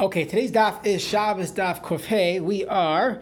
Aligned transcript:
Okay, 0.00 0.24
today's 0.24 0.52
daf 0.52 0.86
is 0.86 1.02
Shabbos 1.02 1.50
daf 1.50 1.82
Kufhei. 1.82 2.40
We 2.40 2.64
are 2.66 3.20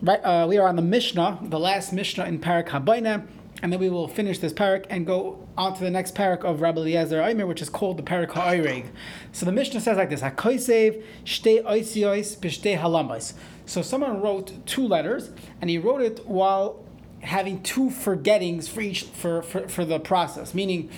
right. 0.00 0.20
Uh, 0.20 0.46
we 0.48 0.56
are 0.56 0.68
on 0.68 0.76
the 0.76 0.82
Mishnah, 0.82 1.40
the 1.42 1.58
last 1.58 1.92
Mishnah 1.92 2.24
in 2.26 2.38
Parak 2.38 2.68
Habayna, 2.68 3.26
and 3.64 3.72
then 3.72 3.80
we 3.80 3.90
will 3.90 4.06
finish 4.06 4.38
this 4.38 4.52
parak 4.52 4.86
and 4.90 5.04
go 5.04 5.44
on 5.56 5.74
to 5.74 5.80
the 5.80 5.90
next 5.90 6.14
parak 6.14 6.44
of 6.44 6.60
Rabbi 6.60 6.82
Eliezer 6.82 7.20
Aimer, 7.20 7.48
which 7.48 7.60
is 7.60 7.68
called 7.68 7.96
the 7.96 8.04
parak 8.04 8.30
Ha'ireg. 8.30 8.86
So 9.32 9.44
the 9.44 9.50
Mishnah 9.50 9.80
says 9.80 9.96
like 9.96 10.10
this: 10.10 10.20
Hakoisev 10.20 11.02
shtei 11.24 11.64
oisiois. 11.64 13.32
So 13.66 13.82
someone 13.82 14.20
wrote 14.20 14.52
two 14.66 14.86
letters, 14.86 15.32
and 15.60 15.68
he 15.68 15.78
wrote 15.78 16.00
it 16.00 16.24
while 16.28 16.84
having 17.22 17.60
two 17.64 17.90
forgettings 17.90 18.68
for 18.68 18.82
each 18.82 19.02
for 19.02 19.42
for, 19.42 19.66
for 19.66 19.84
the 19.84 19.98
process, 19.98 20.54
meaning 20.54 20.90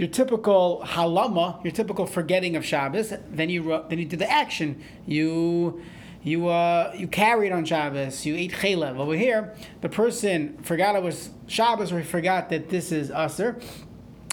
your 0.00 0.08
typical 0.08 0.82
halama, 0.82 1.62
your 1.62 1.72
typical 1.72 2.06
forgetting 2.06 2.56
of 2.56 2.64
Shabbos, 2.64 3.12
then 3.30 3.50
you 3.50 3.84
then 3.90 3.98
you 3.98 4.06
did 4.06 4.18
the 4.18 4.30
action. 4.30 4.82
You 5.04 5.82
you 6.22 6.48
uh, 6.48 6.94
you 6.96 7.06
carried 7.06 7.52
on 7.52 7.66
Shabbos. 7.66 8.24
You 8.24 8.34
ate 8.34 8.52
chaylev. 8.52 8.96
Over 8.96 9.12
here, 9.12 9.54
the 9.82 9.90
person 9.90 10.56
forgot 10.62 10.96
it 10.96 11.02
was 11.02 11.28
Shabbos, 11.46 11.92
or 11.92 11.98
he 11.98 12.06
forgot 12.06 12.48
that 12.48 12.70
this 12.70 12.92
is 12.92 13.10
Aser, 13.10 13.60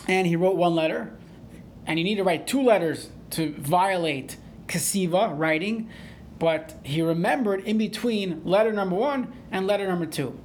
and 0.07 0.25
he 0.25 0.37
wrote 0.37 0.55
one 0.55 0.73
letter, 0.73 1.11
and 1.85 1.99
you 1.99 2.05
need 2.05 2.15
to 2.15 2.23
write 2.23 2.47
two 2.47 2.61
letters 2.61 3.09
to 3.31 3.53
violate 3.55 4.37
kasiva 4.67 5.37
writing, 5.37 5.89
but 6.39 6.75
he 6.83 7.01
remembered 7.01 7.59
in 7.65 7.77
between 7.77 8.41
letter 8.45 8.71
number 8.71 8.95
one 8.95 9.33
and 9.51 9.67
letter 9.67 9.85
number 9.85 10.05
two. 10.05 10.39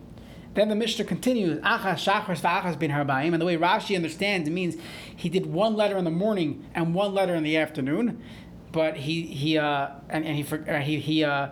Then 0.55 0.69
the 0.69 0.75
Mishnah 0.75 1.07
continues, 1.07 1.59
Achas 1.61 2.05
Shachars 2.05 2.41
v'Achas 2.41 2.79
bin 2.79 2.91
Harbaim, 2.91 3.33
and 3.33 3.41
the 3.41 3.47
way 3.47 3.57
Rashi 3.57 3.97
understands, 3.97 4.49
it 4.49 4.53
means 4.53 4.77
he 5.17 5.29
did 5.29 5.47
one 5.47 5.75
letter 5.77 5.97
in 5.97 6.05
the 6.05 6.11
morning 6.11 6.65
and 6.75 6.95
one 6.95 7.15
letter 7.15 7.35
in 7.35 7.43
the 7.43 7.57
afternoon, 7.57 8.23
but 8.71 8.97
he 8.97 9.23
he 9.23 9.59
uh, 9.59 9.89
and, 10.09 10.25
and 10.25 10.37
he 10.37 10.45
uh, 10.45 10.81
he 10.81 10.99
he 10.99 11.25
uh, 11.25 11.49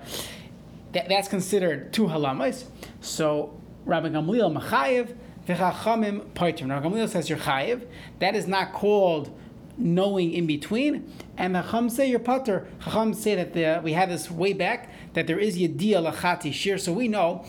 that, 0.92 1.09
that's 1.09 1.28
considered 1.28 1.93
two 1.93 2.06
halamas. 2.06 2.65
So 3.01 3.59
Rabbi 3.84 4.09
Gamliel 4.09 4.59
Machayev 4.59 5.15
v'Chachamim 5.46 6.32
Paitim. 6.32 6.71
Rabbi 6.71 6.88
Gamliel 6.88 7.09
says 7.09 7.28
you're 7.28 7.38
chayev. 7.38 7.87
That 8.18 8.34
is 8.34 8.46
not 8.46 8.73
called 8.73 9.30
knowing 9.78 10.32
in 10.32 10.46
between. 10.46 11.10
And 11.37 11.54
the 11.54 11.62
Chacham 11.62 11.88
say 11.88 12.09
you're 12.10 12.18
pater. 12.18 12.66
Chacham 12.84 13.15
say 13.15 13.34
that 13.34 13.54
the, 13.54 13.80
we 13.82 13.95
had 13.95 14.10
this 14.10 14.30
way 14.30 14.52
back 14.52 14.90
that 15.15 15.26
there 15.26 15.38
is 15.38 15.59
yediyah 15.59 16.12
lachati 16.12 16.52
shir. 16.52 16.76
So 16.76 16.93
we 16.93 17.09
know 17.09 17.45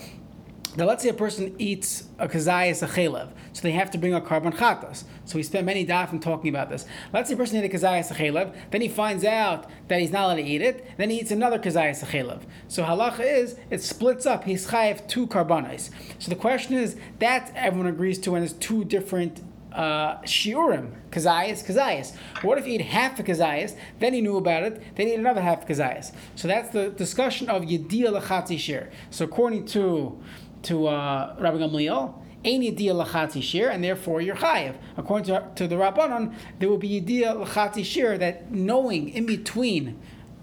now, 0.74 0.86
let's 0.86 1.02
say 1.02 1.10
a 1.10 1.14
person 1.14 1.54
eats 1.58 2.04
a 2.18 2.26
kazayas 2.26 2.82
a 2.82 2.86
chelev, 2.86 3.28
so 3.52 3.60
they 3.60 3.72
have 3.72 3.90
to 3.90 3.98
bring 3.98 4.14
a 4.14 4.22
korban 4.22 4.54
chatas. 4.54 5.04
So 5.26 5.36
we 5.36 5.42
spent 5.42 5.66
many 5.66 5.86
dafim 5.86 6.20
talking 6.20 6.48
about 6.48 6.70
this. 6.70 6.86
Let's 7.12 7.28
say 7.28 7.34
a 7.34 7.36
person 7.36 7.58
ate 7.58 7.70
a 7.70 7.76
kazayas 7.76 8.10
a 8.10 8.14
chelev, 8.14 8.54
then 8.70 8.80
he 8.80 8.88
finds 8.88 9.22
out 9.22 9.68
that 9.88 10.00
he's 10.00 10.12
not 10.12 10.24
allowed 10.24 10.36
to 10.36 10.42
eat 10.42 10.62
it, 10.62 10.96
then 10.96 11.10
he 11.10 11.20
eats 11.20 11.30
another 11.30 11.58
kazayas 11.58 12.02
a 12.02 12.06
chelev. 12.06 12.44
So 12.68 12.84
halacha 12.84 13.20
is 13.20 13.58
it 13.68 13.82
splits 13.82 14.24
up. 14.24 14.44
He's 14.44 14.66
chayev 14.68 15.06
two 15.08 15.26
carbonis. 15.26 15.90
So 16.18 16.30
the 16.30 16.36
question 16.36 16.76
is 16.76 16.96
that 17.18 17.52
everyone 17.54 17.88
agrees 17.88 18.18
to, 18.20 18.34
and 18.34 18.42
there's 18.42 18.54
two 18.54 18.84
different 18.84 19.42
uh, 19.74 20.18
shiurim, 20.22 20.92
kazayas, 21.10 21.64
kazayas. 21.64 22.14
What 22.42 22.58
if 22.58 22.64
he 22.64 22.74
ate 22.74 22.82
half 22.82 23.18
a 23.18 23.22
kazayas, 23.22 23.76
then 23.98 24.12
he 24.12 24.20
knew 24.20 24.36
about 24.36 24.62
it, 24.64 24.96
then 24.96 25.06
he 25.06 25.12
ate 25.14 25.18
another 25.18 25.40
half 25.40 25.66
kazayas? 25.66 26.12
So 26.36 26.48
that's 26.48 26.70
the 26.70 26.90
discussion 26.90 27.48
of 27.48 27.62
yediyah 27.62 28.20
lachatzi 28.20 28.58
shir. 28.58 28.90
So 29.10 29.24
according 29.24 29.66
to 29.66 30.20
to 30.62 30.86
uh, 30.86 31.36
Rabbi 31.38 31.58
Gamliel, 31.58 32.14
Ein 32.44 32.62
Yediyah 32.62 33.06
Lachati 33.06 33.42
Shir, 33.42 33.68
and 33.68 33.82
therefore 33.84 34.20
you're 34.20 34.36
Chayiv. 34.36 34.74
According 34.96 35.26
to, 35.26 35.48
to 35.54 35.68
the 35.68 35.76
Rabbanon, 35.76 36.34
there 36.58 36.68
will 36.68 36.78
be 36.78 37.00
Yediyah 37.00 37.46
Lachati 37.46 37.84
Shir, 37.84 38.18
that 38.18 38.50
knowing 38.50 39.08
in 39.10 39.26
between 39.26 39.98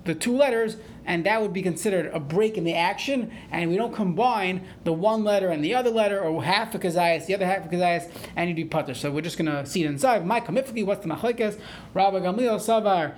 the 0.06 0.16
two 0.16 0.36
letters, 0.36 0.78
and 1.06 1.26
that 1.26 1.42
would 1.42 1.54
be 1.54 1.62
considered 1.62 2.12
a 2.14 2.20
break 2.20 2.58
in 2.58 2.64
the 2.64 2.74
action, 2.74 3.32
and 3.52 3.70
we 3.70 3.76
don't 3.76 3.94
combine 3.94 4.66
the 4.84 4.94
one 4.94 5.24
letter 5.24 5.50
and 5.50 5.64
the 5.64 5.74
other 5.76 5.90
letter, 5.90 6.20
or 6.20 6.44
half 6.44 6.74
a 6.74 6.80
kazayas, 6.80 7.26
the 7.26 7.36
other 7.36 7.46
half 7.46 7.66
of 7.66 7.72
kazayas, 7.72 8.10
and 8.36 8.50
you 8.50 8.56
do 8.56 8.66
putter. 8.66 8.94
So 8.94 9.12
we're 9.12 9.22
just 9.22 9.38
going 9.38 9.52
to 9.52 9.66
see 9.66 9.84
it 9.84 9.88
inside. 9.88 10.26
My 10.26 10.40
kamifli, 10.40 10.86
what's 10.86 11.06
the 11.06 11.10
machlekes? 11.10 11.60
Rabbi 11.94 12.20
Gamliel 12.20 12.60
Savar, 12.60 13.16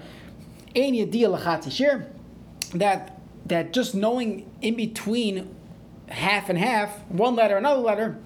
Ein 0.76 0.94
Yediyah 0.94 1.40
Lachati 1.40 1.72
Shir, 1.72 2.08
that 2.74 3.20
that 3.46 3.74
just 3.74 3.94
knowing 3.96 4.50
in 4.62 4.76
between 4.76 5.54
half 6.12 6.50
and 6.50 6.58
half, 6.58 7.06
one 7.08 7.36
letter, 7.36 7.58
another 7.58 7.82
letter, 7.82 8.20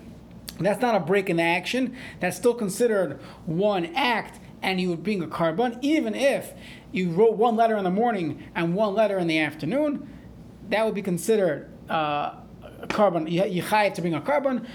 that's 0.59 0.81
not 0.81 0.95
a 0.95 0.99
break 0.99 1.29
in 1.29 1.37
the 1.37 1.43
action. 1.43 1.95
That's 2.19 2.37
still 2.37 2.53
considered 2.53 3.19
one 3.45 3.87
act, 3.95 4.39
and 4.61 4.79
you 4.79 4.89
would 4.89 5.03
bring 5.03 5.21
a 5.21 5.27
korban, 5.27 5.77
even 5.81 6.15
if 6.15 6.53
you 6.91 7.11
wrote 7.11 7.35
one 7.35 7.55
letter 7.55 7.75
in 7.75 7.83
the 7.83 7.91
morning 7.91 8.43
and 8.55 8.73
one 8.73 8.93
letter 8.93 9.17
in 9.17 9.27
the 9.27 9.39
afternoon. 9.39 10.07
That 10.69 10.85
would 10.85 10.95
be 10.95 11.01
considered 11.01 11.69
uh, 11.89 12.35
korban, 12.87 13.29
you 13.29 13.61
have 13.61 13.93
to 13.93 14.01
bring 14.01 14.13
a 14.13 14.21
korban. 14.21 14.65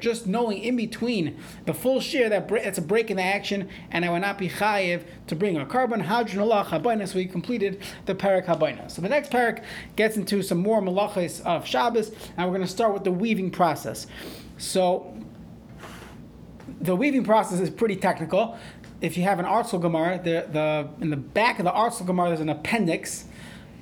Just 0.00 0.26
knowing 0.26 0.58
in 0.58 0.76
between 0.76 1.36
the 1.66 1.74
full 1.74 2.00
share 2.00 2.28
that 2.28 2.50
it's 2.50 2.78
a 2.78 2.82
break 2.82 3.10
in 3.10 3.16
the 3.16 3.22
action, 3.22 3.68
and 3.90 4.04
I 4.04 4.10
will 4.10 4.20
not 4.20 4.38
be 4.38 4.48
chayiv 4.48 5.04
to 5.28 5.36
bring 5.36 5.56
a 5.56 5.66
korban. 5.66 7.08
So 7.08 7.14
we 7.16 7.26
completed 7.26 7.82
the 8.06 8.14
parak 8.14 8.46
habayna. 8.46 8.90
So 8.90 9.02
the 9.02 9.08
next 9.08 9.30
parak 9.30 9.62
gets 9.96 10.16
into 10.16 10.42
some 10.42 10.58
more 10.58 10.80
malachas 10.80 11.40
of 11.46 11.66
Shabbos, 11.66 12.12
and 12.36 12.46
we're 12.46 12.56
going 12.56 12.66
to 12.66 12.72
start 12.72 12.92
with 12.94 13.04
the 13.04 13.12
weaving 13.12 13.50
process. 13.50 14.06
So 14.58 15.16
the 16.80 16.94
weaving 16.96 17.24
process 17.24 17.60
is 17.60 17.70
pretty 17.70 17.96
technical. 17.96 18.58
If 19.00 19.16
you 19.16 19.24
have 19.24 19.38
an 19.40 19.46
ArtScroll 19.46 19.82
Gemara, 19.82 20.20
the, 20.22 20.46
the, 20.52 20.88
in 21.00 21.10
the 21.10 21.16
back 21.16 21.58
of 21.58 21.64
the 21.64 21.72
ArtScroll 21.72 22.06
Gemara, 22.06 22.28
there's 22.28 22.40
an 22.40 22.48
appendix, 22.48 23.24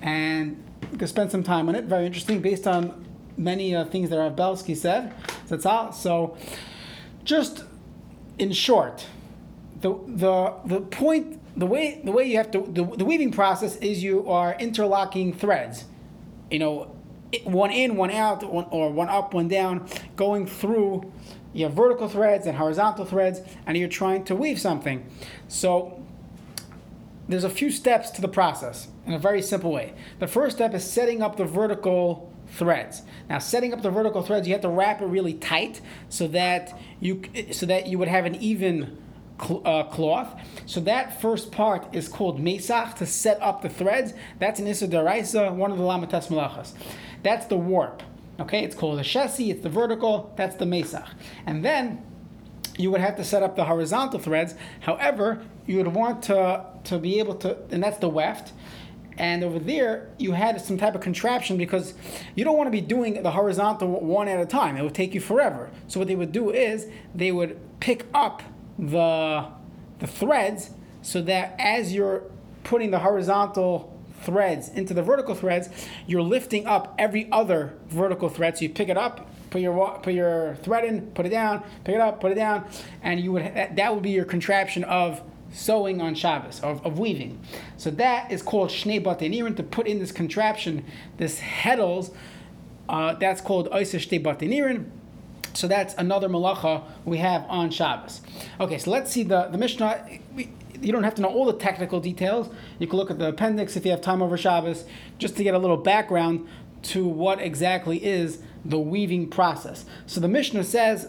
and 0.00 0.62
spend 1.06 1.30
some 1.30 1.42
time 1.42 1.68
on 1.68 1.74
it. 1.74 1.84
Very 1.84 2.06
interesting, 2.06 2.40
based 2.40 2.66
on 2.66 3.06
many 3.36 3.74
uh, 3.74 3.84
things 3.86 4.10
that 4.10 4.18
Rav 4.18 4.36
Belsky 4.36 4.74
said. 4.74 5.14
That's 5.48 5.66
all. 5.66 5.92
So, 5.92 6.36
just 7.24 7.64
in 8.38 8.52
short, 8.52 9.06
the 9.80 9.98
the 10.06 10.54
the 10.64 10.80
point, 10.80 11.40
the 11.58 11.66
way 11.66 12.00
the 12.04 12.12
way 12.12 12.24
you 12.24 12.36
have 12.36 12.50
to 12.52 12.60
the, 12.60 12.84
the 12.84 13.04
weaving 13.04 13.32
process 13.32 13.76
is 13.76 14.02
you 14.02 14.28
are 14.28 14.54
interlocking 14.58 15.32
threads. 15.32 15.84
You 16.50 16.58
know, 16.58 16.96
one 17.44 17.70
in, 17.70 17.96
one 17.96 18.10
out, 18.10 18.42
one, 18.42 18.66
or 18.70 18.90
one 18.90 19.08
up, 19.08 19.34
one 19.34 19.48
down, 19.48 19.88
going 20.16 20.46
through. 20.46 21.12
You 21.52 21.64
have 21.64 21.74
vertical 21.74 22.08
threads 22.08 22.46
and 22.46 22.56
horizontal 22.56 23.04
threads, 23.04 23.40
and 23.66 23.76
you're 23.76 23.88
trying 23.88 24.24
to 24.24 24.36
weave 24.36 24.60
something. 24.60 25.04
So 25.48 26.00
there's 27.28 27.44
a 27.44 27.50
few 27.50 27.70
steps 27.70 28.10
to 28.10 28.20
the 28.20 28.28
process 28.28 28.88
in 29.10 29.16
a 29.16 29.18
very 29.18 29.42
simple 29.42 29.72
way. 29.72 29.92
The 30.20 30.28
first 30.28 30.56
step 30.56 30.72
is 30.72 30.88
setting 30.88 31.20
up 31.20 31.36
the 31.36 31.44
vertical 31.44 32.32
threads. 32.52 33.02
Now, 33.28 33.40
setting 33.40 33.72
up 33.72 33.82
the 33.82 33.90
vertical 33.90 34.22
threads, 34.22 34.46
you 34.46 34.54
have 34.54 34.62
to 34.62 34.68
wrap 34.68 35.02
it 35.02 35.06
really 35.06 35.34
tight 35.34 35.80
so 36.08 36.28
that 36.28 36.78
you 37.00 37.22
so 37.50 37.66
that 37.66 37.88
you 37.88 37.98
would 37.98 38.06
have 38.06 38.24
an 38.24 38.36
even 38.36 38.98
uh, 39.40 39.82
cloth. 39.84 40.40
So 40.66 40.78
that 40.82 41.20
first 41.20 41.50
part 41.50 41.92
is 41.92 42.06
called 42.06 42.38
mesach 42.40 42.94
to 42.98 43.06
set 43.06 43.42
up 43.42 43.62
the 43.62 43.68
threads. 43.68 44.14
That's 44.38 44.60
an 44.60 44.68
issa 44.68 44.86
deraisa, 44.86 45.52
one 45.52 45.72
of 45.72 45.78
the 45.78 45.84
lamates 45.84 46.28
malachas. 46.28 46.74
That's 47.24 47.46
the 47.46 47.56
warp. 47.56 48.04
Okay, 48.38 48.62
it's 48.62 48.76
called 48.76 49.00
a 49.00 49.04
chassis. 49.04 49.50
It's 49.50 49.62
the 49.62 49.68
vertical. 49.68 50.32
That's 50.36 50.54
the 50.54 50.66
mesach, 50.66 51.08
and 51.46 51.64
then 51.64 52.04
you 52.78 52.92
would 52.92 53.00
have 53.00 53.16
to 53.16 53.24
set 53.24 53.42
up 53.42 53.56
the 53.56 53.64
horizontal 53.64 54.20
threads. 54.20 54.54
However, 54.80 55.42
you 55.66 55.76
would 55.76 55.88
want 55.88 56.22
to, 56.24 56.64
to 56.84 56.98
be 56.98 57.18
able 57.18 57.34
to, 57.36 57.58
and 57.70 57.82
that's 57.82 57.98
the 57.98 58.08
weft. 58.08 58.52
And 59.20 59.44
over 59.44 59.58
there, 59.58 60.08
you 60.16 60.32
had 60.32 60.58
some 60.62 60.78
type 60.78 60.94
of 60.94 61.02
contraption 61.02 61.58
because 61.58 61.92
you 62.34 62.42
don't 62.42 62.56
want 62.56 62.68
to 62.68 62.70
be 62.70 62.80
doing 62.80 63.22
the 63.22 63.30
horizontal 63.30 64.00
one 64.00 64.28
at 64.28 64.40
a 64.40 64.46
time. 64.46 64.78
It 64.78 64.82
would 64.82 64.94
take 64.94 65.12
you 65.12 65.20
forever. 65.20 65.68
So 65.88 66.00
what 66.00 66.08
they 66.08 66.16
would 66.16 66.32
do 66.32 66.48
is 66.50 66.86
they 67.14 67.30
would 67.30 67.60
pick 67.80 68.06
up 68.14 68.42
the, 68.78 69.46
the 69.98 70.06
threads 70.06 70.70
so 71.02 71.20
that 71.20 71.54
as 71.58 71.92
you're 71.92 72.22
putting 72.64 72.92
the 72.92 73.00
horizontal 73.00 73.94
threads 74.22 74.70
into 74.70 74.94
the 74.94 75.02
vertical 75.02 75.34
threads, 75.34 75.68
you're 76.06 76.22
lifting 76.22 76.66
up 76.66 76.94
every 76.98 77.30
other 77.30 77.74
vertical 77.88 78.30
thread. 78.30 78.56
So 78.56 78.62
you 78.62 78.70
pick 78.70 78.88
it 78.88 78.96
up, 78.96 79.28
put 79.50 79.60
your 79.60 79.98
put 79.98 80.14
your 80.14 80.54
thread 80.62 80.86
in, 80.86 81.08
put 81.08 81.26
it 81.26 81.30
down, 81.30 81.62
pick 81.84 81.94
it 81.94 82.00
up, 82.00 82.22
put 82.22 82.32
it 82.32 82.36
down, 82.36 82.66
and 83.02 83.20
you 83.20 83.32
would 83.32 83.44
that 83.52 83.92
would 83.94 84.02
be 84.02 84.12
your 84.12 84.24
contraption 84.24 84.82
of 84.84 85.20
sewing 85.50 86.00
on 86.00 86.14
Shabbos, 86.14 86.60
of, 86.60 86.84
of 86.84 86.98
weaving. 86.98 87.40
So 87.76 87.90
that 87.92 88.30
is 88.30 88.42
called 88.42 88.70
Shnei 88.70 89.02
Batenirin, 89.02 89.56
to 89.56 89.62
put 89.62 89.86
in 89.86 89.98
this 89.98 90.12
contraption, 90.12 90.84
this 91.16 91.40
heddles, 91.40 92.14
uh, 92.88 93.14
that's 93.14 93.40
called 93.40 93.70
Oisa 93.70 93.98
Shnei 93.98 94.22
Batenirin. 94.22 94.90
So 95.52 95.66
that's 95.66 95.94
another 95.94 96.28
malacha 96.28 96.84
we 97.04 97.18
have 97.18 97.44
on 97.48 97.70
Shabbos. 97.70 98.20
Okay, 98.60 98.78
so 98.78 98.90
let's 98.90 99.10
see 99.10 99.24
the, 99.24 99.48
the 99.48 99.58
Mishnah. 99.58 100.06
We, 100.34 100.52
you 100.80 100.92
don't 100.92 101.02
have 101.02 101.16
to 101.16 101.22
know 101.22 101.28
all 101.28 101.44
the 101.44 101.58
technical 101.58 102.00
details. 102.00 102.48
You 102.78 102.86
can 102.86 102.96
look 102.96 103.10
at 103.10 103.18
the 103.18 103.28
appendix 103.28 103.76
if 103.76 103.84
you 103.84 103.90
have 103.90 104.00
time 104.00 104.22
over 104.22 104.36
Shabbos, 104.36 104.84
just 105.18 105.36
to 105.36 105.42
get 105.42 105.54
a 105.54 105.58
little 105.58 105.76
background 105.76 106.48
to 106.82 107.06
what 107.06 107.40
exactly 107.40 108.02
is 108.02 108.38
the 108.64 108.78
weaving 108.78 109.28
process. 109.28 109.84
So 110.06 110.20
the 110.20 110.28
Mishnah 110.28 110.64
says, 110.64 111.08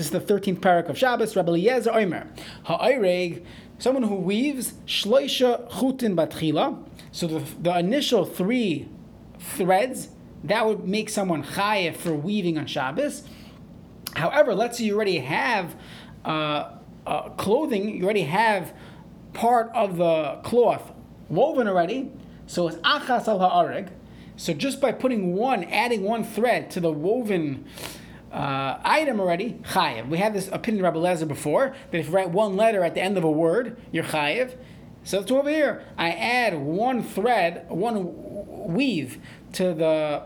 this 0.00 0.06
is 0.06 0.12
the 0.12 0.34
13th 0.34 0.60
parak 0.60 0.88
of 0.88 0.96
Shabbos, 0.96 1.36
Rabbi 1.36 1.50
Eliezer 1.50 1.92
Omer, 1.92 2.26
Ha'ireg 2.64 3.44
someone 3.78 4.02
who 4.04 4.14
weaves 4.14 4.72
shloisha 4.86 5.70
chutin 5.72 6.14
batchila. 6.14 6.82
So 7.12 7.26
the, 7.26 7.44
the 7.60 7.78
initial 7.78 8.24
three 8.24 8.88
threads 9.38 10.08
that 10.42 10.64
would 10.64 10.88
make 10.88 11.10
someone 11.10 11.44
chayev 11.44 11.96
for 11.96 12.14
weaving 12.14 12.56
on 12.56 12.64
Shabbos. 12.64 13.24
However, 14.16 14.54
let's 14.54 14.78
say 14.78 14.84
you 14.84 14.96
already 14.96 15.18
have 15.18 15.76
uh, 16.24 16.76
uh, 17.06 17.28
clothing, 17.30 17.98
you 17.98 18.04
already 18.04 18.22
have 18.22 18.72
part 19.34 19.70
of 19.74 19.98
the 19.98 20.40
cloth 20.44 20.92
woven 21.28 21.68
already. 21.68 22.10
So 22.46 22.68
it's 22.68 22.78
achas 22.78 23.28
al 23.28 23.38
ha'areg. 23.38 23.90
So 24.38 24.54
just 24.54 24.80
by 24.80 24.92
putting 24.92 25.34
one, 25.34 25.64
adding 25.64 26.04
one 26.04 26.24
thread 26.24 26.70
to 26.70 26.80
the 26.80 26.90
woven 26.90 27.66
uh, 28.32 28.78
item 28.84 29.20
already, 29.20 29.60
chayev. 29.64 30.08
We 30.08 30.18
had 30.18 30.34
this 30.34 30.48
opinion 30.52 30.84
of 30.84 30.94
Rabbi 30.94 31.06
Lezer 31.06 31.26
before 31.26 31.74
that 31.90 31.98
if 31.98 32.08
you 32.08 32.12
write 32.12 32.30
one 32.30 32.56
letter 32.56 32.84
at 32.84 32.94
the 32.94 33.00
end 33.00 33.18
of 33.18 33.24
a 33.24 33.30
word, 33.30 33.76
you're 33.90 34.04
chayev. 34.04 34.56
So 35.02 35.20
it's 35.20 35.30
over 35.30 35.48
here. 35.48 35.84
I 35.96 36.10
add 36.10 36.58
one 36.58 37.02
thread, 37.02 37.66
one 37.68 38.72
weave 38.72 39.18
to 39.54 39.74
the 39.74 40.22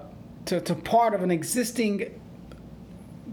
to, 0.47 0.61
to 0.61 0.75
part 0.75 1.15
of 1.15 1.23
an 1.23 1.31
existing 1.31 2.21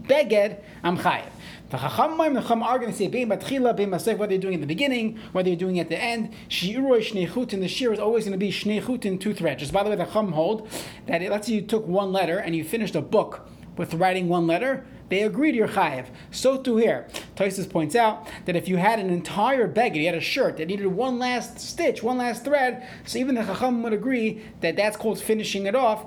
beged, 0.04 0.60
I'm 0.82 0.98
chayev. 0.98 1.28
The 1.72 1.78
Chachamim, 1.78 2.34
the 2.34 2.42
Chacham 2.42 2.62
are 2.62 2.78
going 2.78 2.90
to 2.90 2.96
say, 2.96 3.08
Bein 3.08 3.30
Batchila, 3.30 3.74
Bein 3.74 3.88
Masef, 3.88 4.18
whether 4.18 4.34
you're 4.34 4.42
doing 4.42 4.56
at 4.56 4.60
the 4.60 4.66
beginning, 4.66 5.18
whether 5.32 5.48
you're 5.48 5.56
doing 5.56 5.80
at 5.80 5.88
the 5.88 5.96
end. 5.96 6.34
Shi'uroi 6.50 7.00
Shnechutin, 7.00 7.60
the 7.60 7.68
shear 7.68 7.94
is 7.94 7.98
always 7.98 8.24
going 8.24 8.32
to 8.32 8.38
be 8.38 8.52
sheichutin 8.52 9.18
two 9.18 9.32
threads. 9.32 9.60
Just 9.60 9.72
by 9.72 9.82
the 9.82 9.88
way, 9.88 9.96
the 9.96 10.04
Chacham 10.04 10.32
hold 10.32 10.68
that 11.06 11.22
it, 11.22 11.30
let's 11.30 11.46
say 11.46 11.54
you 11.54 11.62
took 11.62 11.86
one 11.86 12.12
letter 12.12 12.36
and 12.36 12.54
you 12.54 12.62
finished 12.62 12.94
a 12.94 13.00
book 13.00 13.48
with 13.76 13.94
writing 13.94 14.28
one 14.28 14.46
letter, 14.46 14.84
they 15.08 15.22
agreed 15.22 15.54
you're 15.54 15.68
chayiv. 15.68 16.06
So 16.30 16.56
too 16.56 16.76
here. 16.76 17.06
Tosfos 17.36 17.68
points 17.68 17.94
out 17.94 18.26
that 18.46 18.56
if 18.56 18.68
you 18.68 18.78
had 18.78 18.98
an 18.98 19.10
entire 19.10 19.66
beggar, 19.66 19.98
you 19.98 20.06
had 20.06 20.14
a 20.14 20.20
shirt 20.20 20.56
that 20.56 20.68
needed 20.68 20.86
one 20.86 21.18
last 21.18 21.58
stitch, 21.58 22.02
one 22.02 22.18
last 22.18 22.44
thread, 22.44 22.88
so 23.04 23.18
even 23.18 23.34
the 23.34 23.42
chacham 23.42 23.82
would 23.82 23.92
agree 23.92 24.42
that 24.60 24.76
that's 24.76 24.96
called 24.96 25.20
finishing 25.20 25.66
it 25.66 25.74
off 25.74 26.06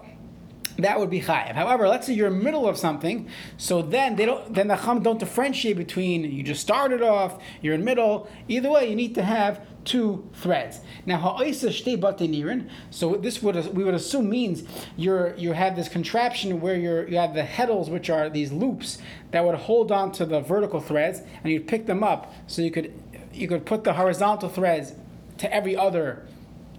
that 0.77 0.99
would 0.99 1.09
be 1.09 1.21
chayiv. 1.21 1.53
However, 1.53 1.87
let's 1.87 2.07
say 2.07 2.13
you're 2.13 2.27
in 2.27 2.37
the 2.37 2.43
middle 2.43 2.67
of 2.67 2.77
something, 2.77 3.29
so 3.57 3.81
then 3.81 4.15
they 4.15 4.25
don't. 4.25 4.53
Then 4.53 4.67
the 4.67 4.75
chum 4.75 5.01
don't 5.01 5.19
differentiate 5.19 5.77
between 5.77 6.29
you 6.29 6.43
just 6.43 6.61
started 6.61 7.01
off, 7.01 7.41
you're 7.61 7.75
in 7.75 7.83
middle. 7.83 8.29
Either 8.47 8.69
way, 8.69 8.89
you 8.89 8.95
need 8.95 9.15
to 9.15 9.23
have 9.23 9.65
two 9.85 10.27
threads. 10.33 10.81
Now, 11.05 11.37
shtei. 11.39 12.69
So 12.89 13.15
this 13.15 13.41
would 13.41 13.73
we 13.73 13.83
would 13.83 13.93
assume 13.93 14.29
means 14.29 14.63
you're 14.97 15.35
you 15.35 15.53
have 15.53 15.75
this 15.75 15.87
contraption 15.87 16.59
where 16.59 16.75
you're 16.75 17.07
you 17.07 17.17
have 17.17 17.33
the 17.33 17.43
heddles, 17.43 17.89
which 17.89 18.09
are 18.09 18.29
these 18.29 18.51
loops 18.51 18.97
that 19.31 19.45
would 19.45 19.55
hold 19.55 19.91
on 19.91 20.11
to 20.13 20.25
the 20.25 20.41
vertical 20.41 20.81
threads, 20.81 21.21
and 21.43 21.51
you'd 21.51 21.67
pick 21.67 21.85
them 21.85 22.03
up 22.03 22.33
so 22.47 22.61
you 22.61 22.71
could 22.71 22.93
you 23.33 23.47
could 23.47 23.65
put 23.65 23.83
the 23.83 23.93
horizontal 23.93 24.49
threads 24.49 24.93
to 25.37 25.53
every 25.53 25.75
other 25.75 26.25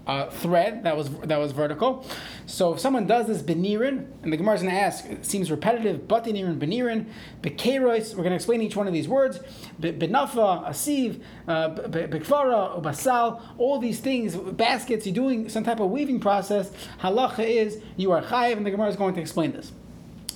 uh, 0.07 0.29
thread 0.29 0.83
that 0.83 0.95
was 0.95 1.09
that 1.19 1.37
was 1.37 1.51
vertical. 1.51 2.05
So 2.45 2.73
if 2.73 2.79
someone 2.79 3.05
does 3.05 3.27
this 3.27 3.41
benirin, 3.41 4.07
and 4.23 4.31
the 4.31 4.37
Gemara 4.37 4.55
is 4.55 4.61
going 4.61 4.73
to 4.73 4.79
ask, 4.79 5.05
it 5.05 5.25
seems 5.25 5.51
repetitive, 5.51 6.07
but 6.07 6.23
benirin, 6.23 6.57
benirin, 6.57 7.07
bekerois, 7.41 8.11
we're 8.11 8.23
going 8.23 8.29
to 8.29 8.35
explain 8.35 8.61
each 8.61 8.75
one 8.75 8.87
of 8.87 8.93
these 8.93 9.07
words, 9.07 9.39
benafa, 9.81 10.65
asiv, 10.67 11.21
uh, 11.47 11.69
bekvara, 11.69 12.81
basal, 12.81 13.41
all 13.57 13.79
these 13.79 13.99
things, 13.99 14.35
baskets, 14.35 15.05
you're 15.05 15.13
doing 15.13 15.49
some 15.49 15.65
type 15.65 15.81
of 15.81 15.91
weaving 15.91 16.21
process, 16.21 16.71
halacha 17.01 17.45
is, 17.45 17.81
you 17.97 18.11
are 18.11 18.21
chayiv, 18.21 18.55
and 18.55 18.65
the 18.65 18.71
Gemara 18.71 18.87
is 18.87 18.95
going 18.95 19.13
to 19.13 19.21
explain 19.21 19.51
this. 19.51 19.73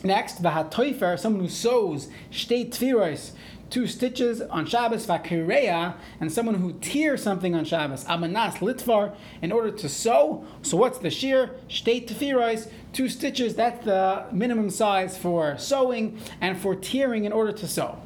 Next, 0.03 0.41
the 0.41 0.49
hatoifer, 0.49 1.17
someone 1.17 1.43
who 1.43 1.47
sews, 1.47 2.09
shtei 2.31 2.69
tfiros, 2.69 3.31
two 3.71 3.87
stitches 3.87 4.41
on 4.41 4.65
Shabbos, 4.65 5.07
vakireya, 5.07 5.95
and 6.19 6.31
someone 6.31 6.55
who 6.55 6.73
tears 6.73 7.23
something 7.23 7.55
on 7.55 7.65
Shabbos, 7.65 8.03
amanas 8.03 8.55
litvar, 8.55 9.15
in 9.41 9.51
order 9.51 9.71
to 9.71 9.89
sew. 9.89 10.45
So 10.61 10.77
what's 10.77 10.99
the 10.99 11.09
shear? 11.09 11.55
Shtei 11.69 12.07
tefirais, 12.07 12.69
two 12.93 13.09
stitches, 13.09 13.55
that's 13.55 13.83
the 13.85 14.25
minimum 14.31 14.69
size 14.69 15.17
for 15.17 15.57
sewing 15.57 16.19
and 16.41 16.59
for 16.59 16.75
tearing 16.75 17.23
in 17.25 17.31
order 17.31 17.53
to 17.53 17.67
sew. 17.67 17.97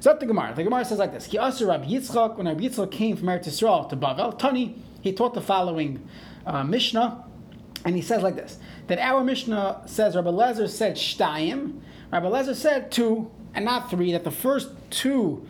So 0.00 0.14
the 0.14 0.26
Gemara. 0.26 0.54
The 0.54 0.64
Gemara 0.64 0.84
says 0.84 0.98
like 0.98 1.12
this: 1.12 1.26
Ki 1.26 1.38
Asur 1.38 1.68
Rabbi 1.68 1.86
Yitzchak, 1.86 2.36
when 2.36 2.46
Rabbi 2.46 2.64
Yitzchak 2.64 2.90
came 2.90 3.16
from 3.16 3.28
Eretz 3.28 3.46
Yisrael 3.46 3.88
to 3.88 3.96
Bavel, 3.96 4.38
Tani, 4.38 4.76
he 5.00 5.12
taught 5.14 5.32
the 5.32 5.40
following 5.40 6.06
uh, 6.44 6.62
Mishnah, 6.62 7.24
and 7.86 7.96
he 7.96 8.02
says 8.02 8.22
like 8.22 8.34
this: 8.34 8.58
that 8.88 8.98
our 8.98 9.24
Mishnah 9.24 9.84
says 9.86 10.14
Rabbi 10.14 10.28
Lezer 10.28 10.68
said 10.68 10.96
shtayim, 10.96 11.80
Rabbi 12.12 12.26
Lezer 12.26 12.54
said 12.54 12.90
two 12.92 13.30
and 13.54 13.64
not 13.64 13.90
three, 13.90 14.12
that 14.12 14.24
the 14.24 14.30
first 14.30 14.70
two 14.90 15.46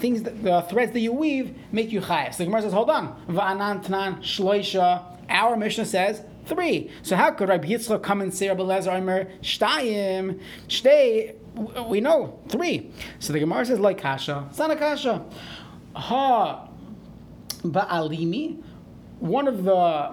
things, 0.00 0.22
that, 0.22 0.42
the 0.42 0.62
threads 0.62 0.92
that 0.92 1.00
you 1.00 1.12
weave, 1.12 1.56
make 1.72 1.90
you 1.92 2.00
chayav. 2.00 2.32
So 2.34 2.38
the 2.38 2.44
Gemara 2.46 2.62
says, 2.62 2.72
hold 2.72 2.90
on. 2.90 3.20
Va'anan 3.28 3.84
tanan 3.84 4.20
shloisha. 4.20 5.04
Our 5.28 5.56
Mishnah 5.56 5.84
says 5.86 6.22
three. 6.46 6.90
So 7.02 7.16
how 7.16 7.30
could 7.32 7.48
Rabbi 7.48 7.68
Yitzchak 7.68 8.02
come 8.02 8.20
and 8.20 8.32
say 8.32 8.48
Rabbi 8.48 8.62
Lezer 8.62 8.94
Omer 8.96 9.26
shtayim 9.42 10.40
shtei? 10.68 11.34
We 11.88 12.00
know 12.00 12.38
three. 12.48 12.90
So 13.18 13.32
the 13.32 13.40
Gemara 13.40 13.66
says 13.66 13.78
like 13.78 13.98
kasha. 13.98 14.46
It's 14.48 14.58
kasha. 14.58 15.24
Ha 15.94 16.68
ba'alimi. 17.62 18.62
One 19.18 19.46
of 19.46 19.64
the 19.64 20.12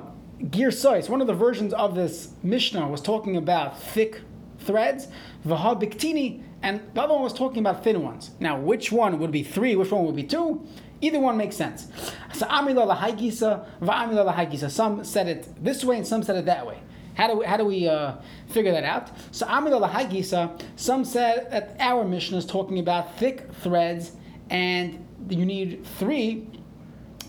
gear 0.51 0.72
size, 0.72 1.10
one 1.10 1.22
of 1.22 1.28
the 1.28 1.34
versions 1.34 1.74
of 1.74 1.95
this 1.95 2.30
Mishnah 2.44 2.88
was 2.88 3.01
talking 3.01 3.38
about 3.38 3.80
thick 3.80 4.22
threads. 4.60 5.07
Vaha 5.45 5.81
biktini 5.81 6.44
and 6.62 6.81
the 6.94 7.01
other 7.01 7.13
one 7.13 7.24
was 7.24 7.33
talking 7.33 7.59
about 7.59 7.83
thin 7.83 8.01
ones. 8.01 8.31
Now, 8.39 8.59
which 8.59 8.92
one 8.92 9.19
would 9.19 9.31
be 9.31 9.44
three? 9.44 9.75
Which 9.75 9.92
one 9.92 10.06
would 10.06 10.15
be 10.15 10.24
two? 10.24 10.65
Either 11.01 11.19
one 11.19 11.38
makes 11.38 11.56
sense. 11.56 11.88
So 12.33 12.48
amila 12.48 12.95
lahaigisa, 12.95 13.68
va'amila 13.81 14.33
lahaigisa. 14.33 14.71
Some 14.71 15.04
said 15.04 15.27
it 15.27 15.63
this 15.63 15.83
way 15.83 15.98
and 15.98 16.07
some 16.07 16.24
said 16.24 16.36
it 16.36 16.45
that 16.45 16.65
way. 16.65 16.80
How 17.13 17.27
do 17.27 17.38
we, 17.38 17.45
how 17.45 17.57
do 17.57 17.65
we 17.65 17.88
uh, 17.88 18.13
figure 18.48 18.71
that 18.71 18.83
out? 18.83 19.12
So 19.31 19.45
amila 19.45 19.88
lahaigisa. 19.88 20.62
Some 20.75 21.06
said 21.06 21.51
that 21.51 21.75
our 21.80 22.04
mission 22.04 22.38
is 22.38 22.45
talking 22.45 22.80
about 22.80 23.18
thick 23.18 23.51
threads, 23.62 24.12
and 24.50 25.06
you 25.30 25.45
need 25.45 25.86
three, 26.00 26.48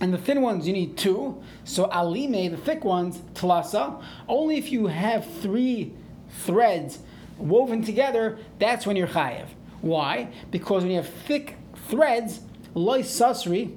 and 0.01 0.13
the 0.13 0.19
thin 0.19 0.41
ones 0.41 0.67
you 0.67 0.73
need 0.73 0.97
two. 0.97 1.43
So 1.65 1.91
alime, 1.91 2.51
the 2.51 2.57
thick 2.57 2.85
ones, 2.85 3.19
tlasa. 3.35 4.03
Only 4.29 4.57
if 4.57 4.71
you 4.73 4.87
have 4.87 5.27
three 5.41 5.95
threads 6.29 7.01
woven 7.39 7.83
together, 7.85 8.39
that's 8.59 8.87
when 8.87 8.97
you're 8.97 9.09
chayev. 9.09 9.47
Why? 9.81 10.29
Because 10.51 10.83
when 10.83 10.91
you 10.91 10.99
have 10.99 11.09
thick 11.09 11.57
threads, 11.89 12.41
loy 12.75 13.03
susri, 13.03 13.77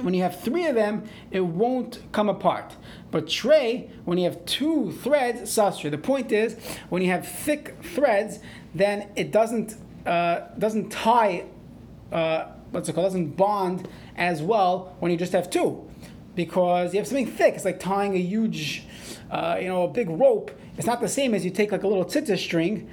when 0.00 0.14
you 0.14 0.22
have 0.22 0.40
three 0.40 0.66
of 0.66 0.74
them, 0.74 1.08
it 1.30 1.40
won't 1.40 2.00
come 2.12 2.28
apart. 2.28 2.76
But 3.10 3.28
tray, 3.28 3.90
when 4.04 4.18
you 4.18 4.24
have 4.24 4.44
two 4.46 4.92
threads, 4.92 5.42
susri. 5.42 5.90
The 5.90 5.98
point 5.98 6.32
is, 6.32 6.56
when 6.88 7.02
you 7.02 7.10
have 7.10 7.28
thick 7.28 7.76
threads, 7.82 8.38
then 8.74 9.10
it 9.14 9.30
doesn't 9.30 9.76
uh, 10.06 10.48
doesn't 10.58 10.90
tie. 10.90 11.44
Uh, 12.12 12.46
what's 12.70 12.88
it 12.88 12.94
called? 12.94 13.06
Doesn't 13.06 13.36
bond 13.36 13.88
as 14.16 14.42
well 14.42 14.96
when 15.00 15.10
you 15.10 15.18
just 15.18 15.32
have 15.32 15.50
two, 15.50 15.88
because 16.34 16.92
you 16.92 17.00
have 17.00 17.06
something 17.06 17.26
thick. 17.26 17.54
It's 17.54 17.64
like 17.64 17.80
tying 17.80 18.14
a 18.14 18.20
huge, 18.20 18.84
uh, 19.30 19.58
you 19.60 19.68
know, 19.68 19.84
a 19.84 19.88
big 19.88 20.08
rope 20.10 20.50
it's 20.76 20.86
not 20.86 21.00
the 21.00 21.08
same 21.08 21.34
as 21.34 21.44
you 21.44 21.50
take 21.50 21.72
like 21.72 21.82
a 21.82 21.88
little 21.88 22.04
tzitzit 22.04 22.38
string, 22.38 22.90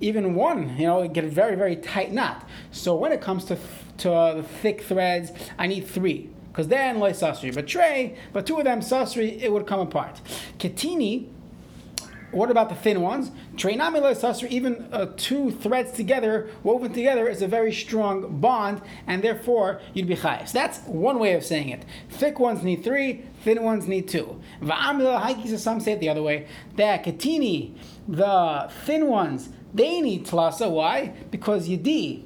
even 0.00 0.34
one, 0.34 0.76
you 0.78 0.86
know, 0.86 1.06
get 1.08 1.24
a 1.24 1.28
very, 1.28 1.56
very 1.56 1.76
tight 1.76 2.12
knot. 2.12 2.48
So 2.70 2.94
when 2.94 3.12
it 3.12 3.20
comes 3.20 3.44
to, 3.46 3.58
to 3.98 4.12
uh, 4.12 4.34
the 4.34 4.42
thick 4.42 4.82
threads, 4.82 5.32
I 5.58 5.66
need 5.66 5.86
three. 5.86 6.30
Because 6.48 6.68
then, 6.68 7.00
loy 7.00 7.10
sasri. 7.10 7.52
But 7.52 7.66
tray, 7.66 8.16
but 8.32 8.46
two 8.46 8.56
of 8.58 8.64
them 8.64 8.80
sasri, 8.80 9.40
it 9.40 9.52
would 9.52 9.66
come 9.66 9.80
apart. 9.80 10.20
Ketini, 10.58 11.28
what 12.34 12.50
about 12.50 12.68
the 12.68 12.74
thin 12.74 13.00
ones? 13.00 13.30
Even 14.50 14.88
uh, 14.92 15.12
two 15.16 15.50
threads 15.50 15.92
together, 15.92 16.50
woven 16.62 16.92
together, 16.92 17.28
is 17.28 17.42
a 17.42 17.48
very 17.48 17.72
strong 17.72 18.40
bond, 18.40 18.82
and 19.06 19.22
therefore 19.22 19.80
you'd 19.92 20.08
be 20.08 20.16
chayes. 20.16 20.52
That's 20.52 20.80
one 20.80 21.18
way 21.18 21.34
of 21.34 21.44
saying 21.44 21.68
it. 21.68 21.84
Thick 22.10 22.38
ones 22.38 22.62
need 22.62 22.82
three, 22.84 23.24
thin 23.42 23.62
ones 23.62 23.86
need 23.86 24.08
two. 24.08 24.40
Some 24.60 25.80
say 25.80 25.92
it 25.92 26.00
the 26.00 26.08
other 26.08 26.22
way. 26.22 26.46
That 26.76 27.04
katini, 27.04 27.76
the 28.08 28.70
thin 28.84 29.06
ones, 29.06 29.50
they 29.72 30.00
need 30.00 30.26
tlasa. 30.26 30.70
Why? 30.70 31.14
Because 31.30 31.68
yidi, 31.68 32.24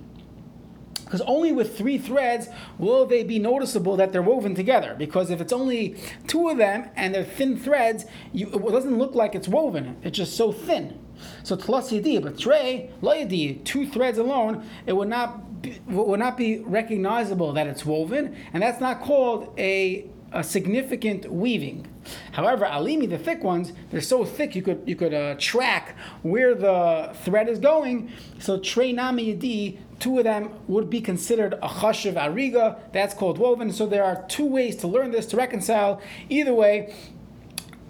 because 1.09 1.23
only 1.23 1.53
with 1.53 1.79
three 1.79 1.97
threads 1.97 2.49
will 2.77 3.07
they 3.07 3.25
be 3.25 3.39
noticeable 3.39 3.97
that 3.97 4.13
they're 4.13 4.21
woven 4.21 4.55
together. 4.55 4.95
Because 4.99 5.31
if 5.31 5.41
it's 5.41 5.55
only 5.55 5.97
two 6.27 6.51
of 6.51 6.59
them 6.59 6.91
and 6.97 7.15
they're 7.15 7.25
thin 7.25 7.59
threads, 7.59 8.05
you, 8.35 8.47
it 8.47 8.71
doesn't 8.71 8.99
look 8.99 9.15
like 9.15 9.35
it's 9.35 9.49
woven. 9.49 9.97
It's 10.03 10.19
just 10.19 10.37
so 10.37 10.53
thin. 10.53 10.99
So 11.45 11.57
tlas 11.57 11.99
yadi, 11.99 12.23
but 12.23 12.39
tray 12.39 12.91
lo 13.01 13.15
yadi, 13.15 13.65
two 13.65 13.87
threads 13.87 14.19
alone, 14.19 14.69
it 14.85 14.93
would 14.93 15.09
not 15.09 15.63
be, 15.63 15.81
would 15.87 16.21
not 16.21 16.37
be 16.37 16.59
recognizable 16.59 17.55
that 17.55 17.67
it's 17.67 17.87
woven, 17.87 18.37
and 18.53 18.63
that's 18.63 18.81
not 18.81 19.01
called 19.01 19.55
a 19.57 20.11
a 20.33 20.45
significant 20.45 21.31
weaving. 21.33 21.87
However, 22.33 22.65
alimi, 22.65 23.09
the 23.09 23.19
thick 23.19 23.43
ones, 23.43 23.73
they're 23.91 24.01
so 24.01 24.25
thick 24.25 24.55
you 24.55 24.63
could 24.63 24.83
you 24.87 24.97
could 24.97 25.15
uh, 25.15 25.35
track 25.39 25.97
where 26.23 26.55
the 26.55 27.15
thread 27.25 27.49
is 27.49 27.59
going. 27.59 28.11
So 28.39 28.59
trey 28.59 28.93
nami 28.93 29.35
yadi, 29.35 29.79
two 29.99 30.19
of 30.19 30.25
them 30.25 30.51
would 30.67 30.89
be 30.91 31.01
considered 31.01 31.55
a 31.55 31.69
chashiv 31.69 32.15
ariga. 32.15 32.79
That's 32.93 33.15
called 33.15 33.39
woven. 33.39 33.73
So 33.73 33.87
there 33.87 34.05
are 34.05 34.25
two 34.29 34.47
ways 34.47 34.77
to 34.77 34.87
learn 34.87 35.11
this 35.11 35.27
to 35.27 35.37
reconcile. 35.37 36.01
Either 36.29 36.55
way, 36.55 36.95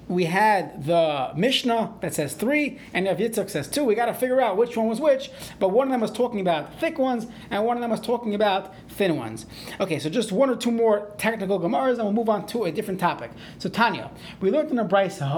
we 0.08 0.24
had 0.24 0.84
the 0.86 1.32
Mishnah 1.36 1.94
that 2.00 2.14
says 2.14 2.34
three, 2.34 2.78
and 2.94 3.06
Rav 3.06 3.18
Yitzchak 3.18 3.50
says 3.50 3.68
two. 3.68 3.84
We 3.84 3.94
got 3.94 4.06
to 4.06 4.14
figure 4.14 4.40
out 4.40 4.56
which 4.56 4.76
one 4.76 4.88
was 4.88 5.00
which, 5.00 5.30
but 5.58 5.68
one 5.68 5.86
of 5.86 5.92
them 5.92 6.00
was 6.00 6.10
talking 6.10 6.40
about 6.40 6.80
thick 6.80 6.98
ones, 6.98 7.26
and 7.50 7.64
one 7.64 7.76
of 7.76 7.82
them 7.82 7.90
was 7.90 8.00
talking 8.00 8.34
about 8.34 8.74
thin 8.88 9.16
ones. 9.16 9.46
Okay, 9.80 9.98
so 9.98 10.08
just 10.08 10.32
one 10.32 10.48
or 10.48 10.56
two 10.56 10.70
more 10.70 11.12
technical 11.18 11.60
Gemaras, 11.60 11.94
and 11.94 12.04
we'll 12.04 12.12
move 12.12 12.28
on 12.28 12.46
to 12.46 12.64
a 12.64 12.72
different 12.72 12.98
topic. 12.98 13.30
So 13.58 13.68
Tanya, 13.68 14.10
we 14.40 14.50
learned 14.50 14.70
in 14.70 14.76
the 14.76 14.84
Brisa, 14.84 15.28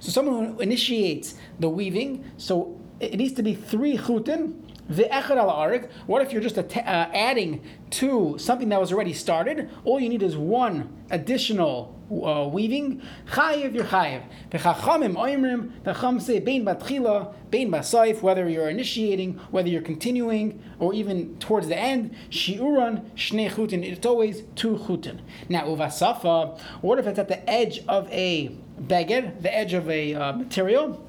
so 0.00 0.10
someone 0.10 0.46
who 0.46 0.60
initiates 0.60 1.34
the 1.58 1.68
weaving, 1.68 2.24
so 2.36 2.80
it 3.00 3.16
needs 3.16 3.32
to 3.34 3.42
be 3.42 3.54
three 3.54 3.96
chutin, 3.96 4.54
what 6.06 6.22
if 6.22 6.32
you're 6.32 6.42
just 6.42 6.58
uh, 6.58 6.62
adding 6.76 7.62
to 7.90 8.36
something 8.38 8.68
that 8.68 8.80
was 8.80 8.92
already 8.92 9.12
started? 9.12 9.70
All 9.84 10.00
you 10.00 10.08
need 10.08 10.22
is 10.22 10.36
one 10.36 10.92
additional 11.10 11.98
uh, 12.20 12.46
weaving. 12.48 13.02
Chayiv, 13.30 13.74
you're 13.74 13.84
chayiv. 13.84 14.22
V'chachamim 14.50 15.14
oimrim, 15.14 15.82
the 15.84 15.94
chum 15.94 16.20
say 16.20 16.40
bein 16.40 16.64
batchila, 16.64 17.34
bein 17.50 17.70
basayif, 17.70 18.22
whether 18.22 18.48
you're 18.48 18.68
initiating, 18.68 19.34
whether 19.50 19.68
you're 19.68 19.82
continuing, 19.82 20.62
or 20.78 20.92
even 20.94 21.36
towards 21.38 21.68
the 21.68 21.76
end, 21.76 22.14
shiuran, 22.30 23.04
shnei 23.14 23.50
chutin, 23.50 23.84
it's 23.84 24.06
always 24.06 24.42
two 24.54 24.76
chutin. 24.76 25.20
Now, 25.48 25.64
uvasafa, 25.66 26.58
what 26.80 26.98
if 26.98 27.06
it's 27.06 27.18
at 27.18 27.28
the 27.28 27.48
edge 27.48 27.82
of 27.88 28.10
a 28.10 28.54
beged, 28.80 29.42
the 29.42 29.54
edge 29.54 29.72
of 29.72 29.88
a 29.88 30.14
uh, 30.14 30.32
material? 30.32 31.04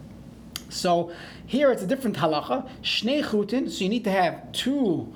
So 0.70 1.12
here 1.46 1.72
it's 1.72 1.84
a 1.84 1.88
different 1.88 2.18
halacha. 2.18 2.68
Shnei 2.82 3.24
chutin, 3.24 3.70
so 3.70 3.84
you 3.84 3.90
need 3.90 4.04
to 4.06 4.12
have 4.12 4.52
two 4.52 5.14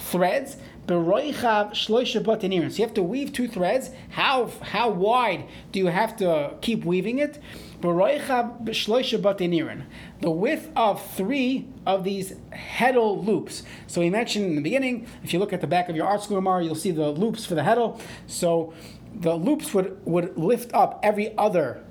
threads. 0.00 0.56
Beroichav 0.86 1.72
shloisha 1.72 2.22
batinirin. 2.22 2.70
So 2.70 2.78
you 2.78 2.84
have 2.84 2.94
to 2.94 3.02
weave 3.02 3.32
two 3.32 3.48
threads. 3.48 3.90
How 4.10 4.50
how 4.62 4.90
wide 4.90 5.46
do 5.72 5.80
you 5.80 5.86
have 5.86 6.16
to 6.18 6.54
keep 6.60 6.84
weaving 6.84 7.18
it? 7.18 7.40
Beroichav 7.80 8.64
shloisha 8.66 9.18
batinirin. 9.20 9.84
The 10.20 10.30
width 10.30 10.70
of 10.76 11.04
three 11.14 11.66
of 11.84 12.04
these 12.04 12.34
heddle 12.52 13.24
loops. 13.24 13.64
So 13.88 14.00
we 14.00 14.10
mentioned 14.10 14.44
in 14.46 14.54
the 14.54 14.62
beginning. 14.62 15.08
If 15.24 15.32
you 15.32 15.40
look 15.40 15.52
at 15.52 15.60
the 15.60 15.66
back 15.66 15.88
of 15.88 15.96
your 15.96 16.06
ArtScroll 16.06 16.36
Gemara, 16.36 16.62
you'll 16.62 16.74
see 16.76 16.92
the 16.92 17.10
loops 17.10 17.44
for 17.44 17.56
the 17.56 17.62
heddle. 17.62 18.00
So 18.28 18.72
the 19.12 19.34
loops 19.34 19.74
would 19.74 20.00
would 20.04 20.38
lift 20.38 20.72
up 20.72 21.00
every 21.02 21.36
other 21.36 21.82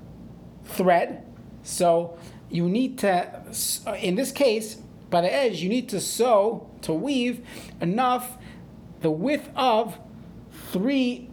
thread. 0.64 1.22
So 1.62 2.16
you 2.48 2.68
need 2.68 2.98
to, 3.00 3.42
in 4.00 4.14
this 4.14 4.32
case, 4.32 4.76
by 5.10 5.20
the 5.20 5.32
edge, 5.32 5.60
you 5.60 5.68
need 5.68 5.88
to 5.90 6.00
sew, 6.00 6.70
to 6.82 6.92
weave 6.92 7.44
enough, 7.80 8.38
the 9.00 9.10
width 9.10 9.48
of 9.56 9.98
three 10.70 11.30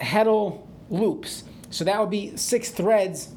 heddle 0.00 0.66
loops. 0.88 1.44
So 1.70 1.84
that 1.84 2.00
would 2.00 2.10
be 2.10 2.36
six 2.36 2.70
threads 2.70 3.34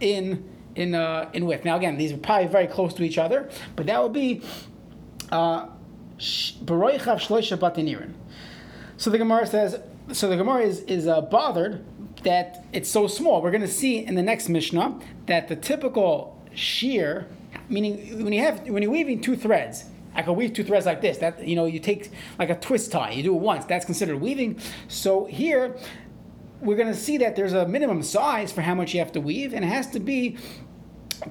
in 0.00 0.48
in 0.74 0.94
uh, 0.94 1.30
in 1.32 1.46
width. 1.46 1.64
Now 1.64 1.76
again, 1.76 1.96
these 1.96 2.12
are 2.12 2.18
probably 2.18 2.48
very 2.48 2.66
close 2.66 2.94
to 2.94 3.02
each 3.02 3.18
other, 3.18 3.50
but 3.76 3.86
that 3.86 4.02
would 4.02 4.12
be 4.12 4.42
uh, 5.30 5.68
so 6.18 6.54
the 9.10 9.18
Gemara 9.18 9.46
says, 9.46 9.80
so 10.12 10.28
the 10.28 10.36
Gemara 10.36 10.62
is, 10.62 10.80
is 10.80 11.06
uh, 11.06 11.20
bothered 11.20 11.84
that 12.22 12.64
it's 12.72 12.88
so 12.88 13.06
small. 13.06 13.42
We're 13.42 13.50
going 13.50 13.60
to 13.60 13.68
see 13.68 13.98
in 13.98 14.14
the 14.14 14.22
next 14.22 14.48
Mishnah 14.48 14.98
that 15.26 15.48
the 15.48 15.56
typical 15.56 16.42
shear, 16.54 17.28
meaning 17.68 18.24
when 18.24 18.32
you 18.32 18.42
have 18.42 18.66
when 18.68 18.82
you're 18.82 18.90
weaving 18.92 19.20
two 19.20 19.36
threads, 19.36 19.84
I 20.16 20.22
can 20.22 20.34
weave 20.34 20.52
two 20.52 20.64
threads 20.64 20.86
like 20.86 21.00
this. 21.00 21.18
That 21.18 21.46
you 21.46 21.54
know, 21.54 21.66
you 21.66 21.78
take 21.78 22.10
like 22.38 22.50
a 22.50 22.56
twist 22.56 22.90
tie, 22.90 23.12
you 23.12 23.22
do 23.22 23.34
it 23.34 23.40
once. 23.40 23.64
That's 23.66 23.84
considered 23.84 24.20
weaving. 24.20 24.58
So 24.88 25.26
here, 25.26 25.76
we're 26.60 26.76
going 26.76 26.92
to 26.92 26.98
see 26.98 27.18
that 27.18 27.36
there's 27.36 27.52
a 27.52 27.68
minimum 27.68 28.02
size 28.02 28.50
for 28.50 28.62
how 28.62 28.74
much 28.74 28.94
you 28.94 29.00
have 29.00 29.12
to 29.12 29.20
weave, 29.20 29.54
and 29.54 29.64
it 29.64 29.68
has 29.68 29.88
to 29.90 30.00
be 30.00 30.36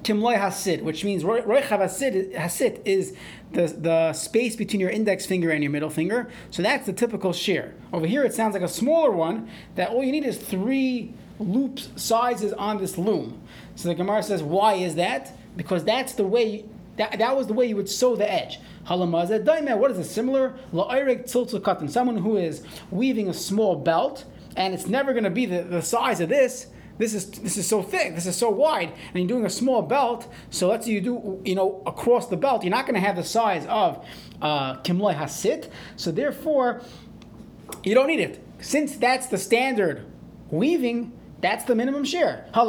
timloy 0.00 0.36
hasid, 0.36 0.82
which 0.82 1.04
means 1.04 1.24
roy 1.24 1.40
hasid 1.40 2.34
hasit 2.34 2.82
is 2.84 3.16
the 3.52 3.66
the 3.66 4.12
space 4.12 4.56
between 4.56 4.80
your 4.80 4.90
index 4.90 5.26
finger 5.26 5.50
and 5.50 5.62
your 5.62 5.72
middle 5.72 5.90
finger. 5.90 6.28
So 6.50 6.62
that's 6.62 6.86
the 6.86 6.92
typical 6.92 7.32
shear. 7.32 7.74
Over 7.92 8.06
here, 8.06 8.24
it 8.24 8.34
sounds 8.34 8.54
like 8.54 8.62
a 8.62 8.68
smaller 8.68 9.10
one. 9.10 9.48
That 9.74 9.90
all 9.90 10.02
you 10.02 10.12
need 10.12 10.24
is 10.24 10.38
three 10.38 11.12
loops 11.38 11.90
sizes 11.96 12.52
on 12.54 12.78
this 12.78 12.96
loom. 12.96 13.42
So 13.74 13.88
the 13.88 13.94
Gemara 13.94 14.22
says, 14.22 14.42
why 14.42 14.74
is 14.74 14.94
that? 14.94 15.36
Because 15.56 15.84
that's 15.84 16.14
the 16.14 16.24
way, 16.24 16.64
that, 16.96 17.18
that 17.18 17.36
was 17.36 17.46
the 17.46 17.52
way 17.52 17.66
you 17.66 17.76
would 17.76 17.88
sew 17.88 18.16
the 18.16 18.30
edge. 18.30 18.58
Halamazah 18.86 19.44
daimeh, 19.44 19.76
what 19.76 19.90
is 19.90 19.98
it? 19.98 20.04
Similar? 20.04 20.54
La'irek 20.72 21.24
tziltzul 21.24 21.60
katan, 21.60 21.90
someone 21.90 22.18
who 22.18 22.36
is 22.36 22.62
weaving 22.90 23.28
a 23.28 23.34
small 23.34 23.76
belt, 23.76 24.24
and 24.56 24.72
it's 24.74 24.86
never 24.86 25.12
going 25.12 25.24
to 25.24 25.30
be 25.30 25.46
the, 25.46 25.62
the 25.62 25.82
size 25.82 26.20
of 26.20 26.28
this. 26.28 26.68
This 26.98 27.12
is 27.12 27.30
this 27.30 27.58
is 27.58 27.66
so 27.66 27.82
thick, 27.82 28.14
this 28.14 28.24
is 28.24 28.36
so 28.36 28.48
wide, 28.48 28.90
and 29.12 29.16
you're 29.16 29.28
doing 29.28 29.44
a 29.44 29.50
small 29.50 29.82
belt. 29.82 30.26
So 30.48 30.68
let's 30.68 30.86
say 30.86 30.92
you 30.92 31.02
do 31.02 31.42
you 31.44 31.54
know 31.54 31.82
across 31.84 32.28
the 32.28 32.38
belt, 32.38 32.64
you're 32.64 32.70
not 32.70 32.86
going 32.86 32.94
to 32.94 33.06
have 33.06 33.16
the 33.16 33.24
size 33.24 33.66
of 33.66 34.02
uh, 34.40 34.76
kimloy 34.76 35.14
hasit. 35.14 35.70
So 35.96 36.10
therefore, 36.10 36.80
you 37.84 37.94
don't 37.94 38.06
need 38.06 38.20
it. 38.20 38.42
Since 38.60 38.96
that's 38.96 39.26
the 39.26 39.36
standard 39.36 40.06
weaving, 40.50 41.12
that's 41.40 41.64
the 41.64 41.74
minimum 41.74 42.04
share. 42.04 42.46
That's 42.54 42.66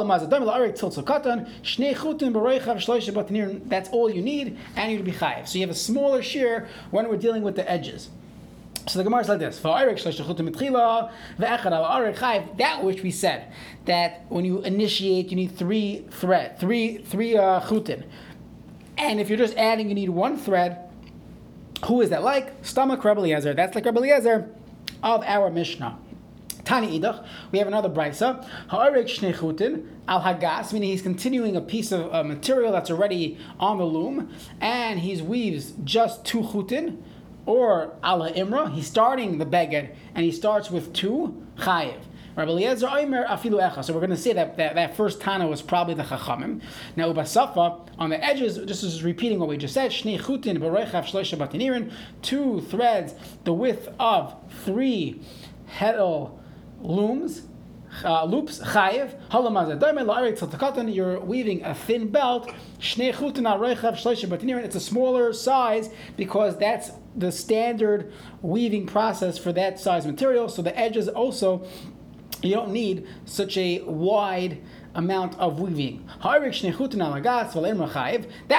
all 3.90 4.10
you 4.10 4.22
need, 4.22 4.58
and 4.76 4.92
you'd 4.92 5.04
be 5.04 5.12
chayiv. 5.12 5.48
So 5.48 5.58
you 5.58 5.62
have 5.62 5.70
a 5.70 5.74
smaller 5.74 6.22
share 6.22 6.68
when 6.90 7.08
we're 7.08 7.16
dealing 7.16 7.42
with 7.42 7.56
the 7.56 7.70
edges. 7.70 8.10
So 8.86 8.98
the 8.98 9.04
Gemara 9.04 9.22
is 9.22 9.28
like 9.28 9.38
this: 9.38 9.58
That 12.58 12.84
which 12.84 13.02
we 13.02 13.10
said 13.10 13.52
that 13.86 14.26
when 14.28 14.44
you 14.44 14.60
initiate, 14.60 15.30
you 15.30 15.36
need 15.36 15.56
three 15.56 16.04
thread, 16.10 16.60
three 16.60 16.98
three 16.98 17.36
uh, 17.36 17.60
chutin, 17.60 18.04
and 18.98 19.20
if 19.20 19.28
you're 19.28 19.38
just 19.38 19.56
adding, 19.56 19.88
you 19.88 19.94
need 19.94 20.10
one 20.10 20.36
thread. 20.36 20.84
Who 21.86 22.02
is 22.02 22.10
that 22.10 22.22
like? 22.22 22.52
Stomach 22.62 23.04
Rebbe 23.04 23.20
Eliezer. 23.20 23.54
That's 23.54 23.74
like 23.74 23.84
Rebbe 23.84 23.98
Eliezer 23.98 24.50
of 25.02 25.22
our 25.24 25.50
Mishnah. 25.50 25.98
Tani 26.68 27.00
idach, 27.00 27.26
we 27.50 27.58
have 27.58 27.66
another 27.66 27.88
brisa. 27.88 28.46
Ha'arek 28.68 29.06
shnei 29.06 29.34
chutin 29.34 29.86
al 30.06 30.20
hagas, 30.20 30.70
meaning 30.74 30.90
he's 30.90 31.00
continuing 31.00 31.56
a 31.56 31.62
piece 31.62 31.92
of 31.92 32.14
uh, 32.14 32.22
material 32.22 32.72
that's 32.72 32.90
already 32.90 33.38
on 33.58 33.78
the 33.78 33.84
loom, 33.84 34.28
and 34.60 35.00
he 35.00 35.22
weaves 35.22 35.72
just 35.82 36.26
two 36.26 36.42
chutin, 36.42 37.00
or 37.46 37.96
al 38.02 38.20
imra. 38.20 38.70
He's 38.70 38.86
starting 38.86 39.38
the 39.38 39.46
beged, 39.46 39.94
and 40.14 40.26
he 40.26 40.30
starts 40.30 40.70
with 40.70 40.92
two 40.92 41.42
chayiv. 41.56 42.02
So 42.36 42.44
we're 42.44 44.00
going 44.00 44.10
to 44.10 44.16
say 44.16 44.34
that, 44.34 44.58
that 44.58 44.74
that 44.76 44.94
first 44.94 45.22
Tana 45.22 45.48
was 45.48 45.62
probably 45.62 45.94
the 45.94 46.04
Chachamim. 46.04 46.60
Now 46.94 47.12
Ubasafa 47.12 47.88
on 47.98 48.10
the 48.10 48.24
edges, 48.24 48.64
this 48.64 48.84
is 48.84 49.02
repeating 49.02 49.40
what 49.40 49.48
we 49.48 49.56
just 49.56 49.74
said. 49.74 49.90
Batinirin. 49.90 51.90
Two 52.22 52.60
threads, 52.60 53.14
the 53.42 53.52
width 53.52 53.88
of 53.98 54.36
three 54.64 55.20
heddle 55.68 56.38
looms, 56.80 57.42
uh, 58.04 58.24
loops, 58.24 58.58
chayiv, 58.60 59.14
you're 60.88 61.20
weaving 61.20 61.64
a 61.64 61.74
thin 61.74 62.08
belt, 62.08 62.52
it's 62.78 64.74
a 64.74 64.80
smaller 64.80 65.32
size 65.32 65.90
because 66.16 66.56
that's 66.58 66.90
the 67.16 67.32
standard 67.32 68.12
weaving 68.42 68.86
process 68.86 69.38
for 69.38 69.52
that 69.52 69.80
size 69.80 70.06
material. 70.06 70.48
So 70.48 70.62
the 70.62 70.78
edges 70.78 71.08
also, 71.08 71.66
you 72.42 72.54
don't 72.54 72.72
need 72.72 73.06
such 73.24 73.56
a 73.56 73.80
wide 73.80 74.62
amount 74.98 75.38
of 75.38 75.60
weaving. 75.60 76.04
That 76.22 76.40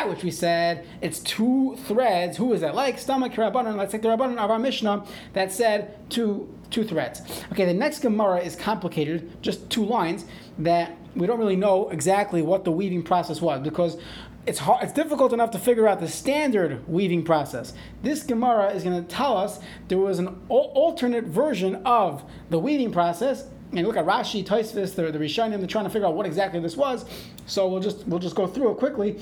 which 0.09 0.23
we 0.23 0.31
said, 0.31 0.87
it's 1.01 1.19
two 1.19 1.75
threads. 1.85 2.37
Who 2.37 2.53
is 2.53 2.61
that 2.61 2.73
like? 2.73 2.97
Stomach 2.97 3.33
Rabbanon. 3.33 3.75
Let's 3.75 3.91
take 3.91 4.01
the 4.01 4.07
Rabbanon 4.07 4.37
of 4.37 4.49
our 4.49 4.57
Mishnah 4.57 5.05
that 5.33 5.51
said 5.51 6.09
two 6.09 6.51
two 6.71 6.83
threads. 6.83 7.21
Okay, 7.51 7.65
the 7.65 7.73
next 7.73 7.99
Gemara 7.99 8.39
is 8.39 8.55
complicated, 8.55 9.41
just 9.41 9.69
two 9.71 9.83
lines 9.83 10.25
that 10.59 10.95
we 11.15 11.25
don't 11.25 11.39
really 11.39 11.55
know 11.55 11.89
exactly 11.89 12.43
what 12.43 12.63
the 12.63 12.71
weaving 12.71 13.01
process 13.01 13.41
was 13.41 13.59
because 13.61 13.97
it's 14.45 14.59
hard, 14.59 14.83
it's 14.83 14.93
difficult 14.93 15.33
enough 15.33 15.51
to 15.51 15.59
figure 15.59 15.87
out 15.87 15.99
the 15.99 16.07
standard 16.07 16.87
weaving 16.87 17.23
process. 17.23 17.73
This 18.03 18.23
Gemara 18.23 18.69
is 18.69 18.83
going 18.83 19.03
to 19.03 19.07
tell 19.07 19.35
us 19.35 19.59
there 19.87 19.97
was 19.97 20.19
an 20.19 20.39
alternate 20.47 21.25
version 21.25 21.75
of 21.85 22.23
the 22.49 22.59
weaving 22.59 22.91
process. 22.91 23.45
And 23.71 23.85
look 23.85 23.97
at 23.97 24.05
Rashi, 24.05 24.43
Tosfos, 24.43 24.95
the, 24.95 25.11
the 25.11 25.19
Rishonim, 25.19 25.59
they're 25.59 25.67
trying 25.67 25.85
to 25.85 25.91
figure 25.91 26.07
out 26.07 26.15
what 26.15 26.25
exactly 26.25 26.59
this 26.59 26.75
was. 26.75 27.05
So 27.45 27.67
we'll 27.67 27.81
just 27.81 28.07
we'll 28.07 28.19
just 28.19 28.35
go 28.35 28.47
through 28.47 28.71
it 28.71 28.77
quickly 28.77 29.19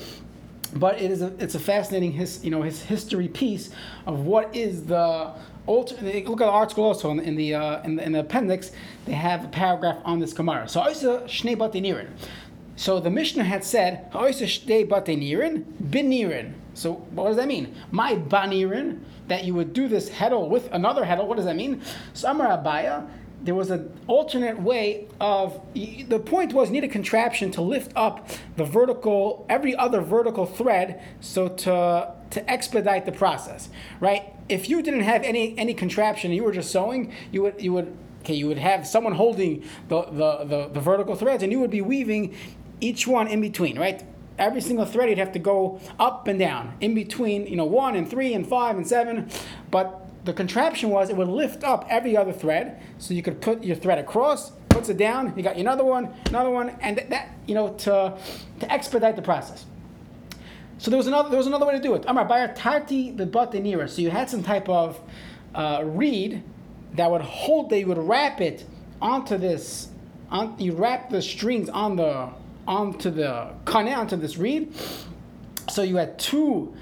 but 0.73 1.01
it 1.01 1.11
is 1.11 1.21
a, 1.21 1.33
it's 1.39 1.55
a 1.55 1.59
fascinating 1.59 2.11
his 2.11 2.43
you 2.43 2.51
know 2.51 2.61
his 2.61 2.81
history 2.81 3.29
piece 3.29 3.69
of 4.05 4.25
what 4.25 4.53
is 4.53 4.83
the 4.83 5.33
look 5.67 5.91
at 5.91 5.99
the 5.99 6.21
ArtScroll 6.23 6.79
also 6.79 7.11
in, 7.11 7.19
in 7.19 7.35
the, 7.35 7.53
uh, 7.53 7.81
in 7.83 7.95
the 7.95 8.03
in 8.03 8.11
the 8.13 8.19
appendix. 8.19 8.71
They 9.05 9.13
have 9.13 9.45
a 9.45 9.47
paragraph 9.49 9.97
on 10.05 10.19
this 10.19 10.33
Gemara. 10.33 10.67
So 10.69 10.81
Oisa 10.81 11.23
Shnei 11.25 11.57
Batinirin. 11.57 12.09
So 12.75 12.99
the 12.99 13.09
Mishnah 13.09 13.43
had 13.43 13.63
said 13.63 14.11
Oisa 14.11 14.45
Shnei 14.45 14.87
Batinirin 14.87 15.63
Binirin. 15.83 16.53
So 16.73 16.93
what 16.93 17.27
does 17.27 17.37
that 17.37 17.47
mean? 17.47 17.75
My 17.91 18.15
banirin 18.15 19.01
that 19.27 19.43
you 19.43 19.53
would 19.55 19.73
do 19.73 19.87
this 19.87 20.09
heddle 20.09 20.47
with 20.47 20.71
another 20.71 21.03
heddle. 21.03 21.27
What 21.27 21.35
does 21.37 21.45
that 21.45 21.55
mean? 21.55 21.81
So 22.13 22.29
Amar 22.29 22.47
Abaye 22.47 23.07
there 23.41 23.55
was 23.55 23.69
an 23.69 23.91
alternate 24.07 24.59
way 24.59 25.07
of 25.21 25.61
the 25.73 26.19
point 26.19 26.53
was 26.53 26.69
need 26.69 26.83
a 26.83 26.87
contraption 26.87 27.51
to 27.51 27.61
lift 27.61 27.91
up 27.95 28.29
the 28.55 28.65
vertical 28.65 29.45
every 29.49 29.75
other 29.75 30.01
vertical 30.01 30.45
thread 30.45 31.01
so 31.19 31.47
to 31.47 32.13
to 32.29 32.49
expedite 32.49 33.05
the 33.05 33.11
process 33.11 33.69
right? 33.99 34.33
If 34.49 34.69
you 34.69 34.81
didn't 34.81 35.01
have 35.01 35.23
any 35.23 35.57
any 35.57 35.73
contraption 35.73 36.31
and 36.31 36.35
you 36.35 36.43
were 36.43 36.51
just 36.51 36.71
sewing 36.71 37.13
you 37.31 37.41
would 37.43 37.61
you 37.61 37.73
would 37.73 37.95
okay 38.21 38.33
you 38.33 38.47
would 38.47 38.57
have 38.57 38.87
someone 38.87 39.13
holding 39.13 39.63
the 39.87 40.03
the, 40.03 40.43
the, 40.43 40.69
the 40.73 40.79
vertical 40.79 41.15
threads 41.15 41.43
and 41.43 41.51
you 41.51 41.59
would 41.59 41.71
be 41.71 41.81
weaving 41.81 42.35
each 42.81 43.07
one 43.07 43.27
in 43.27 43.41
between 43.41 43.77
right? 43.77 44.03
Every 44.39 44.61
single 44.61 44.85
thread 44.85 45.09
you'd 45.09 45.17
have 45.17 45.31
to 45.31 45.39
go 45.39 45.79
up 45.99 46.27
and 46.27 46.37
down 46.37 46.75
in 46.79 46.93
between 46.93 47.47
you 47.47 47.55
know 47.55 47.65
one 47.65 47.95
and 47.95 48.09
three 48.09 48.33
and 48.33 48.47
five 48.47 48.77
and 48.77 48.87
seven 48.87 49.29
but 49.71 50.06
the 50.27 50.33
contraption 50.33 50.89
was 50.89 51.09
it 51.09 51.15
would 51.15 51.29
lift 51.29 51.63
up 51.63 51.87
every 51.89 52.17
other 52.17 52.33
thread, 52.33 52.81
so 52.97 53.13
you 53.13 53.23
could 53.23 53.39
put 53.39 53.63
your 53.63 53.77
thread 53.77 53.97
across, 53.97 54.51
puts 54.67 54.89
it 54.89 54.97
down, 54.97 55.33
you 55.37 55.41
got 55.41 55.55
another 55.55 55.85
one, 55.85 56.13
another 56.27 56.49
one, 56.49 56.69
and 56.81 56.97
that, 56.97 57.09
that 57.09 57.29
you 57.47 57.55
know 57.55 57.69
to 57.85 58.17
to 58.59 58.71
expedite 58.71 59.15
the 59.15 59.21
process. 59.21 59.65
So 60.79 60.91
there 60.91 60.97
was 60.97 61.07
another 61.07 61.29
there 61.29 61.37
was 61.37 61.47
another 61.47 61.65
way 61.65 61.73
to 61.73 61.81
do 61.81 61.95
it. 61.95 62.03
Amar 62.07 62.27
the 62.27 63.25
batinira. 63.25 63.89
So 63.89 64.01
you 64.01 64.11
had 64.11 64.29
some 64.29 64.43
type 64.43 64.67
of 64.67 64.99
uh, 65.55 65.83
reed 65.85 66.43
that 66.95 67.09
would 67.09 67.21
hold 67.21 67.71
you 67.71 67.87
would 67.87 67.97
wrap 67.97 68.41
it 68.41 68.65
onto 69.01 69.37
this 69.37 69.87
on, 70.29 70.59
you 70.59 70.73
wrap 70.73 71.09
the 71.09 71.21
strings 71.21 71.69
on 71.69 71.95
the 71.95 72.29
onto 72.67 73.09
the 73.09 73.53
kane 73.65 73.93
onto 73.93 74.17
this 74.17 74.37
reed. 74.37 74.73
So 75.69 75.83
you 75.83 75.95
had 75.95 76.19
two 76.19 76.75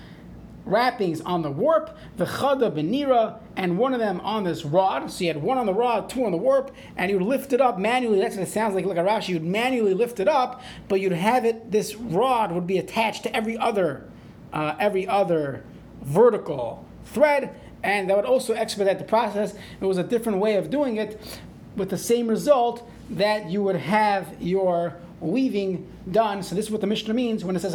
wrappings 0.65 1.21
on 1.21 1.41
the 1.43 1.51
warp, 1.51 1.95
the 2.17 2.25
chada 2.25 2.71
benira, 2.71 3.39
and 3.55 3.77
one 3.77 3.93
of 3.93 3.99
them 3.99 4.19
on 4.21 4.43
this 4.43 4.65
rod. 4.65 5.09
So 5.11 5.23
you 5.23 5.33
had 5.33 5.41
one 5.41 5.57
on 5.57 5.65
the 5.65 5.73
rod, 5.73 6.09
two 6.09 6.25
on 6.25 6.31
the 6.31 6.37
warp, 6.37 6.71
and 6.97 7.11
you 7.11 7.19
would 7.19 7.27
lift 7.27 7.53
it 7.53 7.61
up 7.61 7.77
manually. 7.77 8.19
That's 8.19 8.35
what 8.35 8.47
it 8.47 8.51
sounds 8.51 8.75
like, 8.75 8.85
like 8.85 8.97
a 8.97 9.01
Rashi. 9.01 9.29
You'd 9.29 9.43
manually 9.43 9.93
lift 9.93 10.19
it 10.19 10.27
up, 10.27 10.61
but 10.87 10.99
you'd 10.99 11.11
have 11.11 11.45
it. 11.45 11.71
This 11.71 11.95
rod 11.95 12.51
would 12.51 12.67
be 12.67 12.77
attached 12.77 13.23
to 13.23 13.35
every 13.35 13.57
other, 13.57 14.05
uh, 14.51 14.75
every 14.79 15.07
other 15.07 15.63
vertical 16.01 16.85
thread, 17.05 17.55
and 17.83 18.09
that 18.09 18.17
would 18.17 18.25
also 18.25 18.53
expedite 18.53 18.97
the 18.97 19.05
process. 19.05 19.53
It 19.79 19.85
was 19.85 19.97
a 19.97 20.03
different 20.03 20.39
way 20.39 20.55
of 20.55 20.69
doing 20.69 20.97
it, 20.97 21.39
with 21.75 21.89
the 21.89 21.97
same 21.97 22.27
result 22.27 22.89
that 23.09 23.49
you 23.49 23.61
would 23.61 23.75
have 23.75 24.35
your 24.39 24.95
weaving 25.19 25.87
done. 26.11 26.43
So 26.43 26.55
this 26.55 26.65
is 26.65 26.71
what 26.71 26.81
the 26.81 26.87
Mishnah 26.87 27.13
means 27.13 27.43
when 27.43 27.55
it 27.55 27.61
says 27.61 27.73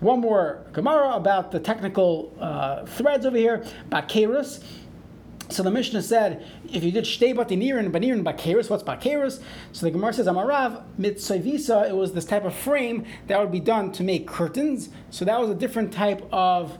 One 0.00 0.20
more 0.20 0.66
Gemara 0.72 1.12
about 1.12 1.50
the 1.52 1.60
technical 1.60 2.34
uh, 2.40 2.86
threads 2.86 3.26
over 3.26 3.36
here. 3.36 3.64
Bakerus. 3.90 4.62
So 5.50 5.62
the 5.62 5.70
Mishnah 5.70 6.02
said, 6.02 6.46
if 6.72 6.82
you 6.82 6.90
did 6.90 7.04
shtei 7.04 7.34
batinirin, 7.34 7.90
banirin 7.90 8.24
bakerus, 8.24 8.70
what's 8.70 8.82
bakerus? 8.82 9.42
So 9.72 9.84
the 9.84 9.90
Gemara 9.90 10.14
says, 10.14 10.26
Amarav 10.26 10.82
mitzayvisa, 10.98 11.88
it 11.90 11.94
was 11.94 12.14
this 12.14 12.24
type 12.24 12.44
of 12.44 12.54
frame 12.54 13.04
that 13.26 13.38
would 13.38 13.52
be 13.52 13.60
done 13.60 13.92
to 13.92 14.02
make 14.02 14.26
curtains. 14.26 14.88
So 15.10 15.26
that 15.26 15.38
was 15.38 15.50
a 15.50 15.54
different 15.54 15.92
type 15.92 16.26
of 16.32 16.78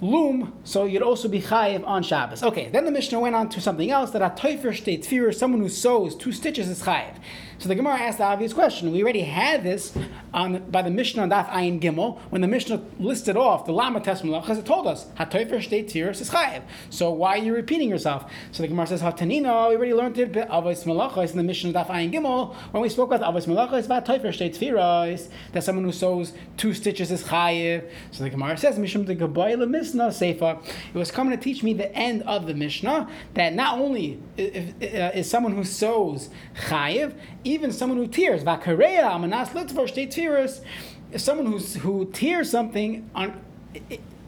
loom, 0.00 0.58
so 0.64 0.84
you'd 0.84 1.02
also 1.02 1.28
be 1.28 1.42
chayiv 1.42 1.86
on 1.86 2.02
Shabbos. 2.02 2.42
Okay, 2.42 2.70
then 2.70 2.84
the 2.84 2.90
Mishnah 2.90 3.20
went 3.20 3.34
on 3.34 3.48
to 3.50 3.60
something 3.60 3.90
else 3.90 4.10
that 4.12 4.22
a 4.22 4.30
toifer 4.30 4.74
state 4.74 5.02
tefirah, 5.02 5.34
someone 5.34 5.60
who 5.60 5.68
sews 5.68 6.14
two 6.14 6.32
stitches 6.32 6.68
is 6.68 6.82
chayiv. 6.82 7.16
So 7.60 7.68
the 7.68 7.74
Gemara 7.74 7.98
asked 7.98 8.16
the 8.16 8.24
obvious 8.24 8.54
question. 8.54 8.90
We 8.90 9.02
already 9.02 9.20
had 9.20 9.62
this 9.62 9.92
on 10.32 10.70
by 10.70 10.80
the 10.80 10.88
Mishnah 10.88 11.24
on 11.24 11.28
Daf 11.28 11.46
Ayin 11.50 11.78
Gimel 11.78 12.18
when 12.30 12.40
the 12.40 12.48
Mishnah 12.48 12.80
listed 12.98 13.36
off 13.36 13.66
the 13.66 13.72
Lama 13.72 14.00
Tesmalach 14.00 14.40
because 14.40 14.56
it 14.56 14.64
told 14.64 14.86
us 14.86 15.04
Hatoifer 15.18 15.56
Shtei 15.56 15.84
Tiras 15.84 16.22
is 16.22 16.30
Chayev. 16.30 16.62
So 16.88 17.10
why 17.10 17.36
are 17.36 17.42
you 17.42 17.54
repeating 17.54 17.90
yourself? 17.90 18.32
So 18.50 18.62
the 18.62 18.68
Gemara 18.68 18.86
says 18.86 19.02
Hatanina. 19.02 19.68
We 19.68 19.76
already 19.76 19.92
learned 19.92 20.16
it 20.16 20.32
Avos 20.32 20.84
Malachos 20.84 21.32
in 21.32 21.36
the 21.36 21.42
Mishnah 21.42 21.68
on 21.68 21.74
Daf 21.74 21.88
Ayin 21.88 22.10
Gimel 22.10 22.54
when 22.70 22.82
we 22.82 22.88
spoke 22.88 23.12
about 23.12 23.34
Avos 23.34 23.46
Malachos 23.46 23.84
about 23.84 24.06
Hatoifer 24.06 24.28
Shtei 24.28 25.28
that 25.52 25.62
someone 25.62 25.84
who 25.84 25.92
sews 25.92 26.32
two 26.56 26.72
stitches 26.72 27.10
is 27.10 27.24
Chayev. 27.24 27.90
So 28.10 28.24
the 28.24 28.30
Gemara 28.30 28.56
says 28.56 28.78
Mishum 28.78 29.04
the 29.04 29.14
Gabayla 29.14 29.68
Mishnah 29.68 30.08
Seifa. 30.08 30.64
It 30.94 30.98
was 30.98 31.10
coming 31.10 31.36
to 31.36 31.44
teach 31.44 31.62
me 31.62 31.74
the 31.74 31.94
end 31.94 32.22
of 32.22 32.46
the 32.46 32.54
Mishnah 32.54 33.06
that 33.34 33.52
not 33.52 33.78
only 33.78 34.18
is, 34.38 34.72
uh, 34.82 35.10
is 35.14 35.28
someone 35.28 35.54
who 35.54 35.64
sews 35.64 36.30
Chayev 36.68 37.12
even 37.50 37.72
someone 37.72 37.98
who 37.98 38.06
tears, 38.06 38.42
vakareya 38.42 39.02
amanas 39.02 39.48
litvar 39.48 39.88
state 39.88 40.10
tears, 40.10 40.60
someone 41.16 41.46
who's, 41.46 41.74
who 41.76 42.10
tears 42.12 42.50
something 42.50 43.10
on, 43.14 43.40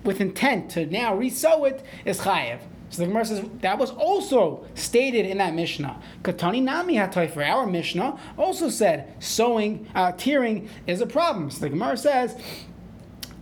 with 0.05 0.21
intent 0.21 0.71
to 0.71 0.87
now 0.87 1.15
resew 1.17 1.69
it 1.71 1.85
is 2.05 2.21
chayev. 2.21 2.61
So 2.91 3.01
the 3.01 3.09
Gemara 3.09 3.25
says 3.25 3.43
that 3.61 3.79
was 3.79 3.91
also 3.91 4.67
stated 4.75 5.25
in 5.25 5.39
that 5.39 5.55
Mishnah. 5.55 5.99
Katani 6.23 6.63
Nami 6.63 6.99
for 7.29 7.43
Our 7.43 7.67
Mishnah 7.67 8.19
also 8.37 8.69
said 8.69 9.15
sewing, 9.19 9.89
uh, 9.95 10.13
tearing 10.13 10.69
is 10.87 11.01
a 11.01 11.07
problem. 11.07 11.51
So 11.51 11.61
the 11.61 11.71
Gemara 11.71 11.97
says 11.97 12.39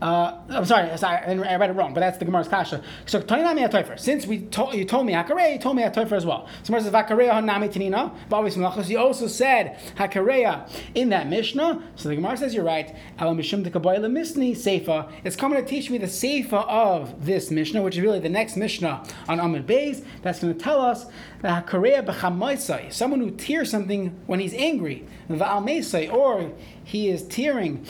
uh, 0.01 0.39
I'm 0.49 0.65
sorry, 0.65 0.97
sorry, 0.97 1.19
I 1.19 1.57
read 1.57 1.71
it 1.71 1.75
wrong, 1.75 1.93
but 1.93 2.01
that's 2.01 2.17
the 2.17 2.25
Gemara's 2.25 2.49
kasha. 2.49 2.83
So 3.05 3.21
Toinami 3.21 3.69
Atoifer. 3.69 3.99
Since 3.99 4.27
we 4.27 4.41
told 4.41 4.75
you 4.75 4.85
told 4.87 5.07
me 5.07 5.13
Hakarei, 5.13 5.55
you 5.55 5.59
told 5.59 5.77
me 5.77 5.83
Atoifer 5.83 6.13
as 6.13 6.25
well. 6.25 6.49
So 6.63 6.69
Gemara 6.69 6.83
says 6.83 6.93
Hakareya 6.93 7.33
Hanami 7.33 7.71
Tanina, 7.71 8.15
Bavis 8.31 8.57
Melachos. 8.57 8.89
You 8.89 8.99
also 8.99 9.27
said 9.27 9.79
Hakareya 9.97 10.71
in 10.95 11.11
that 11.11 11.29
Mishnah. 11.29 11.83
So 11.97 12.09
the 12.09 12.15
Gemara 12.15 12.39
says 12.39 12.55
you're 12.55 12.65
right. 12.65 12.97
Elam 13.19 13.37
Mishum 13.37 13.63
the 13.63 13.71
Kaboyla 13.71 14.07
Misni 14.07 14.53
Seifa. 14.53 15.11
It's 15.23 15.37
coming 15.37 15.63
to 15.63 15.69
teach 15.69 15.91
me 15.91 15.99
the 15.99 16.07
Seifa 16.07 16.67
of 16.67 17.27
this 17.27 17.51
Mishnah, 17.51 17.83
which 17.83 17.97
is 17.97 18.03
really 18.03 18.21
the 18.21 18.31
next 18.31 18.57
Mishnah 18.57 19.07
on 19.29 19.39
Amid 19.39 19.67
Beis. 19.67 20.03
That's 20.23 20.41
going 20.41 20.57
to 20.57 20.59
tell 20.59 20.81
us 20.81 21.07
that 21.43 21.67
Hakareya 21.67 22.07
Bechamaisai, 22.07 22.91
someone 22.91 23.21
who 23.21 23.33
tears 23.33 23.71
something 23.71 24.19
when 24.27 24.41
he's 24.41 24.55
angry, 24.55 25.05
Va'al 25.29 26.13
or 26.13 26.53
he 26.83 27.09
is 27.09 27.23
tearing 27.23 27.87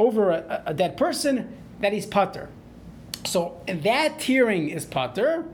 over 0.00 0.30
a, 0.30 0.62
a 0.66 0.74
dead 0.74 0.96
person, 0.96 1.56
that 1.80 1.92
he's 1.92 2.06
putter. 2.06 2.48
So 3.24 3.60
that 3.66 4.18
tearing 4.18 4.70
is 4.70 4.86
putter, 4.86 5.44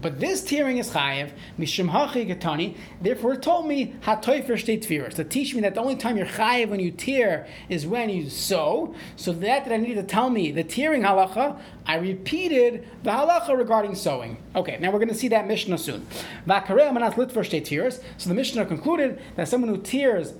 but 0.00 0.20
this 0.20 0.42
tearing 0.42 0.78
is 0.78 0.90
chayev. 0.90 1.30
Mishum 1.58 1.90
hachi. 1.90 2.76
Therefore, 3.00 3.36
told 3.36 3.66
me 3.66 3.94
hatoifer 4.02 4.58
state 4.58 4.82
tefirus 4.82 5.14
to 5.14 5.24
teach 5.24 5.54
me 5.54 5.60
that 5.62 5.74
the 5.74 5.80
only 5.80 5.96
time 5.96 6.16
you're 6.16 6.26
chayev 6.26 6.68
when 6.68 6.80
you 6.80 6.90
tear 6.90 7.46
is 7.68 7.86
when 7.86 8.10
you 8.10 8.28
sew. 8.28 8.94
So 9.16 9.32
that 9.32 9.64
that 9.64 9.72
I 9.72 9.76
needed 9.76 9.96
to 9.96 10.02
tell 10.02 10.28
me 10.30 10.50
the 10.50 10.64
tearing 10.64 11.02
halacha. 11.02 11.58
I 11.86 11.96
repeated 11.96 12.88
the 13.02 13.10
halacha 13.10 13.56
regarding 13.56 13.94
sewing. 13.94 14.36
Okay, 14.56 14.78
now 14.80 14.90
we're 14.90 14.98
going 14.98 15.08
to 15.08 15.14
see 15.14 15.28
that 15.28 15.46
Mishnah 15.46 15.78
soon. 15.78 16.06
So 16.46 18.28
the 18.28 18.34
Mishnah 18.34 18.66
concluded 18.66 19.22
that 19.36 19.48
someone 19.48 19.74
who 19.74 19.80
tears 19.80 20.34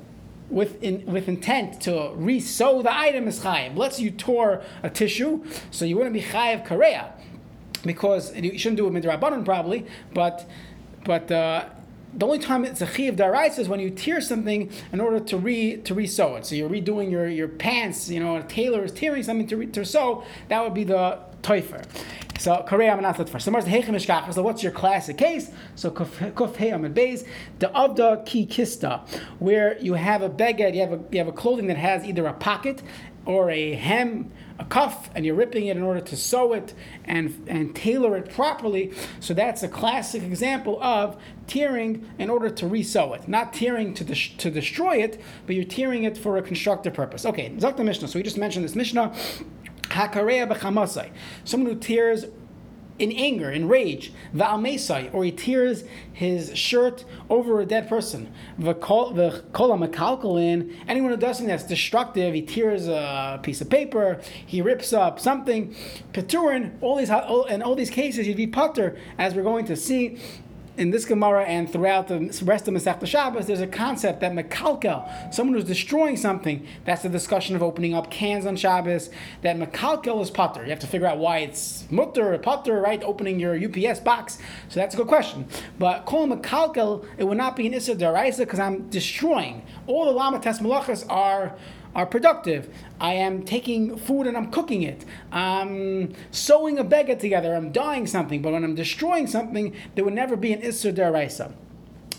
with 0.51 0.83
in, 0.83 1.05
with 1.07 1.29
intent 1.29 1.81
to 1.83 2.13
re-sew 2.15 2.83
the 2.83 2.95
item 2.95 3.29
is 3.29 3.41
chayiv. 3.41 3.77
Let's 3.77 4.01
you 4.01 4.11
tore 4.11 4.63
a 4.83 4.91
tissue, 4.91 5.45
so 5.71 5.85
you 5.85 5.97
wouldn't 5.97 6.15
be 6.15 6.23
chayiv 6.23 6.67
kareya 6.67 7.13
because 7.85 8.35
you 8.37 8.59
shouldn't 8.59 8.79
do 8.79 8.87
it 8.87 8.93
midrabanan 8.93 9.45
probably, 9.45 9.87
but 10.13 10.49
but. 11.05 11.31
Uh, 11.31 11.67
the 12.17 12.25
only 12.25 12.39
time 12.39 12.65
it's 12.65 12.81
a 12.81 12.87
chiv 12.87 13.17
darais 13.17 13.59
is 13.59 13.69
when 13.69 13.81
you 13.81 13.91
tear 13.91 14.21
something 14.21 14.71
in 14.93 15.01
order 15.01 15.19
to 15.19 15.37
re 15.37 15.79
to 15.79 15.95
re-sew 15.95 16.37
it. 16.37 16.47
So 16.47 16.55
you're 16.55 16.71
redoing 16.71 17.11
your, 17.11 17.29
your 17.29 17.49
pants, 17.49 18.09
you 18.09 18.21
know, 18.21 18.37
a 18.37 18.43
tailor 18.45 18.85
is 18.85 18.93
tearing 18.93 19.25
something 19.25 19.49
to, 19.49 19.57
re, 19.57 19.67
to 19.67 19.85
sew, 19.85 20.23
that 20.49 20.63
would 20.63 20.75
be 20.75 20.85
the 20.85 21.19
toifer. 21.43 21.85
So 22.45 22.63
Korea 22.67 22.95
Amanat 22.95 23.27
first. 23.31 23.47
So 23.47 24.33
So 24.33 24.43
what's 24.43 24.63
your 24.63 24.73
classic 24.73 25.17
case? 25.17 25.51
So 25.77 25.91
Kuf 25.91 26.57
Hey 26.57 26.73
Amid 26.73 26.95
Beis, 26.95 27.27
the 27.59 27.69
Avda 27.69 28.27
Ki 28.27 28.47
Kista, 28.47 29.09
where 29.39 29.79
you 29.79 29.95
have 29.95 30.21
a 30.21 30.29
beged, 30.29 30.75
you 30.75 30.83
have 30.83 30.93
a 30.93 31.01
you 31.11 31.17
have 31.21 31.29
a 31.29 31.33
clothing 31.33 31.69
that 31.69 31.79
has 31.79 32.05
either 32.05 32.27
a 32.27 32.35
pocket 32.35 32.83
or 33.25 33.51
a 33.51 33.73
hem, 33.73 34.31
a 34.59 34.67
cuff, 34.67 35.09
and 35.15 35.25
you're 35.25 35.35
ripping 35.35 35.69
it 35.69 35.79
in 35.79 35.83
order 35.83 36.03
to 36.03 36.19
sew 36.19 36.53
it 36.53 36.75
and 37.07 37.47
and 37.49 37.75
tailor 37.75 38.15
it 38.15 38.31
properly. 38.31 38.93
So 39.21 39.33
that's 39.33 39.63
a 39.63 39.69
classic 39.69 40.23
example 40.23 40.79
of 40.83 41.17
tearing 41.47 42.07
in 42.19 42.29
order 42.29 42.51
to 42.51 42.67
resew 42.67 43.15
it, 43.15 43.27
not 43.27 43.55
tearing 43.55 43.95
to 43.95 44.05
to 44.05 44.51
destroy 44.51 44.97
it, 44.97 45.19
but 45.47 45.57
you're 45.57 45.65
tearing 45.65 46.05
it 46.05 46.19
for 46.19 46.37
a 46.37 46.43
constructive 46.43 46.93
purpose. 46.93 47.25
Okay, 47.25 47.49
Zakta 47.57 47.83
Mishnah. 47.83 48.09
So 48.09 48.19
we 48.19 48.23
just 48.23 48.37
mentioned 48.37 48.67
this 48.67 48.77
Mishnah. 48.77 49.15
Hakareya 49.95 50.53
b'chamasai. 50.53 51.11
Someone 51.45 51.73
who 51.73 51.79
tears 51.79 52.27
in 52.97 53.11
anger, 53.11 53.51
in 53.51 53.67
rage, 53.67 54.13
va'almesai, 54.33 55.13
or 55.13 55.25
he 55.25 55.33
tears 55.33 55.83
his 56.13 56.57
shirt 56.57 57.05
over 57.29 57.61
a 57.61 57.67
dead 57.67 57.89
person. 57.89 58.33
V'kola 58.61 59.43
mekalkalin, 59.53 60.73
anyone 60.87 61.11
who 61.11 61.17
does 61.17 61.39
something 61.39 61.49
that's 61.49 61.65
destructive, 61.65 62.33
he 62.35 62.43
tears 62.43 62.87
a 62.87 63.41
piece 63.43 63.61
of 63.61 63.69
paper, 63.69 64.21
he 64.47 64.63
rips 64.63 64.93
up 64.93 65.19
something. 65.19 65.75
Peturin, 66.13 66.81
all 66.81 66.95
these, 66.95 67.11
in 67.11 67.63
all 67.63 67.75
these 67.75 67.91
cases, 67.91 68.29
you'd 68.29 68.37
be 68.37 68.47
putter, 68.47 68.97
as 69.19 69.35
we're 69.35 69.43
going 69.43 69.65
to 69.65 69.75
see 69.75 70.17
in 70.77 70.91
this 70.91 71.05
Gemara 71.05 71.45
and 71.45 71.71
throughout 71.71 72.09
the 72.09 72.19
rest 72.45 72.67
of 72.67 72.75
Masechta 72.75 73.07
Shabbos, 73.07 73.47
there's 73.47 73.61
a 73.61 73.67
concept 73.67 74.21
that 74.21 74.33
Mekalkel, 74.33 75.33
someone 75.33 75.55
who's 75.55 75.65
destroying 75.65 76.17
something, 76.17 76.67
that's 76.85 77.03
the 77.03 77.09
discussion 77.09 77.55
of 77.55 77.63
opening 77.63 77.95
up 77.95 78.11
cans 78.11 78.45
on 78.45 78.57
Shabbos, 78.57 79.11
that 79.43 79.57
Mekalkel 79.57 80.21
is 80.21 80.31
potter. 80.31 80.65
You 80.65 80.71
have 80.71 80.81
to 80.81 80.87
figure 80.87 81.07
out 81.07 81.19
why 81.19 81.39
it's 81.39 81.85
mutter 81.91 82.35
or 82.35 82.39
potter, 82.39 82.81
right? 82.81 83.03
Opening 83.03 83.39
your 83.39 83.55
UPS 83.57 84.01
box. 84.01 84.39
So 84.69 84.81
that's 84.81 84.95
a 84.95 84.99
good 84.99 85.07
question. 85.07 85.47
But 85.79 86.07
calling 86.07 86.37
Mekalkel, 86.37 87.07
it 87.19 87.25
would 87.25 87.39
not 87.39 87.55
be 87.57 87.67
an 87.67 87.75
Issa 87.75 87.95
Daraisa 87.95 88.39
because 88.39 88.59
I'm 88.59 88.89
destroying. 88.91 89.63
All 89.87 90.07
the 90.07 90.11
Lama 90.11 90.41
Tes 90.41 90.59
Malachas 90.59 91.05
are 91.09 91.57
are 91.95 92.07
productive. 92.07 92.69
I 93.01 93.15
am 93.15 93.43
taking 93.45 93.97
food 93.97 94.27
and 94.27 94.37
I'm 94.37 94.51
cooking 94.51 94.83
it. 94.83 95.05
I'm 95.31 96.15
sewing 96.31 96.79
a 96.79 96.85
beggar 96.85 97.15
together. 97.15 97.55
I'm 97.55 97.73
dyeing 97.73 98.07
something. 98.07 98.43
But 98.43 98.53
when 98.53 98.65
I'm 98.65 98.75
destroying 98.75 99.27
something, 99.27 99.75
there 99.95 100.05
would 100.05 100.15
never 100.15 100.37
be 100.37 100.53
an 100.53 100.63
Isser 100.63 100.93
Deraisa. 100.95 101.53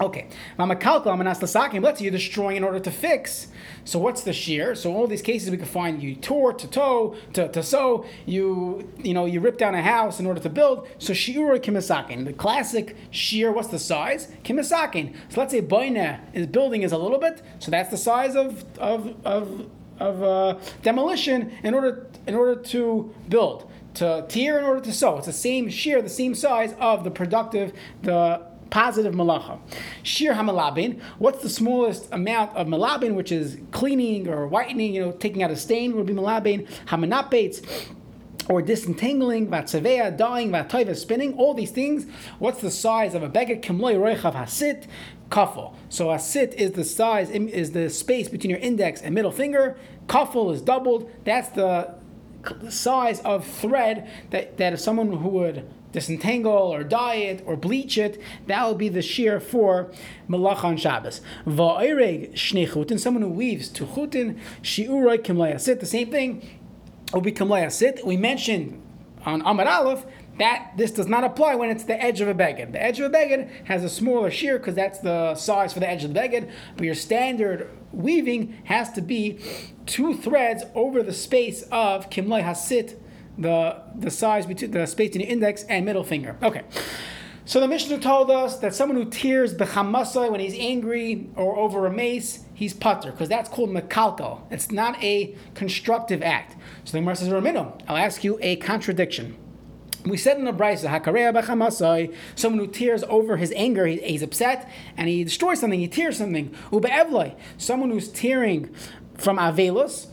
Okay, 0.01 0.27
let's 0.57 1.99
say 1.99 2.03
you're 2.03 2.11
destroying 2.11 2.57
in 2.57 2.63
order 2.65 2.81
to 2.81 2.91
fix. 2.91 3.47
So 3.85 3.99
what's 3.99 4.23
the 4.23 4.33
shear? 4.33 4.75
So 4.75 4.93
all 4.93 5.07
these 5.07 5.21
cases 5.21 5.49
we 5.51 5.57
can 5.57 5.67
find 5.67 6.01
you 6.01 6.15
tore 6.15 6.53
to 6.53 6.67
toe 6.67 7.15
to, 7.33 7.47
to 7.47 7.63
sew. 7.63 8.05
You 8.25 8.91
you 8.97 9.13
know 9.13 9.25
you 9.25 9.39
rip 9.39 9.57
down 9.57 9.75
a 9.75 9.81
house 9.81 10.19
in 10.19 10.25
order 10.25 10.41
to 10.41 10.49
build. 10.49 10.87
So 10.97 11.13
shiur 11.13 11.57
kimisakin. 11.59 12.25
The 12.25 12.33
classic 12.33 12.97
shear. 13.11 13.51
What's 13.51 13.69
the 13.69 13.79
size? 13.79 14.27
Kimisakin. 14.43 15.15
So 15.29 15.39
let's 15.39 15.53
say 15.53 15.61
boina 15.61 16.19
is 16.33 16.47
building 16.47 16.81
is 16.81 16.91
a 16.91 16.97
little 16.97 17.19
bit. 17.19 17.41
So 17.59 17.71
that's 17.71 17.89
the 17.89 17.97
size 17.97 18.35
of 18.35 18.65
of 18.79 19.15
of 19.23 19.69
of 19.99 20.23
uh, 20.23 20.59
demolition 20.81 21.53
in 21.63 21.73
order 21.73 22.07
in 22.27 22.35
order 22.35 22.55
to 22.55 23.13
build 23.29 23.71
to 23.95 24.25
tear 24.27 24.57
in 24.57 24.65
order 24.65 24.81
to 24.81 24.91
sew. 24.91 25.17
It's 25.17 25.27
the 25.27 25.33
same 25.33 25.69
shear, 25.69 26.01
the 26.01 26.09
same 26.09 26.35
size 26.35 26.73
of 26.79 27.03
the 27.03 27.11
productive 27.11 27.71
the 28.01 28.41
positive 28.69 29.13
malacha. 29.13 29.59
Shir 30.03 30.33
hamalabin, 30.33 31.01
what's 31.17 31.41
the 31.41 31.49
smallest 31.49 32.07
amount 32.11 32.55
of 32.55 32.67
malabin, 32.67 33.15
which 33.15 33.31
is 33.31 33.57
cleaning 33.71 34.27
or 34.27 34.47
whitening, 34.47 34.93
you 34.93 35.01
know, 35.01 35.11
taking 35.11 35.43
out 35.43 35.51
a 35.51 35.55
stain 35.55 35.95
would 35.95 36.05
be 36.05 36.13
malabin. 36.13 36.67
Hamanapets, 36.87 37.65
or 38.47 38.61
disentangling, 38.61 39.47
vatsavea, 39.47 40.15
dying, 40.15 40.51
vataiva, 40.51 40.95
spinning, 40.95 41.33
all 41.33 41.53
these 41.53 41.71
things. 41.71 42.05
What's 42.39 42.61
the 42.61 42.71
size 42.71 43.15
of 43.15 43.23
a 43.23 43.29
beggar? 43.29 43.55
Kimloy 43.55 43.95
roichav 43.95 44.33
hasit, 44.33 44.85
kafel. 45.29 45.73
So 45.89 46.11
a 46.11 46.19
sit 46.19 46.53
is 46.53 46.71
the 46.73 46.83
size, 46.83 47.29
is 47.29 47.71
the 47.71 47.89
space 47.89 48.29
between 48.29 48.51
your 48.51 48.59
index 48.59 49.01
and 49.01 49.15
middle 49.15 49.31
finger. 49.31 49.77
Kafel 50.07 50.53
is 50.53 50.61
doubled. 50.61 51.09
That's 51.23 51.49
the 51.49 51.95
size 52.69 53.21
of 53.21 53.45
thread 53.45 54.07
that, 54.29 54.57
that 54.57 54.73
if 54.73 54.79
someone 54.79 55.11
who 55.11 55.29
would 55.29 55.67
disentangle 55.95 56.51
or 56.51 56.83
dye 56.83 57.15
it 57.15 57.41
or 57.45 57.55
bleach 57.55 57.97
it, 57.97 58.21
that 58.45 58.63
will 58.67 58.75
be 58.75 58.89
the 58.89 59.01
shear 59.01 59.39
for 59.39 59.91
Malach 60.29 60.63
on 60.63 60.77
Shabbos. 60.77 61.21
Va'ireg 61.47 62.33
chutin, 62.33 62.99
someone 62.99 63.23
who 63.23 63.29
weaves 63.29 63.69
to 63.69 63.85
chutin, 63.85 64.37
shi'uroi 64.61 65.23
kim 65.23 65.39
sit, 65.57 65.79
the 65.79 65.85
same 65.85 66.11
thing, 66.11 66.59
will 67.13 67.21
be 67.21 67.31
kim 67.31 67.51
sit. 67.71 68.05
We 68.05 68.17
mentioned 68.17 68.81
on 69.25 69.41
Amar 69.41 69.67
Aleph 69.67 70.05
that 70.37 70.73
this 70.75 70.91
does 70.91 71.07
not 71.07 71.23
apply 71.23 71.55
when 71.55 71.69
it's 71.69 71.85
the 71.85 72.01
edge 72.01 72.19
of 72.19 72.27
a 72.27 72.35
beged. 72.35 72.73
The 72.73 72.83
edge 72.83 72.99
of 72.99 73.11
a 73.11 73.17
beged 73.17 73.49
has 73.65 73.83
a 73.83 73.89
smaller 73.89 74.29
shear 74.29 74.59
because 74.59 74.75
that's 74.75 74.99
the 74.99 75.33
size 75.35 75.73
for 75.73 75.79
the 75.79 75.89
edge 75.89 76.03
of 76.03 76.13
the 76.13 76.19
beged, 76.19 76.51
but 76.75 76.85
your 76.85 76.95
standard 76.95 77.69
weaving 77.93 78.61
has 78.65 78.91
to 78.91 79.01
be 79.01 79.39
two 79.85 80.13
threads 80.13 80.63
over 80.75 81.01
the 81.01 81.13
space 81.13 81.63
of 81.71 82.09
kimlay 82.09 82.43
hasit 82.43 82.99
the 83.37 83.81
the 83.95 84.11
size 84.11 84.45
between 84.45 84.71
the 84.71 84.85
space 84.85 85.09
between 85.09 85.27
the 85.27 85.31
index 85.31 85.63
and 85.63 85.85
middle 85.85 86.03
finger. 86.03 86.37
Okay. 86.41 86.63
So 87.47 87.59
the 87.59 87.67
Mishnah 87.67 87.99
told 87.99 88.31
us 88.31 88.57
that 88.57 88.73
someone 88.73 88.97
who 88.97 89.05
tears 89.05 89.53
bechamasai 89.53 90.31
when 90.31 90.39
he's 90.39 90.55
angry 90.57 91.29
or 91.35 91.55
over 91.55 91.85
a 91.85 91.91
mace, 91.91 92.43
he's 92.55 92.73
putter, 92.73 93.11
because 93.11 93.29
that's 93.29 93.49
called 93.49 93.69
mekalkal. 93.69 94.41
It's 94.49 94.71
not 94.71 95.01
a 95.03 95.35
constructive 95.53 96.23
act. 96.23 96.55
So 96.85 96.93
the 96.93 96.99
Gemara 97.01 97.15
says, 97.15 97.29
Ramino, 97.29 97.79
I'll 97.87 97.97
ask 97.97 98.23
you 98.23 98.39
a 98.41 98.55
contradiction. 98.55 99.37
We 100.07 100.17
said 100.17 100.37
in 100.37 100.45
the 100.45 100.53
Brisa, 100.53 100.89
Hakareya 100.89 101.39
bechamasai, 101.39 102.15
someone 102.33 102.65
who 102.65 102.71
tears 102.71 103.03
over 103.03 103.37
his 103.37 103.53
anger, 103.55 103.85
he, 103.85 103.97
he's 103.97 104.23
upset, 104.23 104.67
and 104.97 105.07
he 105.07 105.23
destroys 105.23 105.59
something, 105.59 105.79
he 105.79 105.87
tears 105.87 106.17
something. 106.17 106.49
Ube'evloi, 106.71 107.35
someone 107.59 107.91
who's 107.91 108.09
tearing 108.09 108.73
from 109.17 109.37
avelus, 109.37 110.07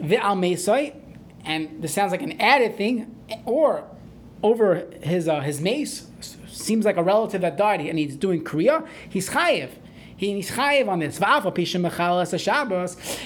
ve'al 0.00 0.38
mesai, 0.38 0.94
and 1.48 1.82
this 1.82 1.94
sounds 1.94 2.12
like 2.12 2.22
an 2.22 2.40
added 2.40 2.76
thing, 2.76 3.16
or 3.46 3.84
over 4.42 4.86
his 5.02 5.26
uh, 5.26 5.40
his 5.40 5.60
mace 5.60 6.06
seems 6.46 6.84
like 6.84 6.96
a 6.96 7.02
relative 7.02 7.40
that 7.40 7.56
died 7.56 7.80
and 7.80 7.98
he's 7.98 8.14
doing 8.16 8.44
kriya, 8.44 8.86
he's 9.08 9.30
chayiv. 9.30 9.70
he's 10.16 10.50
chayiv 10.50 10.88
on 10.88 10.98
this. 10.98 11.18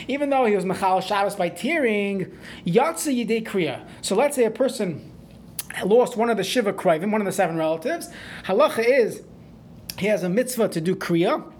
Even 0.08 0.30
though 0.30 0.44
he 0.46 0.54
was 0.54 0.64
mechal 0.64 1.02
Shabbos 1.02 1.34
by 1.34 1.48
tearing, 1.48 2.38
yatsa 2.64 3.12
yidei 3.12 3.44
kriya. 3.44 3.86
So 4.00 4.14
let's 4.14 4.36
say 4.36 4.44
a 4.44 4.50
person 4.50 5.12
lost 5.84 6.16
one 6.16 6.30
of 6.30 6.36
the 6.36 6.44
shiva 6.44 6.72
krivim, 6.72 7.10
one 7.10 7.20
of 7.20 7.24
the 7.24 7.32
seven 7.32 7.56
relatives. 7.56 8.08
Halacha 8.44 8.84
is 8.86 9.22
he 9.98 10.06
has 10.06 10.22
a 10.22 10.28
mitzvah 10.28 10.68
to 10.68 10.80
do 10.80 10.94
kriya. 10.94 11.50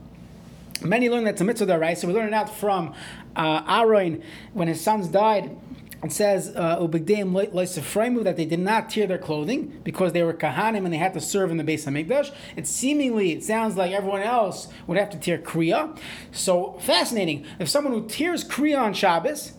Many 0.82 1.08
learn 1.08 1.24
that's 1.24 1.40
a 1.40 1.44
mitzvah 1.44 1.78
right? 1.78 1.98
So 1.98 2.06
we 2.06 2.14
learn 2.14 2.28
it 2.28 2.34
out 2.34 2.54
from 2.54 2.94
uh, 3.34 3.62
Aaron 3.66 4.22
when 4.52 4.68
his 4.68 4.80
sons 4.80 5.08
died 5.08 5.56
it 6.02 6.10
says 6.10 6.54
uh, 6.56 6.78
that 6.80 8.34
they 8.36 8.44
did 8.44 8.58
not 8.58 8.90
tear 8.90 9.06
their 9.06 9.18
clothing 9.18 9.80
because 9.84 10.12
they 10.12 10.22
were 10.22 10.34
kahanim 10.34 10.84
and 10.84 10.92
they 10.92 10.98
had 10.98 11.14
to 11.14 11.20
serve 11.20 11.50
in 11.50 11.58
the 11.58 11.64
base 11.64 11.86
of 11.86 11.94
Mikdash. 11.94 12.32
It 12.56 12.66
seemingly 12.66 13.32
it 13.32 13.44
sounds 13.44 13.76
like 13.76 13.92
everyone 13.92 14.22
else 14.22 14.68
would 14.86 14.98
have 14.98 15.10
to 15.10 15.18
tear 15.18 15.38
kriya. 15.38 15.96
So 16.32 16.78
fascinating. 16.80 17.46
If 17.60 17.68
someone 17.68 17.92
who 17.92 18.08
tears 18.08 18.44
kriya 18.44 18.80
on 18.80 18.94
Shabbos, 18.94 19.52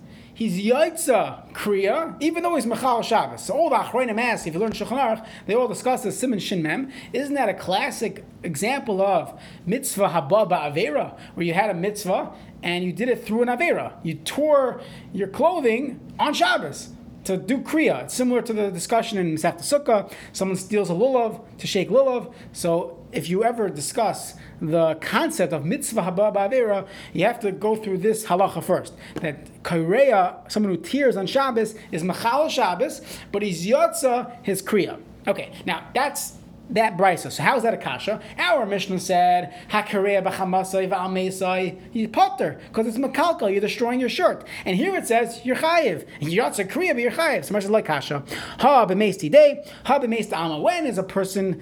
he's 0.49 0.65
yaitza 0.65 1.51
kriya, 1.53 2.15
even 2.21 2.43
though 2.43 2.55
he's 2.55 2.65
mechal 2.65 3.03
Shabbos. 3.03 3.45
So 3.45 3.53
all 3.53 3.69
the 3.69 3.77
achronim 3.77 4.19
ask, 4.19 4.45
if 4.45 4.53
you 4.53 4.59
learn 4.59 4.71
Shulchan 4.71 4.99
Aruch, 4.99 5.25
they 5.45 5.53
all 5.53 5.67
discuss 5.67 6.03
the 6.03 6.11
simon 6.11 6.39
shin 6.39 6.61
mem. 6.61 6.91
Isn't 7.13 7.35
that 7.35 7.49
a 7.49 7.53
classic 7.53 8.25
example 8.43 9.01
of 9.01 9.39
mitzvah 9.65 10.09
haba 10.09 10.49
ba'avera, 10.49 11.17
where 11.35 11.45
you 11.45 11.53
had 11.53 11.69
a 11.69 11.73
mitzvah 11.73 12.33
and 12.61 12.83
you 12.83 12.93
did 12.93 13.09
it 13.09 13.23
through 13.23 13.41
an 13.41 13.49
Avera. 13.49 13.93
You 14.03 14.15
tore 14.15 14.81
your 15.11 15.27
clothing 15.27 15.99
on 16.17 16.33
Shabbos 16.33 16.89
to 17.25 17.37
do 17.37 17.59
Kriya. 17.59 18.05
It's 18.05 18.13
similar 18.13 18.41
to 18.41 18.53
the 18.53 18.71
discussion 18.71 19.17
in 19.17 19.35
Masechta 19.35 19.61
Sukkah. 19.61 20.11
Someone 20.31 20.57
steals 20.57 20.89
a 20.89 20.93
lulav 20.93 21.41
to 21.57 21.67
shake 21.67 21.89
lulav. 21.89 22.33
So 22.53 23.02
if 23.13 23.29
you 23.29 23.43
ever 23.43 23.69
discuss 23.69 24.35
the 24.61 24.95
concept 24.95 25.53
of 25.53 25.65
mitzvah 25.65 26.01
haba 26.01 26.33
ba'avera, 26.33 26.87
you 27.13 27.25
have 27.25 27.39
to 27.41 27.51
go 27.51 27.75
through 27.75 27.99
this 27.99 28.25
halacha 28.25 28.63
first. 28.63 28.93
That 29.15 29.63
kaireya, 29.63 30.51
someone 30.51 30.73
who 30.75 30.81
tears 30.81 31.15
on 31.15 31.27
Shabbos, 31.27 31.75
is 31.91 32.03
machal 32.03 32.49
Shabbos, 32.49 33.01
but 33.31 33.41
he's 33.41 33.65
yotza 33.65 34.35
his 34.43 34.61
kriya. 34.61 34.99
Okay, 35.27 35.53
now 35.65 35.87
that's 35.93 36.33
that 36.69 36.97
brisa. 36.97 37.31
So 37.31 37.43
how 37.43 37.57
is 37.57 37.63
that 37.63 37.73
a 37.73 37.77
kasha? 37.77 38.21
Our 38.37 38.65
Mishnah 38.65 38.99
said 38.99 39.53
hakareya 39.69 40.23
b'chamasai 40.23 40.89
v'almeisai 40.89 41.79
you 41.93 42.07
potter 42.07 42.59
because 42.69 42.87
it's 42.87 42.97
makalka. 42.97 43.51
You're 43.51 43.61
destroying 43.61 43.99
your 43.99 44.09
shirt. 44.09 44.45
And 44.65 44.75
here 44.75 44.95
it 44.95 45.05
says 45.05 45.41
you're 45.43 45.57
chayiv. 45.57 46.07
You're 46.19 46.45
kriya, 46.45 46.93
but 46.93 47.01
you're 47.01 47.11
chayiv. 47.11 47.45
So 47.45 47.53
much 47.53 47.65
like 47.65 47.85
kasha. 47.85 48.23
Ha 48.59 48.85
b'meisti 48.85 49.31
day. 49.31 49.65
Ha 49.85 49.99
b'meisti 49.99 50.33
alma. 50.33 50.59
When 50.59 50.85
is 50.85 50.97
a 50.97 51.03
person 51.03 51.61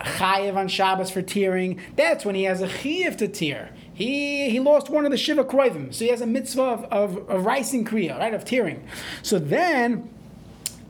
chayiv 0.00 0.56
on 0.56 0.68
Shabbos 0.68 1.10
for 1.10 1.22
tearing? 1.22 1.80
That's 1.96 2.24
when 2.24 2.34
he 2.34 2.44
has 2.44 2.62
a 2.62 2.68
chayiv 2.68 3.16
to 3.18 3.28
tear. 3.28 3.70
He, 3.92 4.50
he 4.50 4.60
lost 4.60 4.88
one 4.88 5.04
of 5.04 5.10
the 5.10 5.18
Shiva 5.18 5.44
Kroivim, 5.44 5.92
so 5.92 6.04
he 6.04 6.10
has 6.10 6.20
a 6.20 6.26
mitzvah 6.26 6.62
of, 6.62 6.84
of, 6.84 7.28
of 7.28 7.44
rising 7.44 7.84
Kriya, 7.84 8.18
right, 8.18 8.32
of 8.32 8.44
tearing. 8.44 8.82
So 9.22 9.38
then, 9.38 10.08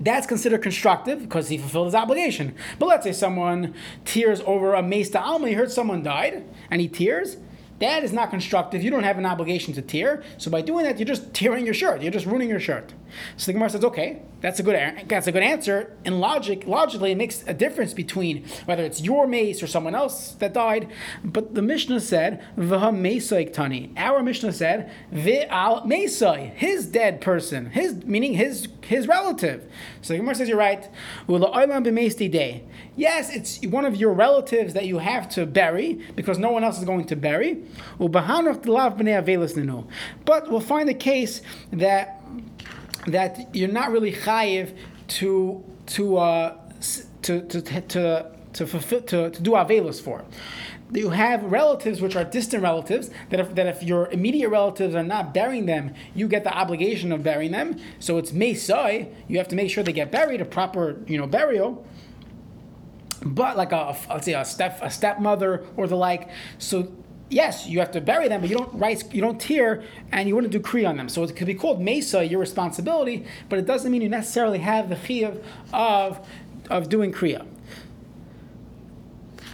that's 0.00 0.26
considered 0.26 0.62
constructive 0.62 1.20
because 1.20 1.48
he 1.48 1.58
fulfilled 1.58 1.88
his 1.88 1.94
obligation. 1.94 2.54
But 2.78 2.86
let's 2.86 3.04
say 3.04 3.12
someone 3.12 3.74
tears 4.04 4.40
over 4.46 4.74
a 4.74 4.82
mace 4.82 5.10
to 5.10 5.20
Alma, 5.20 5.48
he 5.48 5.54
heard 5.54 5.70
someone 5.70 6.02
died, 6.02 6.44
and 6.70 6.80
he 6.80 6.88
tears. 6.88 7.36
That 7.80 8.04
is 8.04 8.12
not 8.12 8.30
constructive. 8.30 8.82
You 8.82 8.90
don't 8.90 9.04
have 9.04 9.18
an 9.18 9.26
obligation 9.26 9.72
to 9.74 9.82
tear. 9.82 10.22
So 10.38 10.50
by 10.50 10.60
doing 10.60 10.84
that, 10.84 10.98
you're 10.98 11.06
just 11.06 11.32
tearing 11.32 11.64
your 11.64 11.74
shirt. 11.74 12.02
You're 12.02 12.12
just 12.12 12.26
ruining 12.26 12.48
your 12.48 12.60
shirt. 12.60 12.92
So 13.36 13.46
the 13.46 13.54
Gemara 13.54 13.70
says, 13.70 13.84
okay, 13.84 14.22
that's 14.40 14.58
a 14.58 14.62
good 14.62 15.04
that's 15.08 15.26
a 15.26 15.32
good 15.32 15.42
answer. 15.42 15.96
And 16.04 16.20
logic, 16.20 16.66
logically, 16.66 17.12
it 17.12 17.16
makes 17.16 17.44
a 17.46 17.54
difference 17.54 17.92
between 17.92 18.46
whether 18.64 18.82
it's 18.82 19.00
your 19.00 19.26
mace 19.26 19.62
or 19.62 19.66
someone 19.66 19.94
else 19.94 20.32
that 20.32 20.54
died. 20.54 20.90
But 21.22 21.54
the 21.54 21.62
Mishnah 21.62 22.00
said, 22.00 22.42
"V'ha 22.56 23.52
tani." 23.52 23.90
Our 23.96 24.22
Mishnah 24.22 24.52
said, 24.52 24.90
"V'al 25.12 25.86
mesai," 25.86 26.54
his 26.54 26.86
dead 26.86 27.20
person, 27.20 27.66
his 27.70 28.04
meaning 28.04 28.34
his 28.34 28.68
his 28.86 29.06
relative. 29.06 29.70
So 30.00 30.14
the 30.14 30.18
Gemara 30.18 30.34
says, 30.36 30.48
"You're 30.48 30.58
right." 30.58 30.88
Yes, 32.96 33.34
it's 33.34 33.66
one 33.66 33.84
of 33.84 33.96
your 33.96 34.12
relatives 34.12 34.74
that 34.74 34.86
you 34.86 34.98
have 34.98 35.28
to 35.30 35.46
bury 35.46 36.00
because 36.16 36.38
no 36.38 36.50
one 36.50 36.64
else 36.64 36.78
is 36.78 36.84
going 36.84 37.04
to 37.06 37.16
bury. 37.16 37.62
But 37.98 38.10
we'll 40.50 40.60
find 40.60 40.88
a 40.88 40.94
case 40.94 41.42
that 41.72 42.16
that 43.06 43.54
you're 43.54 43.68
not 43.68 43.90
really 43.90 44.12
chayiv 44.12 44.76
to 45.08 45.64
to 45.86 46.18
uh, 46.18 46.56
to 47.22 47.40
to 47.42 47.62
to 47.62 48.30
to, 48.52 48.66
fulfill, 48.66 49.02
to, 49.02 49.30
to 49.30 49.42
do 49.42 49.52
avelos 49.52 50.00
for. 50.00 50.24
You 50.92 51.10
have 51.10 51.44
relatives 51.44 52.00
which 52.00 52.16
are 52.16 52.24
distant 52.24 52.64
relatives 52.64 53.10
that 53.28 53.38
if, 53.38 53.54
that 53.54 53.66
if 53.66 53.82
your 53.82 54.10
immediate 54.10 54.48
relatives 54.48 54.94
are 54.94 55.04
not 55.04 55.32
burying 55.32 55.66
them, 55.66 55.94
you 56.16 56.26
get 56.26 56.42
the 56.42 56.52
obligation 56.52 57.12
of 57.12 57.22
burying 57.22 57.52
them. 57.52 57.78
So 58.00 58.18
it's 58.18 58.32
mesai. 58.32 59.12
You 59.28 59.38
have 59.38 59.46
to 59.48 59.56
make 59.56 59.70
sure 59.70 59.84
they 59.84 59.92
get 59.92 60.10
buried, 60.10 60.40
a 60.40 60.44
proper 60.44 60.96
you 61.06 61.16
know 61.16 61.28
burial. 61.28 61.86
But 63.24 63.56
like 63.56 63.70
a, 63.70 63.96
let's 64.08 64.24
say 64.24 64.34
a 64.34 64.44
step 64.44 64.80
a 64.82 64.90
stepmother 64.90 65.64
or 65.76 65.86
the 65.86 65.96
like. 65.96 66.28
So 66.58 66.92
yes, 67.30 67.66
you 67.66 67.78
have 67.78 67.92
to 67.92 68.00
bury 68.00 68.28
them, 68.28 68.40
but 68.42 68.50
you 68.50 68.56
don't 68.56 68.72
write, 68.74 69.14
you 69.14 69.22
don't 69.22 69.40
tear, 69.40 69.82
and 70.12 70.28
you 70.28 70.34
wouldn't 70.34 70.52
do 70.52 70.60
kri 70.60 70.84
on 70.84 70.96
them. 70.96 71.08
So 71.08 71.22
it 71.22 71.34
could 71.34 71.46
be 71.46 71.54
called 71.54 71.80
mesa, 71.80 72.24
your 72.24 72.40
responsibility, 72.40 73.24
but 73.48 73.58
it 73.58 73.66
doesn't 73.66 73.90
mean 73.90 74.02
you 74.02 74.08
necessarily 74.08 74.58
have 74.58 74.88
the 74.88 74.96
chiyuv 74.96 75.42
of 75.72 76.26
of 76.70 76.88
doing 76.88 77.12
kriya. 77.12 77.46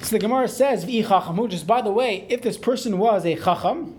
So 0.03 0.11
the 0.11 0.19
Gemara 0.19 0.49
says. 0.49 0.85
Just 0.85 1.67
by 1.67 1.83
the 1.83 1.91
way, 1.91 2.27
if 2.29 2.43
this 2.43 2.57
person 2.57 2.99
was 2.99 3.25
a 3.25 3.35
chacham, 3.35 3.95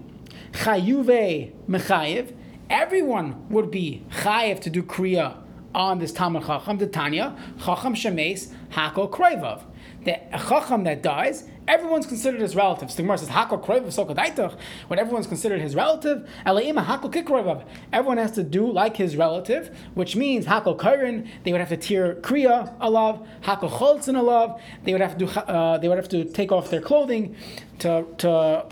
chayuve 0.54 1.52
mechayev, 1.68 2.34
everyone 2.70 3.50
would 3.50 3.72
be 3.72 4.04
chayev 4.12 4.62
to 4.62 4.70
do 4.70 4.84
kriya 4.84 5.38
on 5.76 6.00
this 6.00 6.12
Talmud 6.12 6.46
Chacham, 6.46 6.78
the 6.78 6.88
Tanya, 6.88 7.38
Chacham 7.63 7.94
Shemes, 7.94 8.52
Hako 8.70 9.08
Kroivav. 9.10 9.63
The 10.06 10.20
Chacham 10.32 10.86
that 10.86 11.04
dies, 11.04 11.44
everyone's 11.68 12.06
considered 12.06 12.42
his 12.42 12.56
relative. 12.56 12.96
Gemara 12.96 13.18
says, 13.18 13.30
Hako 13.30 13.58
Kroivav 13.58 13.88
Sokadaitach, 13.88 14.58
when 14.88 15.00
everyone's 15.00 15.28
considered 15.28 15.62
his 15.62 15.76
relative, 15.76 16.28
Elaima 16.46 16.84
Hako 16.84 17.10
Kikroivav. 17.10 17.64
Everyone 17.92 18.18
has 18.18 18.32
to 18.32 18.44
do 18.44 18.72
like 18.72 18.98
his 18.98 19.16
relative, 19.16 19.76
which 19.94 20.16
means 20.16 20.46
Hako 20.46 20.76
Kairin, 20.76 21.28
they 21.44 21.52
would 21.52 21.62
have 21.62 21.70
to 21.70 21.78
tear 21.78 22.16
Kriya 22.16 22.78
alav, 22.80 23.26
Hako 23.42 23.70
Cholzin 23.70 24.16
alav, 24.16 24.60
they 24.84 24.94
would 24.94 25.02
have 25.02 25.18
to 25.18 25.26
do, 25.26 25.32
uh, 25.40 25.78
they 25.78 25.88
would 25.88 25.98
have 25.98 26.10
to 26.10 26.26
take 26.26 26.52
off 26.52 26.70
their 26.70 26.82
clothing 26.82 27.36
to, 27.80 28.06
to 28.20 28.66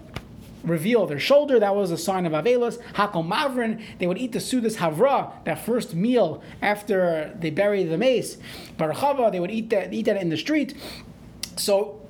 reveal 0.64 1.06
their 1.06 1.20
shoulder. 1.20 1.60
That 1.60 1.76
was 1.76 1.92
a 1.92 1.98
sign 1.98 2.26
of 2.26 2.34
Avelos. 2.34 2.82
Hakol 2.94 3.28
Mavrin, 3.28 3.82
they 4.00 4.08
would 4.08 4.18
eat 4.18 4.32
the 4.32 4.40
Sudas 4.40 4.78
Havra, 4.78 5.32
that 5.46 5.64
first 5.64 5.94
meal 5.94 6.42
after 6.62 7.36
they 7.40 7.50
bury 7.50 7.84
the 7.84 7.98
mace. 7.98 8.38
Barachava, 8.78 9.32
they 9.32 9.40
would 9.40 9.52
eat 9.52 9.70
that, 9.70 9.94
eat 9.94 10.06
that 10.06 10.22
in 10.22 10.30
the 10.30 10.38
street. 10.38 10.76
So 11.56 12.02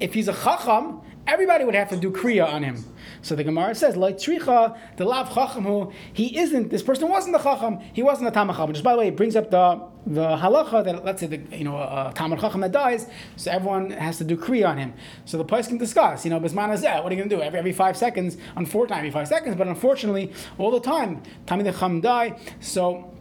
if 0.00 0.14
he's 0.14 0.28
a 0.28 0.32
Chacham, 0.32 1.00
everybody 1.26 1.64
would 1.64 1.74
have 1.74 1.88
to 1.90 1.96
do 1.96 2.10
Kriya 2.10 2.46
on 2.46 2.62
him. 2.62 2.84
So 3.22 3.34
the 3.34 3.44
Gemara 3.44 3.74
says, 3.74 3.96
like 3.96 4.16
Tricha, 4.18 4.76
the 4.96 5.04
Lav 5.04 5.32
Chacham 5.34 5.64
who 5.64 5.92
he 6.12 6.38
isn't, 6.38 6.70
this 6.70 6.82
person 6.82 7.08
wasn't 7.08 7.36
the 7.36 7.42
Chacham, 7.42 7.78
he 7.92 8.02
wasn't 8.02 8.28
a 8.28 8.30
Tamacham. 8.30 8.72
Just 8.72 8.84
by 8.84 8.92
the 8.92 8.98
way, 8.98 9.08
it 9.08 9.16
brings 9.16 9.36
up 9.36 9.50
the 9.50 9.80
the 10.06 10.36
halacha 10.36 10.84
that 10.84 11.02
let's 11.02 11.20
say 11.20 11.26
the 11.26 11.56
you 11.56 11.64
know 11.64 11.78
a, 11.78 12.12
Talmud 12.14 12.38
Chacham 12.38 12.60
that 12.60 12.72
dies, 12.72 13.08
so 13.36 13.50
everyone 13.50 13.90
has 13.90 14.18
to 14.18 14.24
do 14.24 14.36
kriya 14.36 14.68
on 14.68 14.76
him. 14.76 14.92
So 15.24 15.38
the 15.38 15.44
place 15.44 15.66
can 15.66 15.78
discuss, 15.78 16.24
you 16.24 16.30
know, 16.30 16.38
Bisman 16.38 16.68
Azeh, 16.68 17.02
what 17.02 17.10
are 17.10 17.14
you 17.14 17.20
going 17.20 17.30
to 17.30 17.36
do 17.36 17.40
every 17.40 17.58
every 17.58 17.72
five 17.72 17.96
seconds? 17.96 18.36
on 18.56 18.66
four 18.66 18.84
Unfortunately, 18.84 18.98
every 18.98 19.10
five 19.10 19.28
seconds, 19.28 19.56
but 19.56 19.66
unfortunately, 19.66 20.32
all 20.58 20.70
the 20.70 20.80
time, 20.80 21.22
Talmud 21.46 21.66
Chacham 21.66 22.00
die. 22.00 22.38
So 22.60 23.13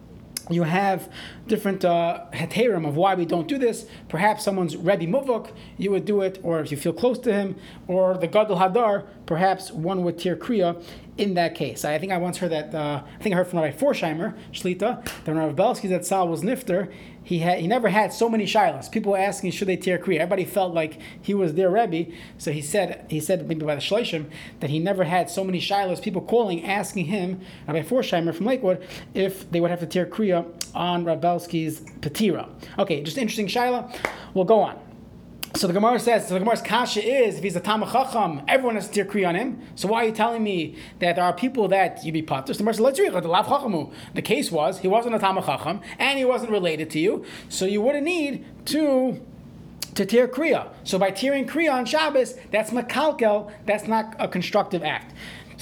you 0.50 0.64
have 0.64 1.10
different 1.48 1.86
uh, 1.86 2.26
heterim 2.34 2.88
of 2.88 2.96
why 2.96 3.16
we 3.16 3.26
don't 3.26 3.48
do 3.48 3.58
this. 3.58 3.86
Perhaps 4.10 4.44
someone's 4.44 4.76
Rebbe 4.76 5.06
Muvuk, 5.06 5.52
you 5.78 5.92
would 5.92 6.06
do 6.06 6.22
it, 6.22 6.40
or 6.44 6.60
if 6.60 6.72
you 6.72 6.78
feel 6.78 6.94
close 6.94 7.20
to 7.20 7.34
him, 7.34 7.56
or 7.88 8.18
the 8.18 8.28
Gadol 8.28 8.58
Hadar, 8.58 9.06
perhaps 9.26 9.72
one 9.72 10.04
would 10.04 10.20
tear 10.20 10.36
Kriya 10.36 10.84
in 11.18 11.36
that 11.36 11.56
case. 11.56 11.86
I 11.86 11.98
think 11.98 12.12
I 12.12 12.18
once 12.18 12.38
heard 12.38 12.52
that, 12.52 12.74
uh, 12.74 13.04
I 13.06 13.24
think 13.24 13.34
I 13.34 13.38
heard 13.38 13.48
from 13.48 13.60
Rabbi 13.60 13.78
Forchheimer, 13.78 14.36
Shlita, 14.52 15.06
that 15.24 15.34
Rabbi 15.34 15.54
Belsky 15.54 15.88
that 15.90 16.06
Sal 16.06 16.28
was 16.28 16.42
Nifter, 16.42 16.92
he 17.24 17.40
had 17.40 17.60
he 17.60 17.68
never 17.68 17.90
had 17.90 18.14
so 18.14 18.30
many 18.30 18.46
shilas. 18.46 18.92
People 18.92 19.14
were 19.14 19.18
asking 19.18 19.52
should 19.52 19.68
they 19.68 19.78
tear 19.78 19.98
kriya. 19.98 20.20
Everybody 20.20 20.46
felt 20.46 20.74
like 20.74 21.00
he 21.22 21.34
was 21.34 21.54
their 21.54 21.70
rebbe. 21.70 22.12
So 22.38 22.52
he 22.52 22.62
said 22.62 23.06
he 23.10 23.20
said 23.20 23.48
maybe 23.48 23.66
by 23.66 23.76
the 23.76 23.82
shloshim 23.82 24.26
that 24.60 24.70
he 24.70 24.80
never 24.80 25.04
had 25.06 25.30
so 25.30 25.44
many 25.44 25.60
shilas. 25.60 26.02
People 26.02 26.22
calling 26.22 26.66
asking 26.66 27.06
him 27.06 27.42
Rabbi 27.68 27.82
Forchheimer 27.82 28.34
from 28.34 28.46
Lakewood 28.46 28.86
if 29.14 29.50
they 29.52 29.60
would 29.60 29.72
have 29.72 29.80
to 29.80 29.88
tear 29.88 30.06
kriya 30.06 30.46
on 30.76 31.06
Rav 31.06 31.22
Belsky's 31.22 31.82
patira. 32.02 32.50
Okay, 32.78 33.02
just 33.02 33.18
interesting 33.18 33.48
shaila. 33.48 33.96
We'll 34.34 34.46
go 34.46 34.60
on. 34.60 34.83
So 35.56 35.68
the 35.68 35.74
Gemara 35.74 36.00
says, 36.00 36.28
so 36.28 36.34
the 36.34 36.40
Gemara's 36.40 36.64
kasha 36.64 37.04
is, 37.04 37.38
if 37.38 37.44
he's 37.44 37.56
a 37.56 37.62
Tamach 37.62 37.92
Chacham, 37.92 38.42
everyone 38.48 38.74
has 38.74 38.88
to 38.88 38.94
tear 38.94 39.06
Kri 39.06 39.24
on 39.24 39.36
him. 39.36 39.62
So 39.76 39.88
why 39.88 40.04
are 40.04 40.08
you 40.08 40.12
telling 40.12 40.44
me 40.44 40.76
that 40.98 41.16
there 41.16 41.24
are 41.24 41.32
people 41.32 41.68
that 41.68 42.04
you'd 42.04 42.14
be 42.14 42.24
patur? 42.24 42.48
The 42.48 42.54
Gemara 42.56 42.74
says, 42.74 42.82
let's 42.82 43.00
read 43.00 43.14
the 43.14 44.22
case 44.24 44.52
was, 44.52 44.80
he 44.80 44.88
wasn't 44.88 45.14
a 45.14 45.20
Tamach 45.20 45.46
Chacham, 45.46 45.82
and 46.00 46.18
he 46.18 46.26
wasn't 46.26 46.50
related 46.50 46.90
to 46.92 47.00
you, 47.00 47.24
so 47.50 47.66
you 47.66 47.84
wouldn't 47.84 48.04
need 48.04 48.46
to 48.66 49.22
to 49.96 50.08
tear 50.08 50.28
kriya. 50.28 50.74
So 50.84 50.98
by 50.98 51.12
tearing 51.12 51.46
kriya 51.46 51.74
on 51.74 51.86
Shabbos, 51.86 52.36
that's 52.50 52.72
makalkel, 52.72 53.52
that's 53.68 53.88
not 53.88 54.16
a 54.18 54.28
constructive 54.28 54.84
act. 54.84 55.14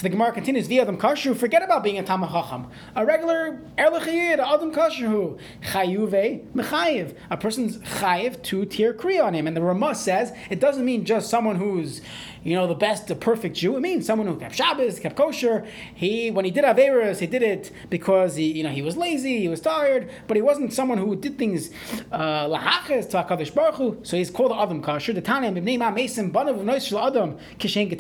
So 0.02 0.06
the 0.06 0.10
Gemara 0.10 0.32
continues, 0.32 0.66
via 0.66 0.82
Adam 0.82 0.98
Kashu, 0.98 1.38
forget 1.38 1.62
about 1.62 1.84
being 1.84 2.00
a 2.00 2.04
Tamachacham. 2.04 2.72
A 2.96 3.06
regular 3.06 3.62
Erlechayid, 3.78 4.40
Adam 4.40 4.74
Kashu, 4.74 5.38
Chayuve, 5.62 6.44
Mechayiv. 6.56 7.16
A 7.30 7.38
person's 7.38 7.78
Chayiv 7.78 8.42
to 8.42 8.66
tear 8.66 8.96
Kriya 8.96 9.26
on 9.26 9.36
him. 9.36 9.46
And 9.46 9.56
the 9.56 9.62
Ramah 9.62 9.94
says 9.94 10.34
it 10.50 10.60
doesn't 10.60 10.84
mean 10.84 11.06
just 11.06 11.30
someone 11.30 11.58
who's 11.58 12.02
you 12.44 12.56
know, 12.56 12.68
the 12.68 12.76
best, 12.76 13.08
the 13.08 13.16
perfect 13.16 13.56
Jew. 13.56 13.76
It 13.78 13.82
means 13.82 14.06
someone 14.06 14.28
who 14.28 14.36
kept 14.36 14.56
Shabbos, 14.56 15.00
kept 15.00 15.16
kosher. 15.16 15.66
He, 15.94 16.32
when 16.32 16.46
he 16.46 16.52
did 16.52 16.64
Averas, 16.64 17.20
he 17.20 17.28
did 17.28 17.44
it 17.44 17.72
because 17.90 18.36
he, 18.36 18.52
you 18.52 18.64
know, 18.64 18.70
he 18.70 18.82
was 18.82 18.98
lazy, 18.98 19.40
he 19.40 19.48
was 19.48 19.62
tired, 19.62 20.10
but 20.28 20.36
he 20.36 20.42
wasn't 20.42 20.74
someone 20.74 20.98
who 20.98 21.16
did 21.16 21.38
things 21.38 21.72
uh, 22.12 22.48
lahaches 22.48 23.10
to 23.12 23.24
Hakadosh 23.24 23.54
Baruch. 23.54 24.06
So 24.06 24.18
he's 24.18 24.32
called 24.32 24.52
Adam 24.52 24.82
kosher. 24.82 25.14
The 25.14 25.22
Tanim 25.22 25.62
ibnei 25.62 25.78
Ma 25.78 25.92
Mason 25.92 26.32
banav 26.32 26.64
nois 26.64 27.08
Adam 27.08 27.38
kishen. 27.60 27.92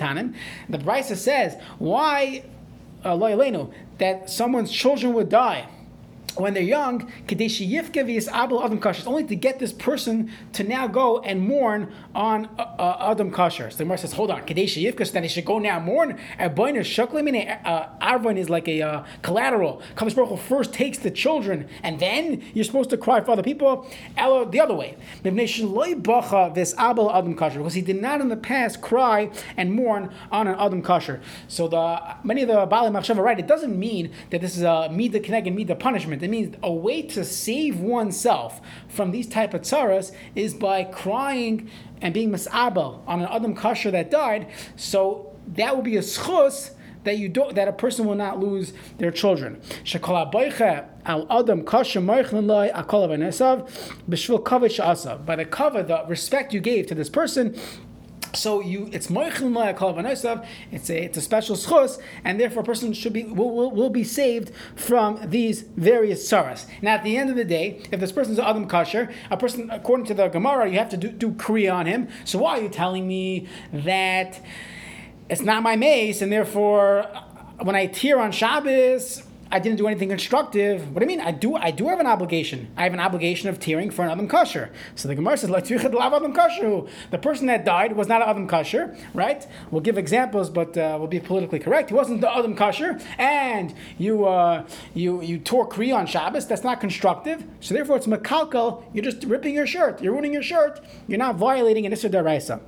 The 0.69 0.77
Brisa 0.77 1.15
says 1.15 1.57
why 1.77 2.43
uh, 3.03 3.17
that 3.97 4.29
someone's 4.29 4.71
children 4.71 5.13
would 5.13 5.29
die 5.29 5.67
when 6.35 6.53
they're 6.53 6.63
young, 6.63 7.11
It's 7.27 9.07
only 9.07 9.23
to 9.23 9.35
get 9.35 9.59
this 9.59 9.73
person 9.73 10.31
to 10.53 10.63
now 10.63 10.87
go 10.87 11.19
and 11.19 11.41
mourn 11.41 11.91
on 12.15 12.45
uh, 12.57 12.61
uh 12.61 13.11
Adam 13.11 13.31
Kasher. 13.31 13.71
So 13.71 13.77
the 13.77 13.83
Gemara 13.83 13.97
says, 13.97 14.13
hold 14.13 14.31
on, 14.31 14.45
Kadesh 14.45 14.77
Yivka, 14.77 15.11
then 15.11 15.23
he 15.23 15.29
should 15.29 15.45
go 15.45 15.59
now 15.59 15.79
mourn. 15.79 16.17
Uh, 16.39 16.49
Arvon 18.01 18.37
is 18.37 18.49
like 18.49 18.67
a 18.67 18.81
uh, 18.81 19.03
collateral. 19.21 19.81
Kadosh 19.95 20.39
first 20.39 20.73
takes 20.73 20.97
the 20.97 21.11
children, 21.11 21.69
and 21.83 21.99
then 21.99 22.43
you're 22.53 22.65
supposed 22.65 22.89
to 22.91 22.97
cry 22.97 23.21
for 23.21 23.31
other 23.31 23.43
people. 23.43 23.87
The 24.15 24.59
other 24.61 24.73
way. 24.73 24.97
Because 25.23 25.49
he 27.73 27.81
did 27.81 28.01
not 28.01 28.21
in 28.21 28.29
the 28.29 28.37
past 28.37 28.81
cry 28.81 29.29
and 29.57 29.73
mourn 29.73 30.13
on 30.31 30.47
an 30.47 30.55
Adam 30.59 30.81
Kasher. 30.81 31.19
So 31.47 31.67
the 31.67 32.15
many 32.23 32.41
of 32.43 32.47
the 32.47 32.65
Bali 32.65 32.89
Machshava 32.89 33.23
right, 33.23 33.39
it 33.39 33.47
doesn't 33.47 33.77
mean 33.77 34.11
that 34.29 34.39
this 34.41 34.57
is 34.57 34.63
a 34.63 34.89
Mida 34.91 35.19
Kineg 35.19 35.47
and 35.47 35.55
Mida 35.55 35.75
punishment. 35.75 36.20
That 36.21 36.29
means 36.29 36.55
a 36.63 36.71
way 36.71 37.01
to 37.01 37.25
save 37.25 37.79
oneself 37.79 38.61
from 38.87 39.11
these 39.11 39.27
type 39.27 39.53
of 39.53 39.61
tsaras 39.61 40.11
is 40.35 40.53
by 40.53 40.83
crying 40.83 41.69
and 42.01 42.13
being 42.13 42.31
misabel 42.31 43.01
on 43.07 43.21
an 43.21 43.27
adam 43.29 43.55
kasher 43.55 43.91
that 43.91 44.09
died. 44.11 44.47
So 44.75 45.35
that 45.47 45.75
will 45.75 45.83
be 45.83 45.97
a 45.97 46.01
schus 46.01 46.71
that 47.03 47.17
you 47.17 47.29
don't 47.29 47.55
that 47.55 47.67
a 47.67 47.73
person 47.73 48.05
will 48.05 48.15
not 48.15 48.39
lose 48.39 48.73
their 48.99 49.11
children. 49.11 49.59
By 55.25 55.35
the 55.35 55.45
cover, 55.49 55.83
the 55.83 56.05
respect 56.07 56.53
you 56.53 56.59
gave 56.59 56.87
to 56.87 56.95
this 56.95 57.09
person, 57.09 57.55
so 58.33 58.61
you, 58.61 58.89
it's 58.91 59.07
moichin 59.07 60.45
It's 60.71 60.89
a 60.89 61.03
it's 61.03 61.17
a 61.17 61.21
special 61.21 61.55
schus, 61.55 61.99
and 62.23 62.39
therefore 62.39 62.61
a 62.61 62.65
person 62.65 62.93
should 62.93 63.13
be 63.13 63.23
will, 63.23 63.51
will, 63.51 63.71
will 63.71 63.89
be 63.89 64.03
saved 64.03 64.51
from 64.75 65.19
these 65.29 65.61
various 65.61 66.29
tsaras. 66.29 66.65
Now, 66.81 66.95
at 66.95 67.03
the 67.03 67.17
end 67.17 67.29
of 67.29 67.35
the 67.35 67.45
day, 67.45 67.81
if 67.91 67.99
this 67.99 68.11
person's 68.11 68.39
adam 68.39 68.67
kasher, 68.67 69.13
a 69.29 69.37
person 69.37 69.69
according 69.69 70.05
to 70.07 70.13
the 70.13 70.27
Gemara, 70.27 70.69
you 70.69 70.77
have 70.77 70.89
to 70.89 70.97
do, 70.97 71.09
do 71.09 71.31
kriya 71.31 71.73
on 71.73 71.85
him. 71.85 72.07
So 72.25 72.39
why 72.39 72.59
are 72.59 72.61
you 72.61 72.69
telling 72.69 73.07
me 73.07 73.47
that 73.73 74.39
it's 75.29 75.41
not 75.41 75.63
my 75.63 75.75
mace, 75.75 76.21
and 76.21 76.31
therefore 76.31 77.07
when 77.63 77.75
I 77.75 77.85
tear 77.87 78.19
on 78.19 78.31
Shabbos, 78.31 79.23
I 79.53 79.59
didn't 79.59 79.77
do 79.77 79.87
anything 79.87 80.09
constructive. 80.09 80.91
What 80.93 80.99
do 80.99 81.05
you 81.05 81.17
mean? 81.17 81.19
I 81.19 81.31
do 81.31 81.55
I 81.55 81.71
do 81.71 81.89
have 81.89 81.99
an 81.99 82.07
obligation. 82.07 82.71
I 82.77 82.83
have 82.83 82.93
an 82.93 82.99
obligation 83.01 83.49
of 83.49 83.59
tearing 83.59 83.91
for 83.91 84.03
an 84.03 84.09
Adam 84.09 84.29
Kasher. 84.29 84.69
So 84.95 85.07
the 85.07 85.15
Gemara 85.15 85.37
says, 85.37 85.49
Adam 85.51 86.33
Kasher. 86.33 86.89
The 87.09 87.17
person 87.17 87.47
that 87.47 87.65
died 87.65 87.95
was 87.95 88.07
not 88.07 88.21
Adam 88.21 88.47
Kasher, 88.47 88.97
right? 89.13 89.45
We'll 89.69 89.81
give 89.81 89.97
examples, 89.97 90.49
but 90.49 90.77
uh, 90.77 90.95
we'll 90.97 91.07
be 91.07 91.19
politically 91.19 91.59
correct. 91.59 91.89
He 91.89 91.95
wasn't 91.95 92.21
the 92.21 92.33
Adam 92.33 92.55
Kasher, 92.55 93.01
and 93.17 93.73
you 93.97 94.25
uh, 94.25 94.65
you 94.93 95.21
you 95.21 95.37
tore 95.37 95.67
Kriya 95.67 95.95
on 95.95 96.05
Shabbos. 96.05 96.47
That's 96.47 96.63
not 96.63 96.79
constructive. 96.79 97.43
So 97.59 97.73
therefore, 97.73 97.97
it's 97.97 98.07
Makalkal. 98.07 98.83
You're 98.93 99.03
just 99.03 99.23
ripping 99.25 99.55
your 99.55 99.67
shirt. 99.67 100.01
You're 100.01 100.13
ruining 100.13 100.33
your 100.33 100.43
shirt. 100.43 100.79
You're 101.07 101.19
not 101.19 101.35
violating 101.35 101.85
an 101.85 101.93
Issa 101.93 102.09
Daraisa. 102.09 102.61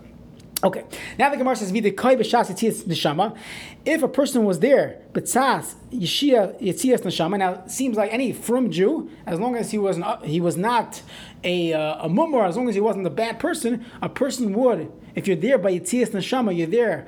Okay, 0.64 0.86
now 1.20 1.30
the 1.30 1.36
Gemara 1.36 1.58
says, 1.58 1.74
neshama." 1.74 3.36
If 3.84 4.02
a 4.02 4.08
person 4.08 4.46
was 4.46 4.60
there, 4.60 5.02
b'tzas 5.12 5.76
yeshia 5.92 6.58
yitzias 6.62 7.02
neshama. 7.02 7.38
Now, 7.38 7.64
it 7.66 7.72
seems 7.72 7.98
like 7.98 8.14
any 8.14 8.32
from 8.32 8.72
Jew, 8.72 9.10
as 9.26 9.42
long 9.42 9.58
as 9.58 9.72
he 9.72 9.78
was 9.78 9.98
not, 9.98 10.26
he 10.26 10.40
was 10.40 10.56
not 10.56 11.02
a 11.44 11.74
uh, 11.74 12.06
a 12.06 12.10
mummer, 12.10 12.46
as 12.46 12.56
long 12.56 12.70
as 12.70 12.76
he 12.76 12.82
wasn't 12.82 13.06
a 13.06 13.10
bad 13.10 13.40
person, 13.40 13.86
a 14.02 14.08
person 14.08 14.54
would. 14.54 14.90
If 15.16 15.28
you're 15.28 15.36
there 15.36 15.58
by 15.58 15.74
yitzias 15.78 16.12
neshama, 16.12 16.56
you're 16.56 16.68
there 16.68 17.08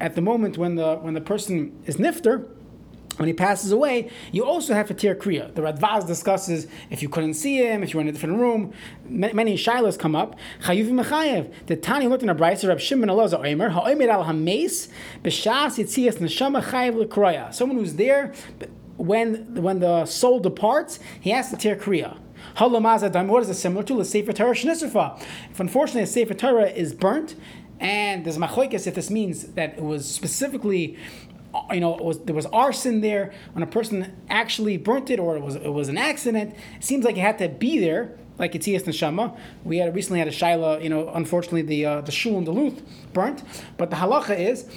at 0.00 0.14
the 0.14 0.22
moment 0.22 0.56
when 0.56 0.76
the 0.76 0.96
when 0.96 1.12
the 1.12 1.20
person 1.20 1.78
is 1.84 1.96
nifter 1.96 2.48
when 3.16 3.26
he 3.28 3.32
passes 3.32 3.72
away, 3.72 4.10
you 4.32 4.44
also 4.44 4.74
have 4.74 4.88
to 4.88 4.94
tear 4.94 5.14
kriya. 5.14 5.54
The 5.54 5.62
Radvaz 5.62 6.06
discusses 6.06 6.66
if 6.90 7.02
you 7.02 7.08
couldn't 7.08 7.34
see 7.34 7.56
him, 7.58 7.82
if 7.82 7.92
you 7.92 7.98
were 7.98 8.02
in 8.02 8.08
a 8.08 8.12
different 8.12 8.38
room. 8.38 8.72
Many 9.04 9.56
shilas 9.56 9.98
come 9.98 10.16
up. 10.16 10.36
Chayuv 10.62 10.88
mechayev. 10.88 11.52
The 11.66 11.76
Tani 11.76 12.08
looked 12.08 12.22
in 12.22 12.28
a 12.28 12.34
brayser 12.34 12.72
of 12.72 12.82
Shimon 12.82 13.08
Elazar 13.08 13.46
Omer. 13.46 13.70
Ha'omer 13.70 14.08
al 14.08 14.24
hames 14.24 14.88
b'shas 15.22 15.78
yitzias 15.78 16.18
neshama 16.18 16.62
chayev 16.62 16.94
lekroya. 17.04 17.52
Someone 17.54 17.78
who's 17.78 17.94
there 17.94 18.32
when 18.96 19.62
when 19.62 19.80
the 19.80 20.06
soul 20.06 20.40
departs, 20.40 20.98
he 21.20 21.30
has 21.30 21.50
to 21.50 21.56
tear 21.56 21.76
kriya. 21.76 22.18
What 22.58 23.42
is 23.42 23.48
it 23.48 23.54
similar 23.54 23.82
to? 23.84 23.96
The 23.96 24.04
Sefer 24.04 24.32
Torah 24.32 24.54
Shnisrfa. 24.54 25.18
If 25.50 25.60
unfortunately 25.60 26.02
a 26.02 26.06
Sefer 26.06 26.34
Torah 26.34 26.68
is 26.68 26.92
burnt, 26.92 27.36
and 27.80 28.24
there's 28.24 28.38
machlokes 28.38 28.86
if 28.86 28.94
this 28.94 29.10
means 29.10 29.44
that 29.54 29.78
it 29.78 29.82
was 29.82 30.08
specifically 30.08 30.96
you 31.72 31.80
know, 31.80 31.92
was, 31.92 32.20
there 32.20 32.34
was 32.34 32.46
arson 32.46 33.00
there 33.00 33.32
when 33.52 33.62
a 33.62 33.66
person 33.66 34.12
actually 34.28 34.76
burnt 34.76 35.10
it, 35.10 35.18
or 35.18 35.36
it 35.36 35.42
was 35.42 35.56
it 35.56 35.72
was 35.72 35.88
an 35.88 35.98
accident. 35.98 36.54
It 36.76 36.84
seems 36.84 37.04
like 37.04 37.16
it 37.16 37.20
had 37.20 37.38
to 37.38 37.48
be 37.48 37.78
there, 37.78 38.16
like 38.38 38.54
it's 38.54 38.66
Neshama. 38.66 39.36
We 39.64 39.78
had 39.78 39.94
recently 39.94 40.18
had 40.18 40.28
a 40.28 40.32
shaila, 40.32 40.82
you 40.82 40.88
know, 40.88 41.08
unfortunately 41.08 41.62
the 41.62 41.86
uh, 41.86 42.00
the 42.00 42.12
shul 42.12 42.38
in 42.38 42.44
Duluth 42.44 42.82
burnt, 43.12 43.42
but 43.76 43.90
the 43.90 43.96
halacha 43.96 44.38
is. 44.38 44.68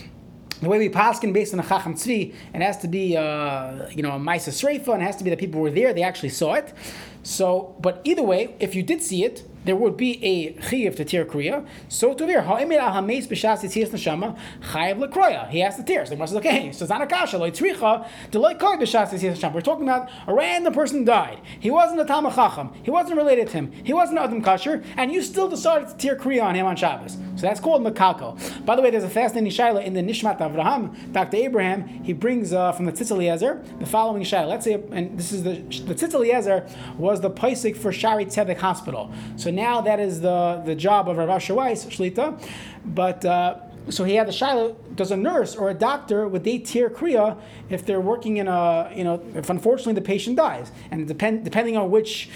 The 0.61 0.69
way 0.69 0.79
we 0.79 0.89
paskin 0.89 1.33
based 1.33 1.53
on 1.53 1.59
a 1.59 1.63
chacham 1.63 1.93
tzvi, 1.93 2.33
it 2.55 2.61
has 2.63 2.79
to 2.79 2.87
be, 2.87 3.15
uh, 3.15 3.87
you 3.91 4.01
know, 4.01 4.13
a 4.13 4.19
ma'isa 4.19 4.91
and 4.91 5.03
it 5.03 5.05
has 5.05 5.15
to 5.17 5.23
be 5.23 5.29
that 5.29 5.37
people 5.37 5.61
were 5.61 5.69
there, 5.69 5.93
they 5.93 6.01
actually 6.01 6.29
saw 6.29 6.55
it. 6.55 6.73
So, 7.21 7.75
but 7.79 8.01
either 8.03 8.23
way, 8.23 8.55
if 8.59 8.73
you 8.73 8.81
did 8.81 9.03
see 9.03 9.23
it, 9.23 9.46
there 9.67 9.75
would 9.75 9.97
be 9.97 10.23
a 10.23 10.53
chiyav 10.53 10.95
to 10.95 11.05
tear 11.05 11.25
kriya. 11.25 11.65
So 11.89 12.13
to 12.13 12.25
there, 12.25 12.41
ha'emir 12.41 12.79
al 12.79 12.93
hameis 13.01 13.27
b'shas 13.27 13.59
yitzias 13.63 13.89
neshama 13.89 14.37
chayav 14.71 14.97
lekroya. 14.97 15.49
He 15.49 15.59
has 15.59 15.75
to 15.75 15.83
tear. 15.83 16.05
So 16.05 16.15
the 16.15 16.25
says, 16.25 16.37
okay, 16.37 16.71
so 16.71 16.85
zanakasha 16.85 17.39
loy 17.39 17.51
tzricha 17.51 18.07
deloy 18.31 18.59
koy 18.59 18.75
b'shas 18.77 19.09
yitzias 19.09 19.37
neshama. 19.37 19.53
We're 19.53 19.61
talking 19.61 19.83
about 19.83 20.09
a 20.25 20.33
random 20.33 20.73
person 20.73 21.05
died. 21.05 21.39
He 21.59 21.69
wasn't 21.69 22.01
a 22.01 22.05
chacham. 22.05 22.73
He 22.83 22.91
wasn't 22.91 23.17
related 23.17 23.47
to 23.47 23.53
him. 23.53 23.71
He 23.71 23.93
wasn't 23.93 24.19
adam 24.19 24.41
kasher, 24.41 24.83
and 24.95 25.11
you 25.11 25.21
still 25.21 25.47
decided 25.47 25.89
to 25.89 25.97
tear 25.97 26.15
kriya 26.15 26.43
on 26.43 26.55
him 26.55 26.65
on 26.65 26.75
Shabbos. 26.75 27.17
So 27.35 27.41
that's 27.41 27.59
called 27.59 27.83
makako. 27.83 28.65
By 28.65 28.75
the 28.75 28.81
way, 28.81 28.89
there's 28.89 29.03
a 29.03 29.09
fascinating 29.09 29.51
shaila 29.51 29.83
in 29.83 29.93
the 29.93 30.01
Nishmat 30.01 30.39
Avraham. 30.39 31.13
Dr. 31.13 31.37
Abraham 31.37 31.87
he 32.03 32.13
brings 32.13 32.53
uh, 32.53 32.71
from 32.71 32.85
the 32.85 32.91
Tzitz 32.91 33.79
the 33.79 33.85
following 33.85 34.23
shaila. 34.23 34.47
Let's 34.47 34.65
say, 34.65 34.81
and 34.91 35.17
this 35.17 35.31
is 35.31 35.43
the 35.43 35.57
the 35.85 35.95
Tzitz 35.95 36.97
was 36.97 37.21
the 37.21 37.29
paisik 37.29 37.77
for 37.77 37.91
Shari 37.91 38.25
Tzedek 38.25 38.57
Hospital. 38.57 39.11
So 39.35 39.51
now 39.57 39.81
that 39.81 39.99
is 39.99 40.21
the, 40.21 40.61
the 40.65 40.75
job 40.75 41.09
of 41.09 41.17
Rav 41.17 41.29
Asher 41.29 41.55
Weiss, 41.55 41.85
Shlita. 41.85 42.41
But 42.85 43.25
uh, 43.25 43.57
so 43.89 44.03
he 44.03 44.15
had 44.15 44.27
the 44.27 44.31
shiloh, 44.31 44.77
does 44.95 45.11
a 45.11 45.17
nurse 45.17 45.55
or 45.55 45.69
a 45.69 45.73
doctor, 45.73 46.27
would 46.27 46.43
they 46.43 46.59
tear 46.59 46.89
Kriya 46.89 47.37
if 47.69 47.85
they're 47.85 47.99
working 47.99 48.37
in 48.37 48.47
a, 48.47 48.91
you 48.95 49.03
know, 49.03 49.21
if 49.33 49.49
unfortunately 49.49 49.93
the 49.93 50.01
patient 50.01 50.37
dies? 50.37 50.71
And 50.91 51.07
depend, 51.07 51.43
depending 51.43 51.75
on 51.75 51.91
which 51.91 52.29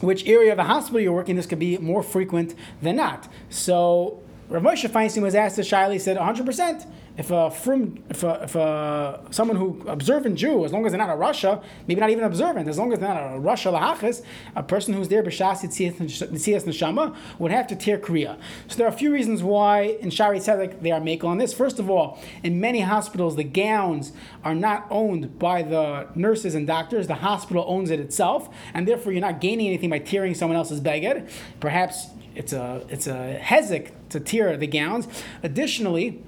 which 0.00 0.24
area 0.26 0.52
of 0.52 0.56
the 0.56 0.64
hospital 0.64 1.00
you're 1.00 1.12
working, 1.12 1.34
this 1.34 1.46
could 1.46 1.58
be 1.58 1.76
more 1.78 2.04
frequent 2.04 2.54
than 2.82 2.94
not. 2.94 3.26
So 3.50 4.22
Rav 4.48 4.62
Moshe 4.62 4.88
Feinstein 4.88 5.22
was 5.22 5.34
asked 5.34 5.56
to 5.56 5.62
Shaila, 5.62 5.92
he 5.92 5.98
said 5.98 6.16
100% 6.16 6.86
if 7.18 7.32
a 7.32 7.50
from 7.50 7.98
if 8.08 8.22
a, 8.22 8.40
if 8.44 8.54
a 8.54 9.20
someone 9.30 9.56
who 9.56 9.82
observant 9.88 10.36
Jew, 10.36 10.64
as 10.64 10.72
long 10.72 10.86
as 10.86 10.92
they're 10.92 10.98
not 11.00 11.10
a 11.10 11.16
Russia, 11.16 11.60
maybe 11.88 12.00
not 12.00 12.10
even 12.10 12.22
observant, 12.22 12.68
as 12.68 12.78
long 12.78 12.92
as 12.92 13.00
they're 13.00 13.12
not 13.12 13.34
a 13.34 13.40
Russia 13.40 13.70
lahachis, 13.70 14.22
a 14.54 14.62
person 14.62 14.94
who's 14.94 15.08
there 15.08 15.24
b'shas 15.24 15.64
yitzias 15.64 16.62
neshama 16.62 17.16
would 17.40 17.50
have 17.50 17.66
to 17.66 17.74
tear 17.74 17.98
kriya. 17.98 18.38
So 18.68 18.76
there 18.76 18.86
are 18.86 18.90
a 18.90 18.96
few 18.96 19.12
reasons 19.12 19.42
why 19.42 19.98
in 20.00 20.10
Shari 20.10 20.38
Tzedek 20.38 20.80
they 20.80 20.92
are 20.92 21.00
making 21.00 21.28
on 21.28 21.38
this. 21.38 21.52
First 21.52 21.80
of 21.80 21.90
all, 21.90 22.20
in 22.44 22.60
many 22.60 22.82
hospitals 22.82 23.34
the 23.34 23.44
gowns 23.44 24.12
are 24.44 24.54
not 24.54 24.86
owned 24.88 25.40
by 25.40 25.62
the 25.62 26.06
nurses 26.14 26.54
and 26.54 26.68
doctors. 26.68 27.08
The 27.08 27.16
hospital 27.16 27.64
owns 27.66 27.90
it 27.90 27.98
itself, 27.98 28.48
and 28.72 28.86
therefore 28.86 29.10
you're 29.10 29.20
not 29.20 29.40
gaining 29.40 29.66
anything 29.66 29.90
by 29.90 29.98
tearing 29.98 30.34
someone 30.34 30.56
else's 30.56 30.80
beged. 30.80 31.28
Perhaps 31.58 32.10
it's 32.36 32.52
a 32.52 32.86
it's 32.88 33.08
a 33.08 33.40
hezek 33.42 33.90
to 34.10 34.20
tear 34.20 34.56
the 34.56 34.68
gowns. 34.68 35.08
Additionally 35.42 36.22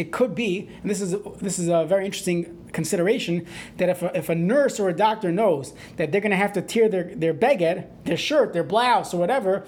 it 0.00 0.12
could 0.12 0.34
be, 0.34 0.70
and 0.80 0.90
this 0.90 1.02
is 1.02 1.14
this 1.40 1.58
is 1.58 1.68
a 1.68 1.84
very 1.84 2.06
interesting 2.06 2.56
consideration, 2.72 3.46
that 3.76 3.90
if 3.90 4.02
a, 4.02 4.16
if 4.16 4.30
a 4.30 4.34
nurse 4.34 4.80
or 4.80 4.88
a 4.88 4.94
doctor 4.94 5.30
knows 5.30 5.74
that 5.96 6.10
they're 6.10 6.22
going 6.22 6.30
to 6.30 6.38
have 6.38 6.54
to 6.54 6.62
tear 6.62 6.88
their 6.88 7.14
their 7.14 7.34
beged, 7.34 7.86
their 8.04 8.16
shirt, 8.16 8.54
their 8.54 8.64
blouse, 8.64 9.12
or 9.12 9.18
whatever, 9.18 9.66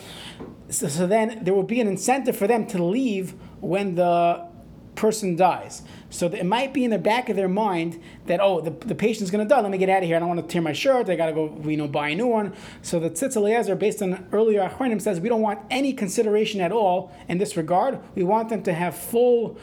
so, 0.71 0.89
so 0.89 1.07
then 1.07 1.45
there 1.45 1.53
will 1.53 1.63
be 1.63 1.83
an 1.83 1.87
incentive 1.87 2.35
for 2.35 2.47
them 2.47 2.67
to 2.69 2.83
leave 2.83 3.35
when 3.61 3.95
the 3.95 4.51
person 4.95 5.37
dies. 5.37 5.83
So 6.11 6.27
it 6.27 6.45
might 6.45 6.75
be 6.75 6.85
in 6.85 6.91
the 6.91 6.99
back 6.99 7.29
of 7.29 7.37
their 7.37 7.49
mind 7.49 8.01
that 8.27 8.41
oh 8.41 8.61
the, 8.61 8.71
the 8.71 8.95
patient's 8.95 9.31
going 9.31 9.47
to 9.47 9.49
die. 9.49 9.61
Let 9.61 9.71
me 9.71 9.79
get 9.79 9.89
out 9.89 10.03
of 10.03 10.05
here. 10.05 10.17
I 10.17 10.19
don't 10.19 10.29
want 10.29 10.41
to 10.41 10.47
tear 10.47 10.63
my 10.63 10.73
shirt. 10.73 11.09
I 11.09 11.17
got 11.17 11.27
to 11.27 11.33
go 11.33 11.61
you 11.65 11.77
know 11.77 11.89
buy 11.89 12.11
a 12.11 12.15
new 12.15 12.27
one. 12.27 12.55
So 12.83 13.01
the 13.01 13.11
Tzitz 13.11 13.79
based 13.79 14.03
on 14.03 14.27
earlier 14.33 14.69
Achronim, 14.69 15.01
says 15.01 15.21
we 15.21 15.29
don't 15.29 15.41
want 15.41 15.61
any 15.71 15.93
consideration 15.93 16.61
at 16.61 16.73
all 16.73 17.13
in 17.29 17.39
this 17.39 17.57
regard. 17.57 18.01
We 18.15 18.23
want 18.23 18.49
them 18.51 18.63
to 18.65 18.73
have 18.73 18.95
full 18.95 19.59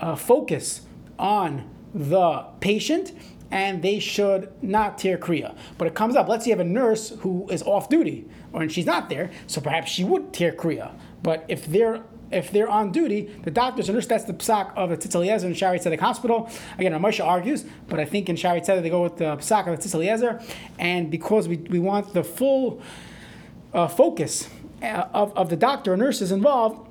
uh, 0.00 0.16
focus 0.16 0.82
on 1.18 1.68
the 1.94 2.44
patient 2.60 3.12
and 3.50 3.82
they 3.82 3.98
should 3.98 4.52
not 4.62 4.98
tear 4.98 5.18
kriya. 5.18 5.56
But 5.76 5.88
it 5.88 5.94
comes 5.94 6.16
up. 6.16 6.28
Let's 6.28 6.44
say 6.44 6.50
you 6.50 6.56
have 6.56 6.64
a 6.64 6.68
nurse 6.68 7.10
who 7.20 7.48
is 7.50 7.62
off 7.62 7.88
duty, 7.88 8.28
or 8.52 8.62
and 8.62 8.70
she's 8.70 8.86
not 8.86 9.08
there, 9.08 9.30
so 9.46 9.60
perhaps 9.60 9.90
she 9.90 10.04
would 10.04 10.32
tear 10.32 10.52
kriya. 10.52 10.92
But 11.22 11.44
if 11.48 11.66
they're 11.66 12.02
if 12.30 12.52
they're 12.52 12.68
on 12.70 12.92
duty, 12.92 13.22
the 13.42 13.50
doctors 13.50 13.88
and 13.88 13.96
nurse, 13.96 14.06
that's 14.06 14.24
the 14.24 14.32
psak 14.32 14.72
of 14.76 14.90
the 14.90 14.96
Tzitz 14.96 15.16
Eliezer 15.16 15.48
in 15.48 15.54
Shari 15.54 15.80
Tzedek 15.80 15.98
Hospital. 15.98 16.48
Again, 16.78 16.92
Ramosha 16.92 17.26
argues, 17.26 17.64
but 17.88 17.98
I 17.98 18.04
think 18.04 18.28
in 18.28 18.36
Shari 18.36 18.60
Tzedek 18.60 18.82
they 18.82 18.90
go 18.90 19.02
with 19.02 19.16
the 19.16 19.36
psak 19.38 19.66
of 19.66 19.76
the 19.76 19.88
Tzitz 19.88 19.94
Eliezer. 19.94 20.40
And 20.78 21.10
because 21.10 21.48
we, 21.48 21.56
we 21.56 21.80
want 21.80 22.14
the 22.14 22.22
full 22.22 22.80
uh, 23.74 23.88
focus 23.88 24.48
uh, 24.80 25.08
of, 25.12 25.36
of 25.36 25.50
the 25.50 25.56
doctor 25.56 25.94
or 25.94 25.96
nurses 25.96 26.30
involved, 26.30 26.86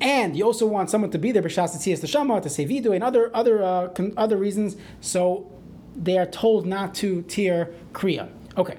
and 0.00 0.36
you 0.36 0.44
also 0.44 0.66
want 0.66 0.90
someone 0.90 1.10
to 1.10 1.18
be 1.18 1.32
there 1.32 1.42
b'shas 1.42 1.76
tzias 1.76 2.00
neshama 2.00 2.42
to 2.42 2.50
say 2.50 2.64
vidu 2.66 2.94
and 2.94 3.02
other 3.02 3.34
other 3.34 3.62
uh, 3.62 3.88
con- 3.88 4.12
other 4.16 4.36
reasons. 4.36 4.76
So 5.00 5.50
they 5.94 6.18
are 6.18 6.26
told 6.26 6.66
not 6.66 6.94
to 6.96 7.22
tear 7.22 7.70
kriya. 7.92 8.28
Okay, 8.56 8.78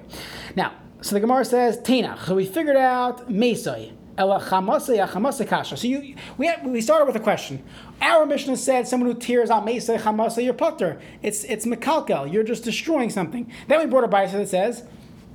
now 0.54 0.72
so 1.00 1.14
the 1.14 1.20
Gemara 1.20 1.44
says 1.44 1.78
tenach. 1.78 2.26
So 2.26 2.34
we 2.34 2.46
figured 2.46 2.76
out 2.76 3.30
mesai. 3.30 3.92
So 4.18 5.86
you, 5.86 6.16
we, 6.38 6.46
have, 6.48 6.64
we 6.64 6.80
started 6.80 7.04
with 7.04 7.14
a 7.14 7.20
question. 7.20 7.62
Our 8.02 8.26
Mishnah 8.26 8.56
said 8.56 8.88
someone 8.88 9.12
who 9.12 9.16
tears 9.16 9.48
out 9.48 9.64
mesa 9.64 9.96
chamasa, 9.96 10.42
you're 10.42 10.54
putter. 10.54 11.00
It's 11.22 11.44
it's 11.44 11.64
mekalkel. 11.64 12.32
You're 12.32 12.42
just 12.42 12.64
destroying 12.64 13.10
something. 13.10 13.48
Then 13.68 13.78
we 13.78 13.86
brought 13.86 14.02
a 14.02 14.08
b'ayis 14.08 14.32
that 14.32 14.48
says 14.48 14.82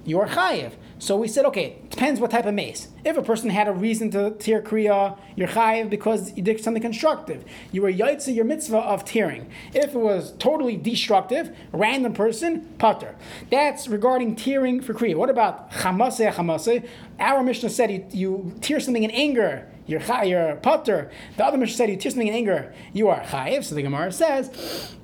you're 0.03 0.27
chayiv. 0.27 0.73
So 0.99 1.17
we 1.17 1.27
said, 1.27 1.45
okay, 1.45 1.77
depends 1.89 2.19
what 2.19 2.31
type 2.31 2.45
of 2.45 2.53
mace. 2.53 2.87
If 3.03 3.17
a 3.17 3.21
person 3.21 3.49
had 3.49 3.67
a 3.67 3.73
reason 3.73 4.11
to 4.11 4.31
tear 4.31 4.61
kriya, 4.61 5.17
you're 5.35 5.47
chayiv 5.47 5.89
because 5.89 6.35
you 6.37 6.43
did 6.43 6.61
something 6.61 6.81
constructive. 6.81 7.43
You 7.71 7.81
were 7.81 7.91
yaitza 7.91 8.33
your 8.33 8.45
mitzvah 8.45 8.77
of 8.77 9.03
tearing. 9.03 9.49
If 9.73 9.95
it 9.95 9.99
was 9.99 10.33
totally 10.37 10.77
destructive, 10.77 11.55
random 11.71 12.13
person, 12.13 12.73
putter. 12.77 13.15
That's 13.49 13.87
regarding 13.87 14.35
tearing 14.35 14.81
for 14.81 14.93
kriya. 14.93 15.15
What 15.15 15.29
about 15.29 15.71
chamase 15.71 16.31
chamase? 16.31 16.87
Our 17.19 17.43
Mishnah 17.43 17.69
said 17.69 17.91
you, 17.91 18.05
you 18.11 18.53
tear 18.61 18.79
something 18.79 19.03
in 19.03 19.11
anger, 19.11 19.67
you're, 19.85 19.99
chay, 19.99 20.29
you're 20.29 20.55
putter. 20.57 21.11
The 21.37 21.45
other 21.45 21.57
Mishnah 21.57 21.75
said 21.75 21.89
you 21.89 21.97
tear 21.97 22.11
something 22.11 22.27
in 22.27 22.33
anger, 22.33 22.73
you 22.93 23.09
are 23.09 23.21
chayiv. 23.21 23.63
So 23.63 23.75
the 23.75 23.81
Gemara 23.81 24.11
says, 24.11 24.95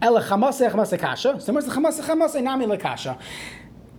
Ela 0.00 0.22
chamase 0.22 0.70
chamase 0.70 0.98
kasha. 0.98 1.40
So 1.40 1.52
where's 1.52 1.64
the 1.64 1.72
chamase 1.72 2.00
chamase 2.00 2.42
nami 2.42 2.66
lekasha? 2.66 3.18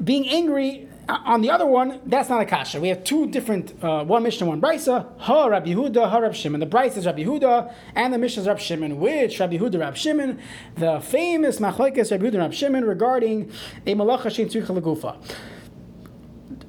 being 0.04 0.28
angry 0.28 0.88
on 1.10 1.42
the 1.42 1.50
other 1.50 1.66
one, 1.66 2.00
that's 2.06 2.30
not 2.30 2.42
a 2.42 2.46
kasha. 2.46 2.80
We 2.80 2.88
have 2.88 3.04
two 3.04 3.28
different, 3.28 3.74
uh, 3.84 4.04
one 4.06 4.24
Mishnah, 4.24 4.48
one 4.48 4.62
Brisa. 4.62 5.08
Ha 5.20 5.46
Rabbi 5.46 5.74
Yehuda, 5.74 6.10
Ha 6.10 6.18
Rabbi 6.18 6.34
Shimon. 6.34 6.60
The 6.60 6.68
Brisa 6.68 6.98
is 6.98 7.06
Rabbi 7.06 7.24
Yehuda, 7.24 7.74
and 7.96 8.14
the 8.14 8.18
Mishnah 8.18 8.42
is 8.42 8.48
Rabbi 8.48 8.60
Shimon. 8.60 9.00
Which 9.00 9.40
Rabbi 9.40 9.58
Yehuda, 9.58 9.80
Rabbi 9.80 9.98
Shimon, 9.98 10.40
the 10.76 11.00
famous 11.02 11.60
machlekes 11.60 12.12
Rabbi 12.12 12.26
Yehuda, 12.26 12.38
Rabbi 12.40 12.54
Shimon 12.54 12.86
regarding 12.86 13.52
a 13.86 13.96
malacha 13.96 14.28
shein 14.28 14.50
tzricha 14.50 14.80
legufa. 14.80 15.18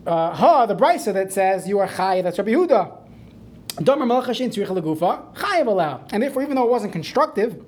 Uh, 0.07 0.35
ha, 0.35 0.67
the 0.67 0.75
Brisa 0.75 1.13
that 1.13 1.33
says 1.33 1.69
you 1.69 1.79
are 1.79 1.89
chay, 1.89 2.23
that's 2.23 2.39
Rabbi 2.39 2.51
Yehuda. 2.51 2.99
Domer 3.77 4.05
malacha 4.05 4.31
shein 4.31 4.53
tzricha 4.53 4.77
legufa, 4.77 5.35
chayav 5.35 5.67
allow. 5.67 6.05
And 6.11 6.23
therefore, 6.23 6.43
even 6.43 6.57
though 6.57 6.65
it 6.65 6.71
wasn't 6.71 6.93
constructive, 6.93 7.63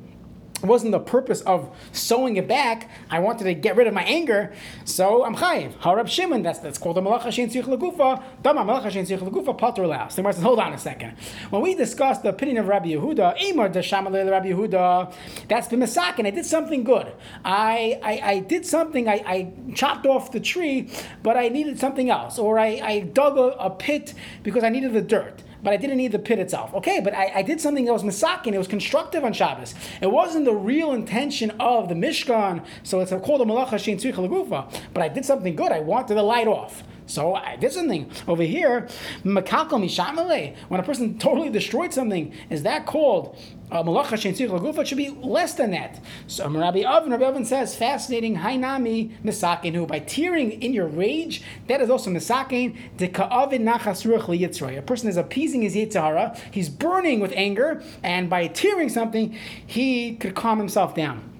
it 0.62 0.66
wasn't 0.66 0.92
the 0.92 1.00
purpose 1.00 1.42
of 1.42 1.70
sewing 1.92 2.36
it 2.36 2.48
back. 2.48 2.90
I 3.10 3.18
wanted 3.18 3.44
to 3.44 3.54
get 3.54 3.76
rid 3.76 3.86
of 3.86 3.94
my 3.94 4.04
anger, 4.04 4.52
so 4.84 5.24
I'm 5.24 5.36
chayiv. 5.36 5.74
Harab 5.74 6.08
Shimon, 6.08 6.42
that's 6.42 6.60
that's 6.60 6.78
called 6.78 6.96
the 6.96 7.02
malacha 7.02 7.26
shein 7.26 7.52
tzich 7.52 7.64
legufa. 7.64 8.22
Dama 8.42 8.62
malacha 8.64 8.86
shein 8.86 9.06
tzich 9.06 9.18
legufa 9.18 9.56
pater 9.56 9.86
laus. 9.86 10.14
The 10.14 10.22
says, 10.22 10.42
hold 10.42 10.58
on 10.58 10.72
a 10.72 10.78
second. 10.78 11.16
When 11.50 11.62
we 11.62 11.74
discussed 11.74 12.22
the 12.22 12.30
opinion 12.30 12.58
of 12.58 12.68
Rabbi 12.68 12.88
Yehuda, 12.88 13.38
Emar 13.38 13.70
de 13.70 13.80
Shamalei 13.80 14.28
Rabbi 14.30 14.48
Yehuda, 14.48 15.12
that's 15.48 15.68
been 15.68 15.82
and 15.82 16.26
I 16.26 16.30
did 16.30 16.46
something 16.46 16.84
good. 16.84 17.12
I 17.44 18.00
I, 18.02 18.20
I 18.32 18.38
did 18.40 18.64
something. 18.64 19.08
I, 19.08 19.22
I 19.26 19.52
chopped 19.74 20.06
off 20.06 20.32
the 20.32 20.40
tree, 20.40 20.90
but 21.22 21.36
I 21.36 21.48
needed 21.48 21.78
something 21.78 22.10
else, 22.10 22.38
or 22.38 22.58
I, 22.58 22.80
I 22.82 23.00
dug 23.00 23.36
a, 23.36 23.56
a 23.58 23.70
pit 23.70 24.14
because 24.42 24.64
I 24.64 24.68
needed 24.70 24.92
the 24.92 25.02
dirt 25.02 25.42
but 25.62 25.72
I 25.72 25.76
didn't 25.76 25.96
need 25.96 26.12
the 26.12 26.18
pit 26.18 26.38
itself. 26.38 26.74
Okay, 26.74 27.00
but 27.00 27.14
I, 27.14 27.32
I 27.36 27.42
did 27.42 27.60
something 27.60 27.84
that 27.84 27.92
was 27.92 28.02
misakin, 28.02 28.52
it 28.52 28.58
was 28.58 28.68
constructive 28.68 29.24
on 29.24 29.32
Shabbos. 29.32 29.74
It 30.00 30.10
wasn't 30.10 30.44
the 30.44 30.54
real 30.54 30.92
intention 30.92 31.52
of 31.60 31.88
the 31.88 31.94
Mishkan, 31.94 32.64
so 32.82 33.00
it's 33.00 33.10
called 33.10 33.40
a 33.40 33.44
malacha 33.44 33.74
shein 33.74 33.96
tzricha 33.96 34.86
but 34.92 35.02
I 35.02 35.08
did 35.08 35.24
something 35.24 35.54
good. 35.54 35.72
I 35.72 35.80
wanted 35.80 36.14
the 36.14 36.22
light 36.22 36.48
off. 36.48 36.82
So 37.06 37.34
I 37.34 37.56
did 37.56 37.72
something 37.72 38.10
over 38.26 38.42
here. 38.42 38.88
Makalko 39.24 39.80
mishamale. 39.80 40.56
When 40.68 40.80
a 40.80 40.82
person 40.82 41.18
totally 41.18 41.50
destroyed 41.50 41.92
something, 41.92 42.32
is 42.50 42.64
that 42.64 42.86
called 42.86 43.36
uh, 43.70 43.82
shein 43.82 44.34
lagufa? 44.48 44.78
It 44.78 44.88
should 44.88 44.98
be 44.98 45.10
less 45.10 45.54
than 45.54 45.70
that. 45.70 46.00
So 46.26 46.48
Rabbi 46.48 46.80
Avin, 46.80 47.10
Rabbi 47.10 47.24
Avin 47.24 47.44
says, 47.44 47.76
fascinating. 47.76 48.36
Hainami 48.36 49.16
misakin 49.22 49.74
who 49.74 49.86
by 49.86 50.00
tearing 50.00 50.62
in 50.62 50.72
your 50.72 50.86
rage, 50.86 51.42
that 51.68 51.80
is 51.80 51.90
also 51.90 52.10
misakin. 52.10 52.76
Nachas 52.98 54.78
A 54.78 54.82
person 54.82 55.08
is 55.08 55.16
appeasing 55.16 55.62
his 55.62 55.74
yitzhara. 55.74 56.38
He's 56.50 56.68
burning 56.68 57.20
with 57.20 57.32
anger, 57.34 57.82
and 58.02 58.28
by 58.28 58.48
tearing 58.48 58.88
something, 58.88 59.36
he 59.66 60.16
could 60.16 60.34
calm 60.34 60.58
himself 60.58 60.94
down. 60.94 61.35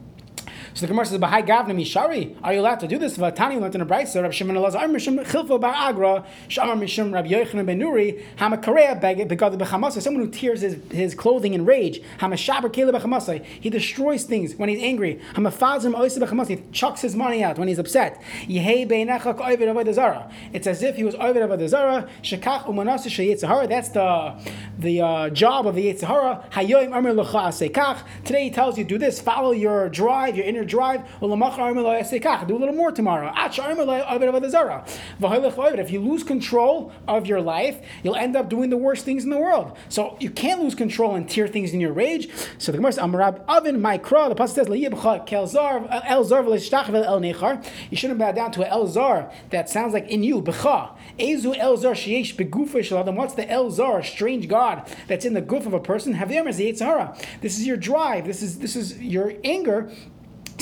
So 0.77 0.83
the 0.83 0.89
Gemara 0.89 1.07
says, 1.07 1.18
"Bahai 1.18 1.43
gavna 1.43 1.74
mishari." 1.74 2.37
Are 2.43 2.53
you 2.53 2.61
allowed 2.61 2.81
to 2.81 2.87
do 2.87 2.99
this? 2.99 3.16
Vatani 3.16 3.59
learned 3.59 3.74
in 3.74 3.81
a 3.81 3.87
brayso. 3.87 4.22
Rav 4.22 4.35
Shimon 4.35 4.57
Elazar 4.57 4.85
Mishum 4.91 5.24
Chilfo 5.24 5.59
Bar 5.59 5.72
Agra 5.74 6.22
Shamar 6.51 6.79
Mishum 6.79 7.14
Rav 7.14 7.24
Yochanan 7.24 7.64
Ben 7.64 7.81
Nuri 7.81 8.22
Hamakareya 8.37 9.01
Begad 9.01 9.57
Bechamasa. 9.59 10.03
Someone 10.03 10.27
who 10.27 10.31
tears 10.31 10.61
his, 10.61 10.77
his 10.91 11.14
clothing 11.14 11.55
in 11.55 11.64
rage. 11.64 12.03
Hamashaber 12.18 12.70
Kele 12.70 12.93
Bechamasa. 12.93 13.43
He 13.43 13.70
destroys 13.70 14.24
things 14.24 14.55
when 14.57 14.68
he's 14.68 14.83
angry. 14.83 15.18
Hamafazim 15.33 15.95
Oisa 15.95 16.18
Bechamasa. 16.18 16.49
He 16.49 16.62
chucks 16.72 17.01
his 17.01 17.16
money 17.16 17.43
out 17.43 17.57
when 17.57 17.68
he's 17.68 17.79
upset. 17.79 18.20
Yehei 18.43 18.87
Beinecha 18.87 19.35
Koivid 19.35 19.74
Avodah. 19.74 20.31
It's 20.53 20.66
as 20.66 20.83
if 20.83 20.97
he 20.97 21.05
was 21.05 21.14
Ovid 21.14 21.43
Avodah 21.43 21.68
Zara. 21.68 22.07
Shekach 22.22 22.64
Umanasa 22.64 23.09
Sheyitzahara. 23.09 23.66
That's 23.66 23.89
the 23.89 24.39
the 24.79 25.01
uh, 25.01 25.31
job 25.31 25.66
of 25.66 25.74
the 25.74 25.91
Yitzhara. 25.91 26.51
Hayoim 26.51 26.95
Amir 26.95 27.14
Lecha 27.14 27.72
Asekach. 27.72 28.01
Today 28.27 28.45
he 28.45 28.51
tells 28.51 28.77
you 28.77 28.85
do 28.85 28.99
this. 28.99 29.22
Follow 29.22 29.53
your 29.53 29.89
drive, 29.89 30.37
your 30.37 30.45
inner 30.45 30.65
drive. 30.66 31.02
Do 31.20 31.26
a 31.26 31.26
little 31.26 32.74
more 32.74 32.92
tomorrow. 32.92 33.32
If 35.78 35.90
you 35.90 36.00
lose 36.00 36.22
control 36.22 36.92
of 37.08 37.26
your 37.26 37.40
life, 37.40 37.80
you'll 38.02 38.16
end 38.16 38.36
up 38.36 38.48
doing 38.48 38.70
the 38.70 38.76
worst 38.76 39.04
things 39.04 39.24
in 39.24 39.30
the 39.30 39.38
world. 39.38 39.76
So 39.88 40.16
you 40.20 40.30
can't 40.30 40.60
lose 40.62 40.74
control 40.74 41.14
and 41.14 41.28
tear 41.28 41.48
things 41.48 41.72
in 41.72 41.80
your 41.80 41.92
rage. 41.92 42.28
So 42.58 42.72
the 42.72 42.78
Gemara 42.78 42.92
says, 42.92 43.02
Avin 43.02 43.80
Maikra, 43.80 44.28
the 44.28 44.34
Pasuk 44.34 44.50
says, 44.50 44.66
El 44.66 44.74
Nechar. 47.20 47.64
You 47.90 47.96
shouldn't 47.96 48.18
bow 48.18 48.32
down 48.32 48.50
to 48.52 48.62
an 48.62 48.68
El 48.68 48.86
Zar 48.86 49.30
that 49.50 49.68
sounds 49.68 49.92
like 49.92 50.08
in 50.08 50.22
you, 50.22 50.42
Becha. 50.42 50.90
Ezu 51.18 51.56
El 51.56 51.76
Zar 51.76 51.94
Sheyesh 51.94 52.34
Begufa. 52.34 53.14
What's 53.14 53.34
the 53.34 53.50
El 53.50 53.70
Zar, 53.70 54.02
strange 54.02 54.48
God 54.48 54.88
that's 55.06 55.24
in 55.24 55.34
the 55.34 55.40
goof 55.40 55.66
of 55.66 55.72
a 55.72 55.80
person? 55.80 56.14
Have 56.14 56.28
the 56.28 56.36
This 57.40 57.58
is 57.58 57.66
your 57.66 57.76
drive. 57.76 58.26
This 58.26 58.42
is 58.42 58.58
this 58.58 58.76
is 58.76 59.00
your 59.00 59.32
anger 59.44 59.90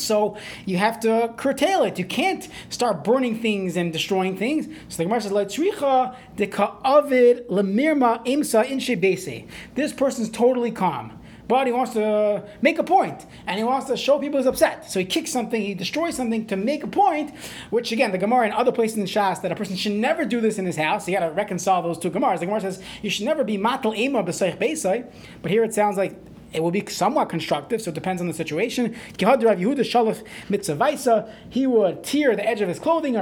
so 0.04 0.36
you 0.64 0.76
have 0.76 1.00
to 1.00 1.32
curtail 1.36 1.82
it. 1.82 1.98
You 1.98 2.04
can't 2.04 2.48
start 2.68 3.04
burning 3.04 3.38
things 3.40 3.76
and 3.76 3.92
destroying 3.92 4.36
things. 4.36 4.66
So 4.88 4.98
the 4.98 5.04
Gemara 5.04 5.20
says, 5.20 5.32
"Leitzricha 5.32 6.14
deka'avid 6.36 7.46
lemirma 7.48 8.24
imsa 8.26 8.64
inshebese." 8.66 9.46
This 9.74 9.92
person's 9.92 10.28
totally 10.28 10.70
calm, 10.70 11.18
but 11.48 11.66
he 11.66 11.72
wants 11.72 11.92
to 11.92 12.44
make 12.62 12.78
a 12.78 12.84
point 12.84 13.26
and 13.46 13.58
he 13.58 13.64
wants 13.64 13.86
to 13.86 13.96
show 13.96 14.18
people 14.18 14.38
he's 14.38 14.46
upset. 14.46 14.90
So 14.90 14.98
he 15.00 15.04
kicks 15.04 15.30
something, 15.30 15.60
he 15.60 15.74
destroys 15.74 16.14
something 16.16 16.46
to 16.46 16.56
make 16.56 16.82
a 16.82 16.86
point. 16.86 17.34
Which 17.70 17.92
again, 17.92 18.12
the 18.12 18.18
Gemara 18.18 18.44
and 18.46 18.54
other 18.54 18.72
places 18.72 18.98
in 18.98 19.04
Shas 19.04 19.42
that 19.42 19.52
a 19.52 19.54
person 19.54 19.76
should 19.76 19.92
never 19.92 20.24
do 20.24 20.40
this 20.40 20.58
in 20.58 20.66
his 20.66 20.76
house. 20.76 21.06
You 21.06 21.18
got 21.18 21.26
to 21.26 21.32
reconcile 21.32 21.82
those 21.82 21.98
two 21.98 22.10
Gemaras. 22.10 22.40
The 22.40 22.46
Gemara 22.46 22.60
says 22.60 22.82
you 23.02 23.10
should 23.10 23.24
never 23.24 23.44
be 23.44 23.58
matal 23.58 23.94
ema 23.94 24.22
b'seich 24.22 25.06
but 25.42 25.50
here 25.50 25.64
it 25.64 25.74
sounds 25.74 25.96
like 25.96 26.16
it 26.54 26.62
will 26.62 26.70
be 26.70 26.86
somewhat 26.86 27.28
constructive, 27.28 27.82
so 27.82 27.90
it 27.90 27.94
depends 27.94 28.22
on 28.22 28.28
the 28.28 28.34
situation. 28.34 28.94
He 29.18 29.26
would 31.66 32.04
tear 32.04 32.36
the 32.36 32.46
edge 32.46 32.60
of 32.60 32.68
his 32.68 32.78
clothing, 32.78 33.14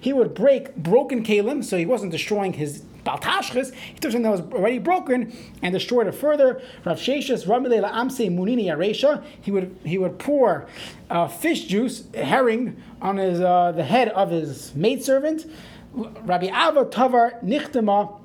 he 0.00 0.12
would 0.12 0.34
break 0.34 0.76
broken 0.76 1.24
kalim, 1.24 1.64
so 1.64 1.76
he 1.78 1.86
wasn't 1.86 2.12
destroying 2.12 2.52
his 2.52 2.82
baltashchis, 3.04 3.74
he 3.74 3.94
took 3.94 4.12
something 4.12 4.22
that 4.22 4.30
was 4.30 4.40
already 4.52 4.78
broken 4.78 5.32
and 5.62 5.72
destroyed 5.72 6.06
it 6.06 6.12
further. 6.12 6.62
Rav 6.84 6.98
Sheshas 6.98 7.46
Ramile 7.46 7.82
Munini 7.82 8.66
Aresha, 8.66 9.24
he 9.40 9.50
would 9.50 9.76
he 9.84 9.98
would 9.98 10.18
pour 10.18 10.66
uh, 11.10 11.28
fish 11.28 11.64
juice, 11.64 12.04
herring, 12.14 12.80
on 13.00 13.16
his 13.16 13.40
uh, 13.40 13.72
the 13.72 13.84
head 13.84 14.08
of 14.10 14.30
his 14.30 14.74
maidservant. 14.74 15.46
Rabbi 15.94 16.46
Ava 16.46 16.86
Tavar 16.86 17.42
Nichtema 17.44 18.21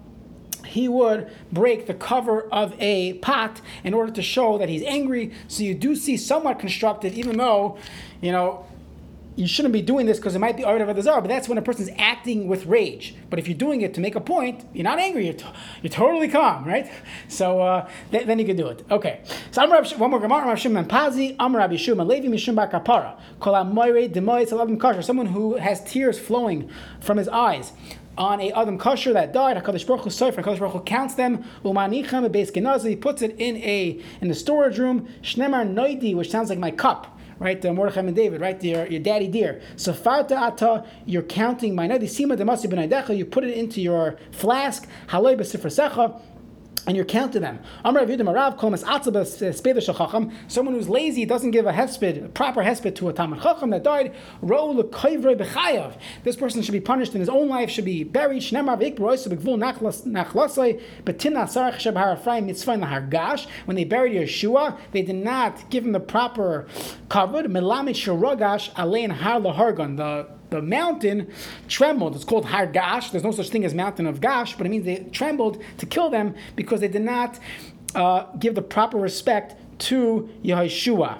he 0.77 0.87
would 0.87 1.27
break 1.51 1.87
the 1.87 1.93
cover 1.95 2.43
of 2.51 2.75
a 2.79 3.13
pot 3.13 3.61
in 3.83 3.95
order 3.95 4.11
to 4.11 4.21
show 4.21 4.59
that 4.59 4.69
he's 4.69 4.83
angry. 4.83 5.33
So 5.47 5.63
you 5.63 5.73
do 5.73 5.95
see 5.95 6.17
somewhat 6.17 6.59
constructive, 6.59 7.15
even 7.15 7.37
though, 7.37 7.79
you 8.21 8.31
know, 8.31 8.63
you 9.35 9.47
shouldn't 9.47 9.73
be 9.73 9.81
doing 9.81 10.05
this 10.05 10.17
because 10.17 10.35
it 10.35 10.39
might 10.39 10.55
be 10.55 10.63
Ard 10.63 10.81
of 10.81 10.87
Adazar, 10.87 11.21
but 11.21 11.29
that's 11.29 11.49
when 11.49 11.57
a 11.57 11.63
person's 11.63 11.89
acting 11.97 12.47
with 12.47 12.67
rage. 12.67 13.15
But 13.31 13.39
if 13.39 13.47
you're 13.47 13.57
doing 13.57 13.81
it 13.81 13.95
to 13.95 14.01
make 14.01 14.15
a 14.15 14.21
point, 14.21 14.65
you're 14.71 14.83
not 14.83 14.99
angry, 14.99 15.25
you're, 15.25 15.33
to, 15.33 15.53
you're 15.81 15.89
totally 15.89 16.27
calm, 16.27 16.63
right? 16.63 16.91
So 17.27 17.59
uh, 17.59 17.89
th- 18.11 18.27
then 18.27 18.37
you 18.37 18.45
can 18.45 18.55
do 18.55 18.67
it. 18.67 18.83
Okay. 18.91 19.21
So 19.49 19.63
I'm 19.63 19.71
Rabbi, 19.71 19.95
one 19.95 20.11
more 20.11 20.19
Gemara, 20.19 20.45
Rav 20.45 20.59
Shimon 20.59 20.85
Pazi, 20.85 21.35
I'm 21.39 21.55
Rabbi 21.55 21.75
Shimon 21.75 22.07
Levi 22.07 22.27
Mishum 22.27 22.55
Bakapara, 22.55 23.19
Kol 23.39 23.55
Amoire 23.55 24.07
Demoy 24.07 24.47
Salavim 24.47 24.77
Kasher, 24.77 25.03
someone 25.03 25.27
who 25.27 25.55
has 25.57 25.83
tears 25.83 26.19
flowing 26.19 26.69
from 26.99 27.17
his 27.17 27.27
eyes 27.29 27.73
on 28.17 28.41
a 28.41 28.51
Adam 28.51 28.77
kosher 28.77 29.13
that 29.13 29.33
died. 29.33 29.57
Hakadosh 29.57 29.85
Baruch 29.85 30.03
Hu 30.03 30.09
Sofer. 30.09 30.43
Hakadosh 30.43 30.59
Baruch 30.59 30.73
Hu 30.73 30.79
counts 30.81 31.15
them. 31.15 31.43
Umanichem 31.63 32.27
beis 32.29 32.87
He 32.87 32.95
puts 32.95 33.21
it 33.21 33.35
in 33.37 33.57
a 33.57 34.01
in 34.21 34.27
the 34.27 34.35
storage 34.35 34.77
room. 34.77 35.07
Shnemar 35.21 35.71
noidi, 35.71 36.15
which 36.15 36.29
sounds 36.29 36.49
like 36.49 36.59
my 36.59 36.71
cup. 36.71 37.13
Right, 37.39 37.61
The 37.61 37.71
Mordechai 37.71 37.99
and 37.99 38.15
David, 38.15 38.41
right, 38.41 38.63
your, 38.63 38.87
your 38.87 38.99
daddy 38.99 39.27
dear. 39.27 39.61
So 39.75 39.93
farta 39.93 40.31
ata, 40.31 40.83
you're 41.05 41.21
counting 41.21 41.75
my 41.75 41.87
noidi. 41.87 42.05
Sima 42.05 42.35
demasi 42.35 42.65
b'naidecha, 42.65 43.15
you 43.15 43.25
put 43.25 43.43
it 43.43 43.55
into 43.55 43.79
your 43.79 44.17
flask. 44.31 44.87
Haloi 45.09 45.37
b'sifrasecha 45.37 46.19
and 46.87 46.95
you're 46.95 47.05
counting 47.05 47.41
them. 47.41 47.59
Uh, 47.83 47.91
Someone 50.47 50.73
who's 50.73 50.89
lazy 50.89 51.25
doesn't 51.25 51.51
give 51.51 51.65
a 51.65 51.73
hesped, 51.73 52.25
a 52.25 52.29
proper 52.29 52.63
hesped 52.63 52.95
to 52.95 53.09
a 53.09 53.13
Talmud 53.13 53.41
Chacham 53.41 53.71
that 53.71 53.83
died. 53.83 54.15
This 56.23 56.35
person 56.37 56.61
should 56.61 56.71
be 56.71 56.79
punished 56.79 57.13
in 57.13 57.19
his 57.19 57.29
own 57.29 57.49
life, 57.49 57.69
should 57.69 57.83
be 57.85 58.03
buried. 58.05 58.43
When 58.51 58.61
they 63.75 63.83
buried 63.83 64.13
Yehoshua, 64.13 64.77
they 64.91 65.01
did 65.01 65.15
not 65.15 65.69
give 65.69 65.85
him 65.85 65.91
the 65.91 65.99
proper 65.99 66.67
cover. 67.09 67.43
The 70.46 70.46
the 70.49 70.61
mountain 70.61 71.31
trembled. 71.67 72.15
It's 72.15 72.23
called 72.23 72.45
Har 72.45 72.67
Gash. 72.67 73.11
There's 73.11 73.23
no 73.23 73.31
such 73.31 73.49
thing 73.49 73.65
as 73.65 73.73
mountain 73.73 74.07
of 74.07 74.21
Gash, 74.21 74.57
but 74.57 74.65
it 74.65 74.69
means 74.69 74.85
they 74.85 74.97
trembled 75.11 75.61
to 75.77 75.85
kill 75.85 76.09
them 76.09 76.35
because 76.55 76.79
they 76.79 76.87
did 76.87 77.01
not 77.01 77.39
uh, 77.95 78.25
give 78.39 78.55
the 78.55 78.61
proper 78.61 78.97
respect 78.97 79.55
to 79.79 80.29
Yehoshua. 80.43 81.19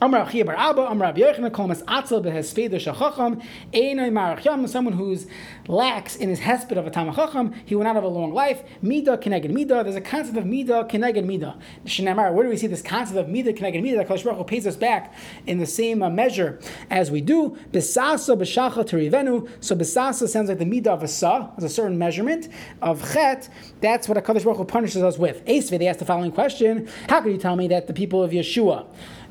Amar 0.00 0.26
Achia 0.26 0.46
Bar 0.46 0.54
Abba, 0.56 0.82
Amar 0.82 1.08
Rabbi 1.08 1.22
Yochanan, 1.22 1.52
Kol 1.52 1.66
Mas 1.66 1.82
Atzel 1.82 2.22
Behespeda 2.24 2.74
Shachacham, 2.74 3.44
Einay 3.72 4.12
Marach 4.12 4.44
Yam, 4.44 4.64
someone 4.68 4.94
who's 4.94 5.26
lacks 5.66 6.14
in 6.14 6.28
his 6.28 6.38
hesped 6.38 6.76
of 6.76 6.86
a 6.86 6.90
Tamachacham, 6.90 7.52
he 7.64 7.74
will 7.74 7.82
not 7.82 7.96
have 7.96 8.04
a 8.04 8.08
long 8.08 8.32
life. 8.32 8.62
Mida 8.80 9.18
Keneged 9.18 9.50
Mida, 9.50 9.82
there's 9.82 9.96
a 9.96 10.00
concept 10.00 10.38
of 10.38 10.46
Mida 10.46 10.84
Keneged 10.84 11.24
Mida. 11.24 11.58
Shinamar, 11.84 12.32
where 12.32 12.44
do 12.44 12.50
we 12.50 12.56
see 12.56 12.68
this 12.68 12.80
concept 12.80 13.18
of 13.18 13.28
Mida 13.28 13.52
Keneged 13.52 13.82
Mida? 13.82 14.04
Kosh 14.04 14.22
Baruch 14.22 14.38
Hu 14.38 14.44
pays 14.44 14.68
us 14.68 14.76
back 14.76 15.12
in 15.48 15.58
the 15.58 15.66
same 15.66 16.00
uh, 16.00 16.08
measure 16.08 16.60
as 16.90 17.10
we 17.10 17.20
do. 17.20 17.58
Besasa 17.72 18.38
B'shacha 18.38 18.84
Terivenu, 18.88 19.50
so 19.58 19.74
Besasa 19.74 20.28
sounds 20.28 20.48
like 20.48 20.58
the 20.58 20.64
Mida 20.64 20.92
of 20.92 21.02
a 21.02 21.08
Sa, 21.08 21.50
as 21.56 21.64
a 21.64 21.68
certain 21.68 21.98
measurement. 21.98 22.46
Of 22.82 23.12
Chet, 23.14 23.48
that's 23.80 24.08
what 24.08 24.16
a 24.16 24.20
Kadosh 24.20 24.44
Baruch 24.44 24.68
punishes 24.68 25.02
us 25.02 25.18
with. 25.18 25.44
Esve, 25.46 25.76
they 25.76 25.88
asked 25.88 25.98
the 25.98 26.04
following 26.04 26.30
question, 26.30 26.88
how 27.08 27.20
can 27.20 27.32
you 27.32 27.38
tell 27.38 27.56
me 27.56 27.66
that 27.66 27.88
the 27.88 27.92
people 27.92 28.22
of 28.22 28.30
Yehoshua 28.30 28.86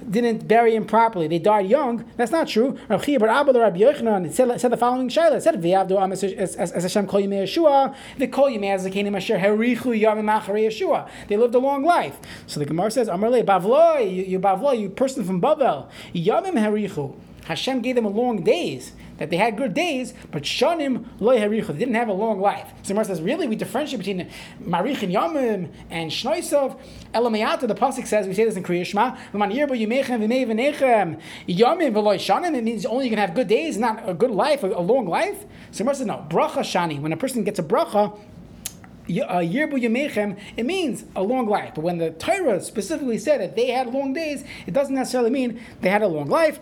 didn't 0.09 0.47
bury 0.47 0.75
him 0.75 0.85
properly. 0.85 1.27
They 1.27 1.39
died 1.39 1.67
young. 1.67 2.05
That's 2.15 2.31
not 2.31 2.47
true. 2.47 2.77
Rav 2.89 3.05
bar 3.19 3.29
Abba 3.29 3.53
Rabbi 3.53 3.79
Yochanan 3.79 4.31
said, 4.31 4.59
said 4.59 4.71
the 4.71 4.77
following 4.77 5.09
shayla. 5.09 5.41
said 5.41 5.61
V'yavdu 5.61 6.01
am 6.01 6.11
as 6.11 6.83
Hashem 6.83 7.07
kol 7.07 7.21
yimei 7.21 7.43
Yehoshua 7.43 7.95
yimei 8.19 8.73
yamim 9.99 10.41
Yehoshua. 10.41 11.09
They 11.27 11.37
lived 11.37 11.55
a 11.55 11.59
long 11.59 11.83
life. 11.83 12.19
So 12.45 12.59
the 12.59 12.65
Gemara 12.65 12.91
says 12.91 13.07
Amarle 13.07 13.43
Bavloi 13.43 14.03
you, 14.03 14.23
you 14.23 14.39
Bavloi 14.39 14.79
you 14.79 14.89
person 14.89 15.23
from 15.23 15.41
Bavel 15.41 15.89
yamim 16.13 16.53
herichu. 16.53 17.15
Hashem 17.45 17.81
gave 17.81 17.95
them 17.95 18.05
long 18.09 18.43
days 18.43 18.91
that 19.17 19.29
they 19.29 19.37
had 19.37 19.57
good 19.57 19.73
days, 19.73 20.13
but 20.31 20.43
shanim 20.43 21.05
loy 21.19 21.39
haricha, 21.39 21.67
they 21.67 21.79
didn't 21.79 21.95
have 21.95 22.09
a 22.09 22.13
long 22.13 22.39
life. 22.39 22.67
So 22.83 22.89
Gemara 22.89 23.05
says, 23.05 23.21
really, 23.21 23.47
we 23.47 23.55
differentiate 23.55 23.99
between 23.99 24.29
marich 24.61 25.03
and 25.03 25.13
yamim 25.13 25.69
and 25.89 26.11
shnoisov. 26.11 26.79
Elamayata, 27.13 27.67
the 27.67 27.75
pasuk 27.75 28.07
says, 28.07 28.27
we 28.27 28.33
say 28.33 28.45
this 28.45 28.55
in 28.55 28.63
Kriya 28.63 28.85
Shema, 28.85 29.15
yamim 31.47 31.93
v'loy 31.93 32.17
shanim. 32.17 32.55
It 32.55 32.63
means 32.63 32.85
only 32.85 33.05
you 33.05 33.09
can 33.09 33.19
have 33.19 33.33
good 33.33 33.47
days, 33.47 33.77
not 33.77 34.07
a 34.07 34.13
good 34.13 34.31
life, 34.31 34.63
a, 34.63 34.67
long 34.67 35.07
life. 35.07 35.45
So 35.71 35.79
Gemara 35.79 35.95
says, 35.95 36.07
no, 36.07 36.25
bracha 36.29 36.59
shani. 36.59 36.99
When 37.01 37.11
a 37.11 37.17
person 37.17 37.43
gets 37.43 37.59
a 37.59 37.63
bracha, 37.63 38.17
Yemechem, 39.07 40.37
it 40.55 40.65
means 40.65 41.05
a 41.15 41.23
long 41.23 41.47
life. 41.47 41.71
But 41.75 41.83
when 41.83 41.97
the 41.97 42.11
Torah 42.11 42.61
specifically 42.61 43.17
said 43.17 43.41
that 43.41 43.55
they 43.55 43.71
had 43.71 43.87
long 43.93 44.13
days, 44.13 44.43
it 44.65 44.73
doesn't 44.73 44.95
necessarily 44.95 45.29
mean 45.29 45.59
they 45.81 45.89
had 45.89 46.01
a 46.01 46.07
long 46.07 46.27
life. 46.27 46.59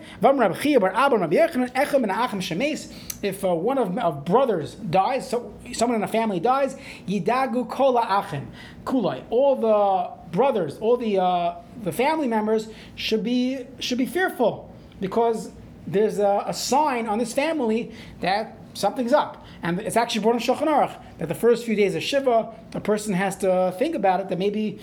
If 3.22 3.44
uh, 3.44 3.54
one 3.54 3.78
of, 3.78 3.98
of 3.98 4.24
brothers 4.24 4.74
dies, 4.74 5.28
so 5.28 5.54
someone 5.72 5.96
in 5.96 6.02
a 6.02 6.08
family 6.08 6.40
dies, 6.40 6.76
Yidagu 7.08 7.68
Kola 7.68 8.06
Achim, 8.08 8.50
Kulai. 8.84 9.22
All 9.30 9.56
the 9.56 10.10
brothers, 10.30 10.78
all 10.78 10.96
the 10.96 11.18
uh, 11.18 11.56
the 11.82 11.92
family 11.92 12.28
members 12.28 12.68
should 12.94 13.24
be 13.24 13.66
should 13.80 13.98
be 13.98 14.06
fearful 14.06 14.72
because 15.00 15.50
there's 15.86 16.18
a, 16.18 16.44
a 16.46 16.54
sign 16.54 17.06
on 17.06 17.18
this 17.18 17.32
family 17.32 17.92
that 18.20 18.56
something's 18.76 19.12
up. 19.12 19.44
And 19.62 19.80
it's 19.80 19.96
actually 19.96 20.20
brought 20.20 20.34
in 20.34 20.40
Shulchan 20.40 20.68
Aruch 20.68 20.96
that 21.18 21.28
the 21.28 21.34
first 21.34 21.64
few 21.64 21.74
days 21.74 21.94
of 21.94 22.02
Shiva, 22.02 22.54
a 22.74 22.80
person 22.80 23.14
has 23.14 23.36
to 23.38 23.74
think 23.78 23.94
about 23.94 24.20
it, 24.20 24.28
that 24.28 24.38
maybe 24.38 24.78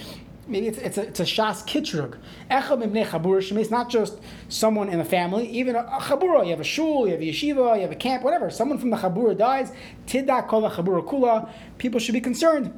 maybe 0.47 0.67
it's, 0.67 0.77
it's 0.77 0.97
a, 0.97 1.03
it's 1.03 1.19
a 1.19 1.23
shas 1.23 1.65
kitrug. 1.65 2.17
Echad 2.51 2.83
mibnei 2.83 3.05
chabura 3.05 3.57
It's 3.57 3.71
not 3.71 3.89
just 3.89 4.19
someone 4.49 4.89
in 4.89 4.99
the 4.99 5.05
family, 5.05 5.47
even 5.47 5.75
a, 5.75 5.79
a 5.79 5.99
chabura. 6.01 6.43
You 6.43 6.51
have 6.51 6.59
a 6.59 6.65
shul, 6.65 7.05
you 7.05 7.13
have 7.13 7.21
a 7.21 7.23
yeshiva, 7.23 7.75
you 7.75 7.81
have 7.81 7.91
a 7.91 7.95
camp, 7.95 8.23
whatever. 8.23 8.49
Someone 8.49 8.77
from 8.77 8.89
the 8.89 8.97
chabura 8.97 9.37
dies. 9.37 9.71
Tidak 10.07 10.47
kol 10.47 10.69
chabura 10.69 11.07
kula. 11.07 11.49
People 11.77 11.99
should 11.99 12.13
be 12.13 12.21
concerned 12.21 12.77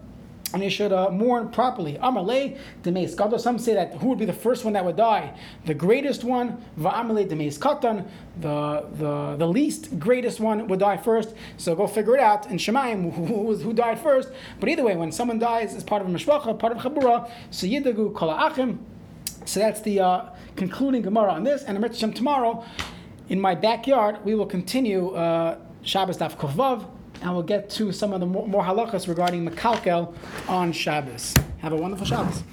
and 0.56 0.64
you 0.64 0.70
should 0.70 0.94
uh, 0.94 1.10
mourn 1.10 1.50
properly. 1.50 1.96
Amalei 2.02 2.58
demeis 2.82 3.14
gadol. 3.14 3.38
Some 3.38 3.60
say 3.60 3.74
that 3.74 3.96
who 3.96 4.08
would 4.08 4.18
be 4.18 4.24
the 4.24 4.32
first 4.34 4.64
one 4.64 4.74
that 4.74 4.86
would 4.86 4.96
die? 4.96 5.38
The 5.66 5.74
greatest 5.74 6.24
one. 6.24 6.64
Va'amalei 6.80 7.28
demeis 7.28 7.60
katan. 7.60 8.08
The 8.40 8.86
the 8.94 9.36
the 9.38 9.48
least 9.48 10.00
greatest 10.00 10.40
one 10.40 10.68
would 10.70 10.80
die 10.80 10.96
first. 10.96 11.36
So 11.58 11.76
go 11.76 11.88
figure 11.88 12.16
it 12.16 12.22
out 12.22 12.50
in 12.50 12.58
Shemaim 12.58 13.14
who, 13.14 13.54
who, 13.58 13.74
died 13.74 14.00
first. 14.00 14.30
But 14.62 14.70
either 14.70 14.84
way, 14.84 14.96
when 14.96 15.12
someone 15.12 15.40
dies 15.40 15.76
it's 15.76 15.84
part 15.84 16.02
of 16.02 16.08
a 16.08 16.12
mishpacha, 16.12 16.58
part 16.58 16.72
of 16.72 16.80
chabura, 16.80 17.30
so 17.52 17.68
yidagu 17.68 18.16
kol 18.16 18.32
achim. 18.32 18.80
So 19.44 19.60
that's 19.60 19.82
the 19.82 20.00
uh, 20.00 20.30
concluding 20.56 21.02
Gemara 21.02 21.34
on 21.34 21.44
this. 21.44 21.64
And 21.64 21.78
I'm 21.78 22.14
tomorrow 22.14 22.64
in 23.28 23.42
my 23.42 23.56
backyard. 23.56 24.24
We 24.24 24.36
will 24.36 24.46
continue 24.46 25.10
uh, 25.10 25.58
Shabbos 25.84 26.18
Daf 26.18 26.38
Kovav 26.38 26.95
and 27.22 27.34
we'll 27.34 27.44
get 27.44 27.70
to 27.72 27.92
some 27.92 28.14
of 28.14 28.20
the 28.20 28.26
more, 28.26 28.48
more 28.48 28.64
halachas 28.64 29.08
regarding 29.08 29.48
Mekalkel 29.48 30.14
on 30.48 30.72
Shabbos. 30.72 31.34
Have 31.60 31.74
a 31.74 31.78
wonderful 31.78 32.06
Shabbos. 32.06 32.44